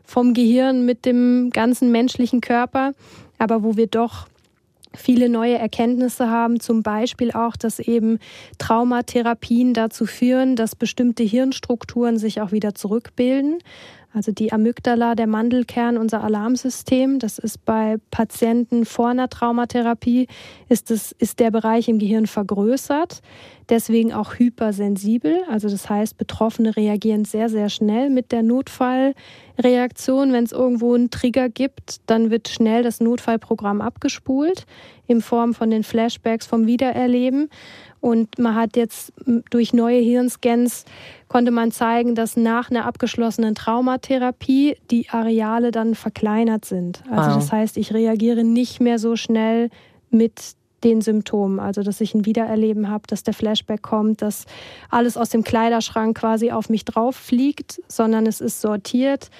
vom 0.05 0.35
Gehirn 0.35 0.85
mit 0.87 1.05
dem 1.05 1.51
ganzen 1.53 1.93
menschlichen 1.93 2.41
Körper, 2.41 2.93
aber 3.39 3.63
wo 3.63 3.77
wir 3.77 3.87
doch 3.87 4.27
viele 4.95 5.29
neue 5.29 5.59
Erkenntnisse 5.59 6.31
haben, 6.31 6.61
zum 6.61 6.83
Beispiel 6.83 7.31
auch, 7.33 7.57
dass 7.57 7.79
eben 7.79 8.19
Traumatherapien 8.59 9.75
dazu 9.75 10.07
führen, 10.07 10.57
dass 10.57 10.75
bestimmte 10.75 11.23
Hirnstrukturen 11.23 12.19
sich 12.19 12.41
auch 12.41 12.53
wieder 12.53 12.75
zurückbilden. 12.75 13.59
Also 14.13 14.33
die 14.33 14.53
Amygdala, 14.53 15.15
der 15.15 15.29
Mandelkern, 15.29 15.97
unser 15.97 16.25
Alarmsystem, 16.25 17.21
das 17.21 17.39
ist 17.39 17.65
bei 17.65 17.97
Patienten 18.11 18.85
vor 18.85 19.09
einer 19.09 19.29
Traumatherapie, 19.29 20.27
ist, 20.69 20.91
das, 20.91 21.13
ist 21.13 21.39
der 21.39 21.53
Bereich 21.53 21.89
im 21.89 22.01
Gehirn 22.01 22.27
vergrößert, 22.27 23.23
deswegen 23.69 24.13
auch 24.13 24.35
hypersensibel. 24.37 25.43
Also 25.49 25.69
das 25.69 25.89
heißt, 25.89 26.19
Betroffene 26.19 26.77
reagieren 26.77 27.25
sehr, 27.25 27.49
sehr 27.49 27.69
schnell 27.69 28.11
mit 28.11 28.33
der 28.33 28.43
Notfallreaktion. 28.43 30.33
Wenn 30.33 30.45
es 30.45 30.51
irgendwo 30.51 30.95
einen 30.95 31.11
Trigger 31.11 31.49
gibt, 31.49 31.99
dann 32.07 32.33
wird 32.33 32.49
schnell 32.49 32.83
das 32.83 32.99
Notfallprogramm 32.99 33.81
abgespult 33.81 34.67
in 35.07 35.21
Form 35.21 35.55
von 35.55 35.71
den 35.71 35.85
Flashbacks 35.85 36.47
vom 36.47 36.67
Wiedererleben. 36.67 37.49
Und 38.01 38.39
man 38.39 38.55
hat 38.55 38.77
jetzt 38.77 39.13
durch 39.51 39.73
neue 39.73 40.01
Hirnscans 40.01 40.85
konnte 41.29 41.51
man 41.51 41.71
zeigen, 41.71 42.15
dass 42.15 42.37
nach 42.37 42.71
einer 42.71 42.87
abgeschlossenen 42.87 43.55
Traumatherapie 43.55 44.77
die 44.91 45.09
Areale 45.11 45.71
dann 45.71 45.95
verkleinert 45.95 46.65
sind. 46.65 47.03
Also 47.11 47.31
wow. 47.31 47.37
das 47.37 47.53
heißt, 47.53 47.77
ich 47.77 47.93
reagiere 47.93 48.43
nicht 48.43 48.81
mehr 48.81 48.99
so 48.99 49.17
schnell 49.17 49.71
mit 50.11 50.55
den 50.83 51.03
Symptomen, 51.03 51.61
also 51.61 51.83
dass 51.83 52.01
ich 52.01 52.15
ein 52.15 52.25
Wiedererleben 52.25 52.89
habe, 52.89 53.03
dass 53.07 53.23
der 53.23 53.35
Flashback 53.35 53.83
kommt, 53.83 54.23
dass 54.23 54.47
alles 54.89 55.17
aus 55.17 55.29
dem 55.29 55.45
Kleiderschrank 55.45 56.19
quasi 56.19 56.51
auf 56.53 56.71
mich 56.71 56.87
drauf 56.87 57.17
fliegt, 57.17 57.83
sondern 57.87 58.27
es 58.27 58.41
ist 58.41 58.63
sortiert. 58.63 59.31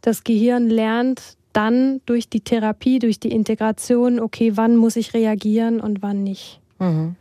Das 0.00 0.24
Gehirn 0.24 0.68
lernt 0.68 1.36
dann 1.52 2.00
durch 2.06 2.28
die 2.28 2.40
Therapie, 2.40 2.98
durch 2.98 3.20
die 3.20 3.30
Integration, 3.30 4.20
okay, 4.20 4.52
wann 4.56 4.76
muss 4.76 4.96
ich 4.96 5.14
reagieren 5.14 5.80
und 5.80 6.02
wann 6.02 6.22
nicht. 6.22 6.60
Mhm. 6.78 7.16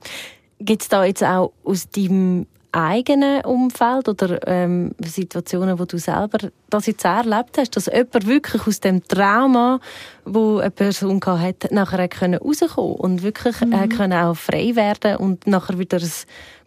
Gibt 0.59 0.81
es 0.81 0.89
da 0.89 1.05
jetzt 1.05 1.23
auch 1.23 1.53
aus 1.63 1.89
deinem 1.89 2.47
eigenen 2.71 3.43
Umfeld 3.43 4.07
oder 4.07 4.45
ähm, 4.47 4.91
Situationen, 5.03 5.79
wo 5.79 5.85
du 5.85 5.97
selber 5.97 6.49
das 6.69 6.85
jetzt 6.85 7.05
erlebt 7.05 7.57
hast, 7.57 7.75
dass 7.75 7.87
jemand 7.87 8.27
wirklich 8.27 8.67
aus 8.67 8.79
dem 8.79 9.03
Trauma, 9.07 9.79
wo 10.25 10.57
eine 10.57 10.69
Person 10.69 11.19
hatte, 11.25 11.73
nachher 11.73 12.07
können 12.07 12.39
rauskommen 12.39 12.95
und 12.95 13.23
wirklich 13.23 13.59
mhm. 13.61 13.73
äh, 13.73 13.87
können 13.87 14.13
auch 14.13 14.35
frei 14.35 14.75
werden 14.75 15.17
und 15.17 15.47
nachher 15.47 15.79
wieder 15.79 15.97
ein 15.97 16.11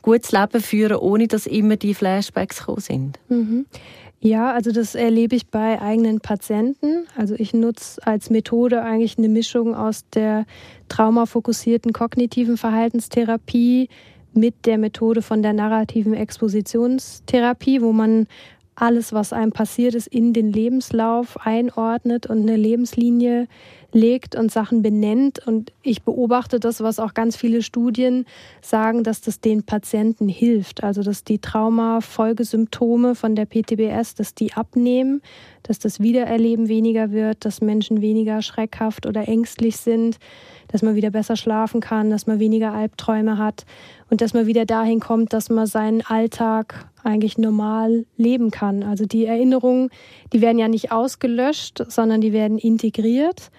gutes 0.03 0.32
Leben 0.32 0.61
führen, 0.61 0.97
ohne 0.97 1.28
dass 1.28 1.47
immer 1.47 1.76
die 1.76 1.95
Flashbacks 1.95 2.61
gekommen 2.61 2.80
sind? 2.80 3.18
Mhm. 3.28 3.66
Ja, 4.22 4.52
also 4.52 4.70
das 4.70 4.94
erlebe 4.94 5.34
ich 5.34 5.46
bei 5.46 5.80
eigenen 5.80 6.20
Patienten. 6.20 7.06
Also 7.16 7.34
ich 7.38 7.54
nutze 7.54 8.06
als 8.06 8.28
Methode 8.28 8.82
eigentlich 8.82 9.16
eine 9.16 9.30
Mischung 9.30 9.74
aus 9.74 10.04
der 10.10 10.44
traumafokussierten 10.88 11.94
kognitiven 11.94 12.58
Verhaltenstherapie 12.58 13.88
mit 14.34 14.66
der 14.66 14.76
Methode 14.76 15.22
von 15.22 15.42
der 15.42 15.54
narrativen 15.54 16.12
Expositionstherapie, 16.12 17.80
wo 17.80 17.92
man 17.92 18.26
alles, 18.74 19.14
was 19.14 19.32
einem 19.32 19.52
passiert 19.52 19.94
ist, 19.94 20.06
in 20.06 20.34
den 20.34 20.52
Lebenslauf 20.52 21.38
einordnet 21.46 22.26
und 22.26 22.42
eine 22.42 22.56
Lebenslinie 22.56 23.48
legt 23.93 24.34
und 24.34 24.51
Sachen 24.51 24.82
benennt. 24.82 25.47
Und 25.47 25.72
ich 25.82 26.03
beobachte 26.03 26.61
das, 26.61 26.80
was 26.82 26.99
auch 26.99 27.14
ganz 27.14 27.36
viele 27.36 27.62
Studien 27.62 28.26
sagen, 28.62 29.05
dass 29.05 29.20
das 29.20 29.41
den 29.41 29.62
Patienten 29.62 30.28
hilft. 30.28 30.82
Also 30.82 31.03
dass 31.03 31.24
die 31.24 31.38
Traumafolgesymptome 31.38 33.14
von 33.14 33.34
der 33.34 33.47
PTBS, 33.47 34.14
dass 34.14 34.34
die 34.34 34.53
abnehmen, 34.53 35.22
dass 35.62 35.78
das 35.78 36.01
Wiedererleben 36.01 36.68
weniger 36.68 37.12
wird, 37.12 37.45
dass 37.45 37.61
Menschen 37.61 38.01
weniger 38.01 38.43
schreckhaft 38.43 39.07
oder 39.07 39.28
ängstlich 39.28 39.76
sind, 39.76 40.18
dass 40.68 40.82
man 40.82 40.95
wieder 40.95 41.11
besser 41.11 41.36
schlafen 41.36 41.80
kann, 41.80 42.11
dass 42.11 42.26
man 42.26 42.38
weniger 42.38 42.72
Albträume 42.72 43.38
hat 43.38 43.64
und 44.09 44.20
dass 44.20 44.34
man 44.34 44.47
wieder 44.47 44.66
dahin 44.66 45.01
kommt, 45.01 45.32
dass 45.32 45.51
man 45.51 45.66
seinen 45.66 46.03
Alltag 46.03 46.91
eigentlich 47.03 47.38
normal 47.38 48.05
leben 48.16 48.51
kann. 48.51 48.82
Also 48.82 49.07
die 49.07 49.26
Erinnerungen, 49.26 49.91
die 50.32 50.41
werden 50.41 50.59
ja 50.59 50.68
nicht 50.68 50.93
ausgelöscht, 50.93 51.84
sondern 51.88 52.20
die 52.20 52.32
werden 52.32 52.59
integriert. 52.59 53.51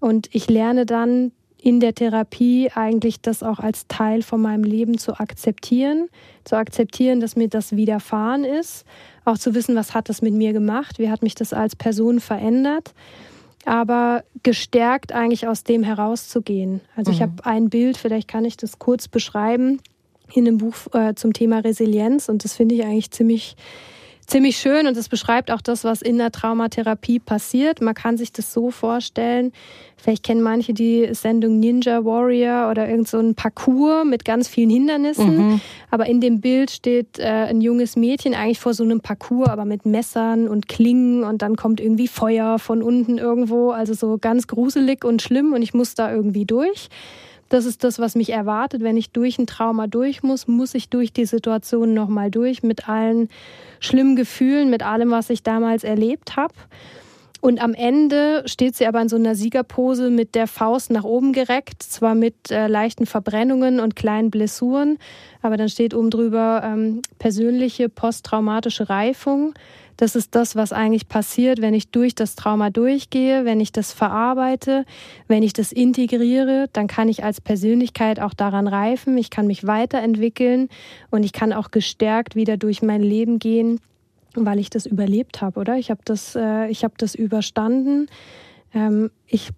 Und 0.00 0.28
ich 0.32 0.48
lerne 0.48 0.86
dann 0.86 1.32
in 1.60 1.80
der 1.80 1.94
Therapie 1.94 2.70
eigentlich 2.74 3.20
das 3.20 3.42
auch 3.42 3.58
als 3.58 3.86
Teil 3.88 4.22
von 4.22 4.40
meinem 4.40 4.62
Leben 4.62 4.96
zu 4.96 5.18
akzeptieren, 5.18 6.08
zu 6.44 6.56
akzeptieren, 6.56 7.20
dass 7.20 7.36
mir 7.36 7.48
das 7.48 7.74
widerfahren 7.74 8.44
ist, 8.44 8.84
auch 9.24 9.38
zu 9.38 9.54
wissen, 9.54 9.74
was 9.74 9.92
hat 9.92 10.08
das 10.08 10.22
mit 10.22 10.34
mir 10.34 10.52
gemacht, 10.52 10.98
wie 10.98 11.10
hat 11.10 11.22
mich 11.22 11.34
das 11.34 11.52
als 11.52 11.74
Person 11.74 12.20
verändert, 12.20 12.94
aber 13.64 14.22
gestärkt 14.44 15.12
eigentlich 15.12 15.48
aus 15.48 15.64
dem 15.64 15.82
herauszugehen. 15.82 16.80
Also 16.94 17.10
mhm. 17.10 17.16
ich 17.16 17.22
habe 17.22 17.44
ein 17.44 17.68
Bild, 17.70 17.96
vielleicht 17.96 18.28
kann 18.28 18.44
ich 18.44 18.56
das 18.56 18.78
kurz 18.78 19.08
beschreiben, 19.08 19.80
in 20.32 20.46
einem 20.46 20.58
Buch 20.58 20.74
äh, 20.92 21.14
zum 21.14 21.32
Thema 21.32 21.58
Resilienz 21.58 22.28
und 22.28 22.44
das 22.44 22.54
finde 22.54 22.76
ich 22.76 22.84
eigentlich 22.84 23.10
ziemlich 23.10 23.56
ziemlich 24.28 24.58
schön 24.58 24.86
und 24.86 24.96
es 24.96 25.08
beschreibt 25.08 25.50
auch 25.50 25.62
das, 25.62 25.84
was 25.84 26.02
in 26.02 26.18
der 26.18 26.30
Traumatherapie 26.30 27.18
passiert. 27.18 27.80
Man 27.80 27.94
kann 27.94 28.16
sich 28.18 28.30
das 28.30 28.52
so 28.52 28.70
vorstellen, 28.70 29.52
vielleicht 29.96 30.22
kennen 30.22 30.42
manche 30.42 30.74
die 30.74 31.08
Sendung 31.14 31.58
Ninja 31.58 32.04
Warrior 32.04 32.70
oder 32.70 32.88
irgend 32.88 33.08
so 33.08 33.18
ein 33.18 33.34
Parcours 33.34 34.04
mit 34.04 34.26
ganz 34.26 34.46
vielen 34.46 34.70
Hindernissen. 34.70 35.36
Mhm. 35.36 35.60
Aber 35.90 36.06
in 36.06 36.20
dem 36.20 36.40
Bild 36.40 36.70
steht 36.70 37.18
äh, 37.18 37.24
ein 37.24 37.62
junges 37.62 37.96
Mädchen 37.96 38.34
eigentlich 38.34 38.60
vor 38.60 38.74
so 38.74 38.84
einem 38.84 39.00
Parcours, 39.00 39.48
aber 39.48 39.64
mit 39.64 39.86
Messern 39.86 40.46
und 40.46 40.68
Klingen 40.68 41.24
und 41.24 41.40
dann 41.40 41.56
kommt 41.56 41.80
irgendwie 41.80 42.06
Feuer 42.06 42.58
von 42.58 42.82
unten 42.82 43.16
irgendwo. 43.16 43.70
Also 43.70 43.94
so 43.94 44.18
ganz 44.18 44.46
gruselig 44.46 45.04
und 45.04 45.22
schlimm 45.22 45.54
und 45.54 45.62
ich 45.62 45.72
muss 45.72 45.94
da 45.94 46.12
irgendwie 46.12 46.44
durch. 46.44 46.90
Das 47.48 47.64
ist 47.64 47.84
das, 47.84 47.98
was 47.98 48.14
mich 48.14 48.30
erwartet. 48.30 48.82
Wenn 48.82 48.96
ich 48.96 49.10
durch 49.10 49.38
ein 49.38 49.46
Trauma 49.46 49.86
durch 49.86 50.22
muss, 50.22 50.46
muss 50.46 50.74
ich 50.74 50.90
durch 50.90 51.12
die 51.12 51.24
Situation 51.24 51.94
nochmal 51.94 52.30
durch 52.30 52.62
mit 52.62 52.88
allen 52.88 53.28
schlimmen 53.80 54.16
Gefühlen, 54.16 54.70
mit 54.70 54.82
allem, 54.82 55.10
was 55.10 55.30
ich 55.30 55.42
damals 55.42 55.84
erlebt 55.84 56.36
habe. 56.36 56.54
Und 57.40 57.62
am 57.62 57.72
Ende 57.72 58.42
steht 58.46 58.74
sie 58.74 58.86
aber 58.86 59.00
in 59.00 59.08
so 59.08 59.16
einer 59.16 59.36
Siegerpose 59.36 60.10
mit 60.10 60.34
der 60.34 60.48
Faust 60.48 60.90
nach 60.90 61.04
oben 61.04 61.32
gereckt, 61.32 61.82
zwar 61.84 62.16
mit 62.16 62.50
äh, 62.50 62.66
leichten 62.66 63.06
Verbrennungen 63.06 63.78
und 63.78 63.94
kleinen 63.94 64.30
Blessuren, 64.30 64.98
aber 65.40 65.56
dann 65.56 65.68
steht 65.68 65.94
oben 65.94 66.10
drüber 66.10 66.62
ähm, 66.64 67.00
persönliche 67.20 67.88
posttraumatische 67.88 68.90
Reifung. 68.90 69.54
Das 69.98 70.14
ist 70.14 70.36
das, 70.36 70.54
was 70.54 70.72
eigentlich 70.72 71.08
passiert, 71.08 71.60
wenn 71.60 71.74
ich 71.74 71.90
durch 71.90 72.14
das 72.14 72.36
Trauma 72.36 72.70
durchgehe, 72.70 73.44
wenn 73.44 73.58
ich 73.58 73.72
das 73.72 73.92
verarbeite, 73.92 74.84
wenn 75.26 75.42
ich 75.42 75.52
das 75.52 75.72
integriere, 75.72 76.68
dann 76.72 76.86
kann 76.86 77.08
ich 77.08 77.24
als 77.24 77.40
Persönlichkeit 77.40 78.20
auch 78.20 78.32
daran 78.32 78.68
reifen, 78.68 79.18
ich 79.18 79.28
kann 79.28 79.48
mich 79.48 79.66
weiterentwickeln 79.66 80.68
und 81.10 81.24
ich 81.24 81.32
kann 81.32 81.52
auch 81.52 81.72
gestärkt 81.72 82.36
wieder 82.36 82.56
durch 82.56 82.80
mein 82.80 83.02
Leben 83.02 83.40
gehen, 83.40 83.80
weil 84.34 84.60
ich 84.60 84.70
das 84.70 84.86
überlebt 84.86 85.42
habe, 85.42 85.58
oder? 85.58 85.76
Ich 85.76 85.90
habe 85.90 86.00
das, 86.04 86.36
äh, 86.36 86.68
ich 86.68 86.84
habe 86.84 86.94
das 86.96 87.16
überstanden. 87.16 88.06
Ähm, 88.72 89.10
ich 89.26 89.50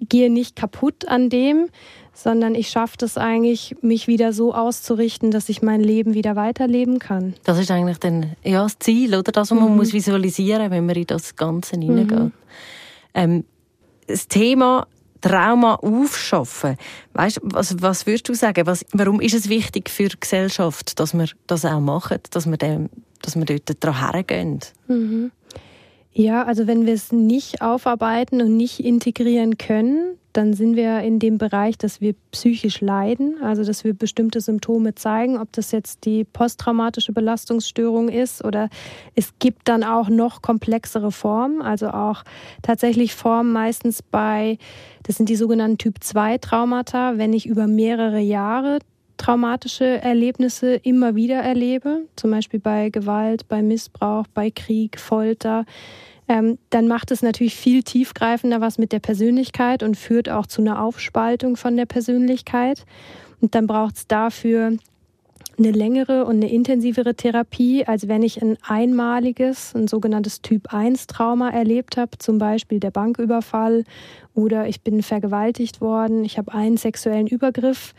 gehe 0.00 0.30
nicht 0.30 0.56
kaputt 0.56 1.08
an 1.08 1.30
dem, 1.30 1.68
sondern 2.16 2.54
ich 2.54 2.68
schaffe 2.68 2.96
es 3.04 3.18
eigentlich, 3.18 3.76
mich 3.82 4.06
wieder 4.06 4.32
so 4.32 4.54
auszurichten, 4.54 5.30
dass 5.30 5.50
ich 5.50 5.60
mein 5.60 5.82
Leben 5.82 6.14
wieder 6.14 6.34
weiterleben 6.34 6.98
kann. 6.98 7.34
Das 7.44 7.58
ist 7.58 7.70
eigentlich 7.70 7.98
dann, 7.98 8.36
ja, 8.42 8.62
das 8.62 8.78
Ziel, 8.78 9.14
oder? 9.14 9.30
Das, 9.30 9.50
was 9.50 9.58
man 9.58 9.70
mhm. 9.70 9.76
muss 9.76 9.92
visualisieren 9.92 10.70
wenn 10.70 10.86
man 10.86 10.96
in 10.96 11.06
das 11.06 11.36
Ganze 11.36 11.76
mhm. 11.76 11.82
hineingeht. 11.82 12.32
Ähm, 13.14 13.44
das 14.06 14.28
Thema 14.28 14.86
Trauma 15.20 15.74
aufschaffen. 15.74 16.76
Weißt, 17.12 17.40
was, 17.42 17.82
was 17.82 18.06
würdest 18.06 18.28
du 18.28 18.34
sagen? 18.34 18.66
Was, 18.66 18.86
warum 18.92 19.20
ist 19.20 19.34
es 19.34 19.48
wichtig 19.48 19.90
für 19.90 20.08
die 20.08 20.20
Gesellschaft, 20.20 20.98
dass 20.98 21.14
wir 21.14 21.28
das 21.46 21.64
auch 21.64 21.80
machen, 21.80 22.18
dass 22.30 22.46
wir, 22.46 22.56
dem, 22.56 22.88
dass 23.22 23.36
wir 23.36 23.44
dort 23.44 23.84
daran 23.84 24.12
hergehen? 24.12 24.60
Mhm. 24.88 25.32
Ja, 26.12 26.44
also 26.44 26.66
wenn 26.66 26.86
wir 26.86 26.94
es 26.94 27.12
nicht 27.12 27.60
aufarbeiten 27.60 28.40
und 28.40 28.56
nicht 28.56 28.80
integrieren 28.80 29.58
können, 29.58 30.16
dann 30.36 30.52
sind 30.52 30.76
wir 30.76 31.00
in 31.00 31.18
dem 31.18 31.38
Bereich, 31.38 31.78
dass 31.78 32.00
wir 32.00 32.14
psychisch 32.30 32.82
leiden, 32.82 33.36
also 33.42 33.64
dass 33.64 33.84
wir 33.84 33.94
bestimmte 33.94 34.40
Symptome 34.40 34.94
zeigen, 34.94 35.38
ob 35.38 35.50
das 35.52 35.72
jetzt 35.72 36.04
die 36.04 36.24
posttraumatische 36.24 37.12
Belastungsstörung 37.12 38.08
ist 38.08 38.44
oder 38.44 38.68
es 39.14 39.32
gibt 39.38 39.68
dann 39.68 39.82
auch 39.82 40.10
noch 40.10 40.42
komplexere 40.42 41.10
Formen, 41.10 41.62
also 41.62 41.88
auch 41.88 42.22
tatsächlich 42.60 43.14
Formen 43.14 43.52
meistens 43.52 44.02
bei, 44.02 44.58
das 45.04 45.16
sind 45.16 45.30
die 45.30 45.36
sogenannten 45.36 45.78
Typ 45.78 46.04
2 46.04 46.38
Traumata, 46.38 47.16
wenn 47.16 47.32
ich 47.32 47.46
über 47.46 47.66
mehrere 47.66 48.20
Jahre 48.20 48.80
traumatische 49.16 49.86
Erlebnisse 50.02 50.74
immer 50.74 51.14
wieder 51.14 51.36
erlebe, 51.36 52.02
zum 52.16 52.30
Beispiel 52.30 52.60
bei 52.60 52.90
Gewalt, 52.90 53.48
bei 53.48 53.62
Missbrauch, 53.62 54.26
bei 54.34 54.50
Krieg, 54.50 55.00
Folter, 55.00 55.64
ähm, 56.28 56.58
dann 56.70 56.88
macht 56.88 57.10
es 57.10 57.22
natürlich 57.22 57.56
viel 57.56 57.82
tiefgreifender 57.82 58.60
was 58.60 58.78
mit 58.78 58.92
der 58.92 59.00
Persönlichkeit 59.00 59.82
und 59.82 59.96
führt 59.96 60.28
auch 60.28 60.46
zu 60.46 60.60
einer 60.60 60.82
Aufspaltung 60.82 61.56
von 61.56 61.76
der 61.76 61.86
Persönlichkeit. 61.86 62.84
Und 63.40 63.54
dann 63.54 63.66
braucht 63.66 63.96
es 63.96 64.06
dafür 64.06 64.72
eine 65.58 65.70
längere 65.70 66.24
und 66.26 66.36
eine 66.36 66.50
intensivere 66.50 67.14
Therapie, 67.14 67.86
als 67.86 68.08
wenn 68.08 68.22
ich 68.22 68.42
ein 68.42 68.58
einmaliges, 68.66 69.74
ein 69.74 69.88
sogenanntes 69.88 70.42
Typ-1-Trauma 70.42 71.50
erlebt 71.50 71.96
habe, 71.96 72.18
zum 72.18 72.38
Beispiel 72.38 72.78
der 72.78 72.90
Banküberfall 72.90 73.84
oder 74.34 74.68
ich 74.68 74.82
bin 74.82 75.02
vergewaltigt 75.02 75.80
worden, 75.80 76.24
ich 76.24 76.36
habe 76.36 76.52
einen 76.52 76.76
sexuellen 76.76 77.26
Übergriff 77.26 77.94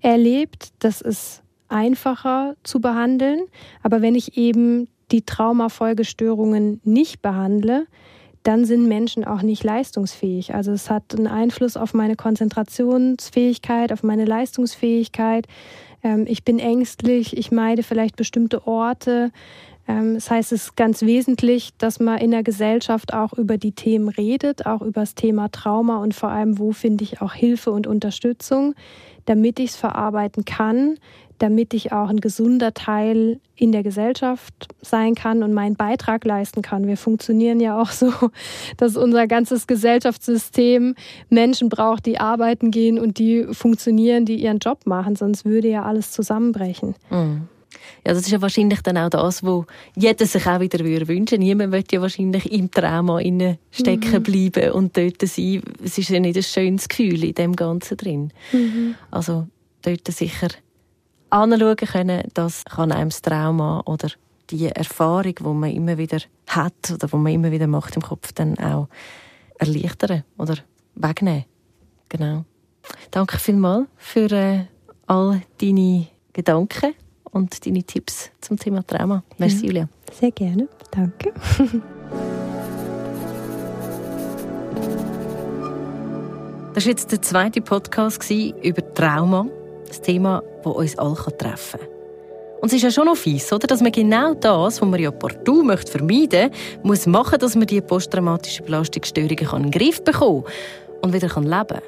erlebt. 0.00 0.68
Das 0.78 1.00
ist 1.00 1.42
einfacher 1.68 2.54
zu 2.62 2.80
behandeln. 2.80 3.40
Aber 3.82 4.02
wenn 4.02 4.14
ich 4.14 4.36
eben 4.36 4.88
die 5.12 5.22
Traumafolgestörungen 5.22 6.80
nicht 6.84 7.22
behandle, 7.22 7.86
dann 8.42 8.64
sind 8.64 8.88
Menschen 8.88 9.24
auch 9.24 9.42
nicht 9.42 9.64
leistungsfähig. 9.64 10.54
Also 10.54 10.72
es 10.72 10.88
hat 10.88 11.14
einen 11.14 11.26
Einfluss 11.26 11.76
auf 11.76 11.92
meine 11.92 12.16
Konzentrationsfähigkeit, 12.16 13.92
auf 13.92 14.02
meine 14.02 14.24
Leistungsfähigkeit. 14.24 15.46
Ähm, 16.02 16.24
ich 16.26 16.44
bin 16.44 16.58
ängstlich, 16.58 17.36
ich 17.36 17.52
meide 17.52 17.82
vielleicht 17.82 18.16
bestimmte 18.16 18.66
Orte. 18.66 19.30
Ähm, 19.86 20.14
das 20.14 20.30
heißt, 20.30 20.52
es 20.52 20.64
ist 20.64 20.76
ganz 20.76 21.02
wesentlich, 21.02 21.70
dass 21.76 22.00
man 22.00 22.18
in 22.18 22.30
der 22.30 22.42
Gesellschaft 22.42 23.12
auch 23.12 23.34
über 23.34 23.58
die 23.58 23.72
Themen 23.72 24.08
redet, 24.08 24.64
auch 24.64 24.80
über 24.80 25.02
das 25.02 25.14
Thema 25.14 25.48
Trauma 25.50 26.02
und 26.02 26.14
vor 26.14 26.30
allem, 26.30 26.58
wo 26.58 26.72
finde 26.72 27.04
ich 27.04 27.20
auch 27.20 27.34
Hilfe 27.34 27.72
und 27.72 27.86
Unterstützung, 27.86 28.74
damit 29.26 29.58
ich 29.60 29.70
es 29.70 29.76
verarbeiten 29.76 30.46
kann, 30.46 30.96
damit 31.40 31.72
ich 31.72 31.90
auch 31.90 32.08
ein 32.08 32.20
gesunder 32.20 32.74
Teil 32.74 33.40
in 33.56 33.72
der 33.72 33.82
Gesellschaft 33.82 34.68
sein 34.82 35.14
kann 35.14 35.42
und 35.42 35.54
meinen 35.54 35.74
Beitrag 35.74 36.24
leisten 36.24 36.62
kann. 36.62 36.86
Wir 36.86 36.98
funktionieren 36.98 37.60
ja 37.60 37.80
auch 37.80 37.90
so, 37.90 38.12
dass 38.76 38.96
unser 38.96 39.26
ganzes 39.26 39.66
Gesellschaftssystem 39.66 40.94
Menschen 41.30 41.68
braucht, 41.70 42.06
die 42.06 42.20
arbeiten 42.20 42.70
gehen 42.70 42.98
und 42.98 43.18
die 43.18 43.46
funktionieren, 43.52 44.26
die 44.26 44.36
ihren 44.36 44.58
Job 44.58 44.86
machen, 44.86 45.16
sonst 45.16 45.44
würde 45.44 45.68
ja 45.68 45.82
alles 45.82 46.12
zusammenbrechen. 46.12 46.94
Mhm. 47.10 47.48
Ja, 48.06 48.14
das 48.14 48.22
ist 48.22 48.30
ja 48.30 48.42
wahrscheinlich 48.42 48.80
dann 48.82 48.98
auch 48.98 49.10
das, 49.10 49.42
was 49.42 49.64
jeder 49.94 50.26
sich 50.26 50.46
auch 50.46 50.60
wieder 50.60 50.84
wünschen 50.84 51.38
Niemand 51.40 51.70
möchte 51.70 51.96
ja 51.96 52.02
wahrscheinlich 52.02 52.50
im 52.50 52.70
Trauma 52.70 53.20
stecken 53.70 54.12
mhm. 54.12 54.22
bleiben 54.22 54.72
und 54.72 54.96
dort 54.96 55.20
sein. 55.22 55.62
Es 55.82 55.96
ist 55.96 56.10
ja 56.10 56.20
nicht 56.20 56.36
ein 56.36 56.42
schönes 56.42 56.88
Gefühl 56.88 57.24
in 57.24 57.34
dem 57.34 57.56
Ganzen 57.56 57.96
drin. 57.96 58.32
Mhm. 58.52 58.94
Also 59.10 59.46
dort 59.82 60.06
sicher 60.08 60.48
anschauen 61.30 61.76
können, 61.76 62.22
das 62.34 62.64
kann 62.64 62.92
einem 62.92 63.10
das 63.10 63.22
Trauma 63.22 63.82
oder 63.86 64.08
die 64.50 64.66
Erfahrung, 64.66 65.34
die 65.34 65.42
man 65.42 65.70
immer 65.70 65.96
wieder 65.96 66.18
hat 66.48 66.90
oder 66.92 67.06
die 67.06 67.16
man 67.16 67.32
immer 67.32 67.50
wieder 67.50 67.66
macht 67.66 67.96
im 67.96 68.02
Kopf, 68.02 68.32
dann 68.32 68.58
auch 68.58 68.88
erleichtern 69.58 70.24
oder 70.38 70.56
wegnehmen. 70.94 71.44
Genau. 72.08 72.44
Danke 73.10 73.38
vielmals 73.38 73.86
für 73.96 74.30
äh, 74.32 74.64
all 75.06 75.42
deine 75.60 76.08
Gedanken 76.32 76.94
und 77.24 77.64
deine 77.64 77.84
Tipps 77.84 78.30
zum 78.40 78.58
Thema 78.58 78.84
Trauma. 78.84 79.22
Merci, 79.38 79.60
ja, 79.60 79.66
Julia. 79.66 79.88
Sehr 80.12 80.32
gerne. 80.32 80.68
Danke. 80.90 81.32
Das 86.72 86.84
war 86.84 86.90
jetzt 86.92 87.10
der 87.10 87.20
zweite 87.20 87.60
Podcast 87.60 88.30
über 88.30 88.94
Trauma. 88.94 89.46
Das 89.88 90.00
Thema, 90.00 90.40
das 90.62 90.72
uns 90.72 90.98
alle 90.98 91.14
treffen 91.14 91.80
kann. 91.80 91.88
Und 92.60 92.68
es 92.68 92.74
ist 92.74 92.82
ja 92.82 92.90
schon 92.90 93.06
noch 93.06 93.16
fies, 93.16 93.50
oder? 93.52 93.66
dass 93.66 93.80
man 93.80 93.90
genau 93.90 94.34
das, 94.34 94.80
was 94.80 94.88
man 94.88 95.00
ja 95.00 95.10
partout 95.10 95.62
möchte 95.62 95.92
vermeiden 95.92 96.50
möchte, 96.50 96.50
muss 96.82 97.06
machen, 97.06 97.38
dass 97.38 97.54
man 97.54 97.66
die 97.66 97.80
posttraumatische 97.80 98.62
Belastungsstörungen 98.62 99.38
in 99.38 99.62
den 99.62 99.70
Griff 99.70 100.04
bekommen 100.04 100.44
und 101.00 101.12
wieder 101.14 101.28
leben 101.28 101.48
kann. 101.50 101.80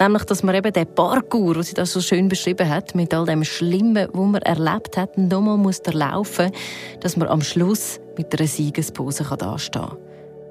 Nämlich, 0.00 0.24
dass 0.24 0.42
man 0.42 0.54
eben 0.54 0.72
den 0.72 0.86
Parkour, 0.94 1.54
den 1.54 1.62
sie 1.62 1.74
das 1.74 1.92
so 1.92 2.00
schön 2.00 2.28
beschrieben 2.28 2.68
hat, 2.68 2.94
mit 2.94 3.12
all 3.12 3.26
dem 3.26 3.44
Schlimmen, 3.44 4.08
was 4.12 4.26
man 4.26 4.42
erlebt 4.42 4.96
hat, 4.96 5.16
nochmal 5.16 5.58
muss 5.58 5.82
laufen, 5.92 6.50
dass 7.00 7.16
man 7.16 7.28
am 7.28 7.42
Schluss 7.42 8.00
mit 8.16 8.36
einer 8.36 8.48
Siegespose 8.48 9.24
dastehen 9.24 9.82
kann. 9.82 9.96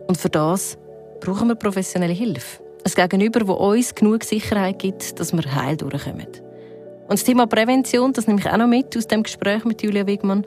Und 0.07 0.17
für 0.17 0.29
das 0.29 0.77
brauchen 1.19 1.47
wir 1.47 1.55
professionelle 1.55 2.13
Hilfe. 2.13 2.63
Ein 2.85 3.09
Gegenüber, 3.09 3.39
das 3.39 3.49
uns 3.49 3.95
genug 3.95 4.23
Sicherheit 4.23 4.79
gibt, 4.79 5.19
dass 5.19 5.33
wir 5.33 5.43
heil 5.53 5.75
durchkommen. 5.75 6.27
Und 7.09 7.13
das 7.13 7.23
Thema 7.23 7.47
Prävention, 7.47 8.13
das 8.13 8.27
nehme 8.27 8.39
ich 8.39 8.47
auch 8.47 8.57
noch 8.57 8.67
mit 8.67 8.95
aus 8.95 9.07
dem 9.07 9.23
Gespräch 9.23 9.65
mit 9.65 9.81
Julia 9.81 10.05
Wigmann. 10.05 10.45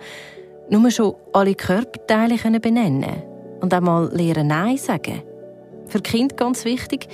Nur 0.70 0.92
schon 0.92 1.16
alle 1.32 1.56
Körperteile 1.56 2.36
können 2.36 2.60
benennen 2.60 3.20
und 3.60 3.74
auch 3.74 3.80
mal 3.80 4.08
lernen 4.12 4.46
Nein 4.46 4.76
sagen. 4.76 5.22
Für 5.88 6.00
Kind 6.00 6.36
ganz 6.36 6.64
wichtig. 6.64 7.08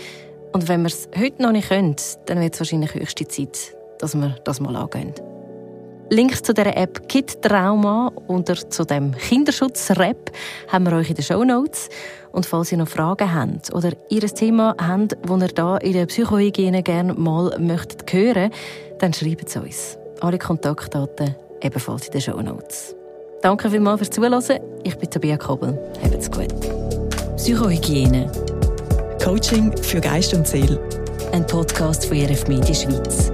Und 0.53 0.69
wenn 0.69 0.83
wir 0.83 0.89
es 0.89 1.09
heute 1.19 1.43
noch 1.43 1.53
nicht 1.53 1.71
können, 1.71 1.97
dann 2.27 2.41
wird 2.41 2.53
es 2.53 2.61
wahrscheinlich 2.61 2.93
höchste 2.93 3.27
Zeit, 3.27 3.75
dass 3.99 4.15
wir 4.15 4.37
das 4.45 4.61
mal 4.61 4.77
angehen. 4.77 5.15
Links 6.11 6.43
zu 6.43 6.53
der 6.53 6.77
App 6.77 7.09
Kid 7.09 7.41
Trauma 7.43 8.13
oder 8.29 8.55
zu 8.55 8.85
dem 8.85 9.13
Kinderschutz-Rap 9.13 10.31
haben 10.69 10.85
wir 10.85 10.93
euch 10.97 11.11
in 11.11 11.17
den 11.17 11.25
Show 11.25 11.45
Notes. 11.45 11.89
Und 12.33 12.47
falls 12.47 12.73
ihr 12.73 12.79
noch 12.79 12.89
Fragen 12.89 13.35
habt 13.35 13.75
oder 13.75 13.93
ihr 14.09 14.23
ein 14.23 14.35
Thema 14.35 14.75
habt, 14.81 15.17
das 15.23 15.41
ihr 15.43 15.49
hier 15.55 15.79
in 15.83 15.93
der 15.93 16.07
Psychohygiene 16.07 16.83
gerne 16.83 17.15
mal 17.15 17.59
möchtet 17.59 18.11
hören, 18.11 18.51
dann 18.99 19.13
schreibt 19.13 19.49
es 19.49 19.57
uns. 19.57 19.99
Alle 20.21 20.39
Kontaktdaten 20.39 21.35
ebenfalls 21.61 22.07
in 22.07 22.13
den 22.13 22.21
Show 22.21 22.41
Notes. 22.41 22.95
Danke 23.43 23.71
vielmals 23.71 23.99
fürs 23.99 24.11
Zuhören. 24.11 24.61
Ich 24.83 24.97
bin 24.97 25.11
Tabia 25.11 25.37
Kobel. 25.37 25.79
Habt's 26.03 26.31
gut. 26.31 26.49
Psychohygiene. 27.37 28.31
Coaching 29.23 29.77
für 29.77 30.01
Geist 30.01 30.35
und 30.35 30.47
Seele. 30.47 30.81
Ein 31.33 31.47
Podcast 31.47 32.07
von 32.07 32.19
RF 32.19 32.49
Media 32.49 32.75
Schweiz. 32.75 33.31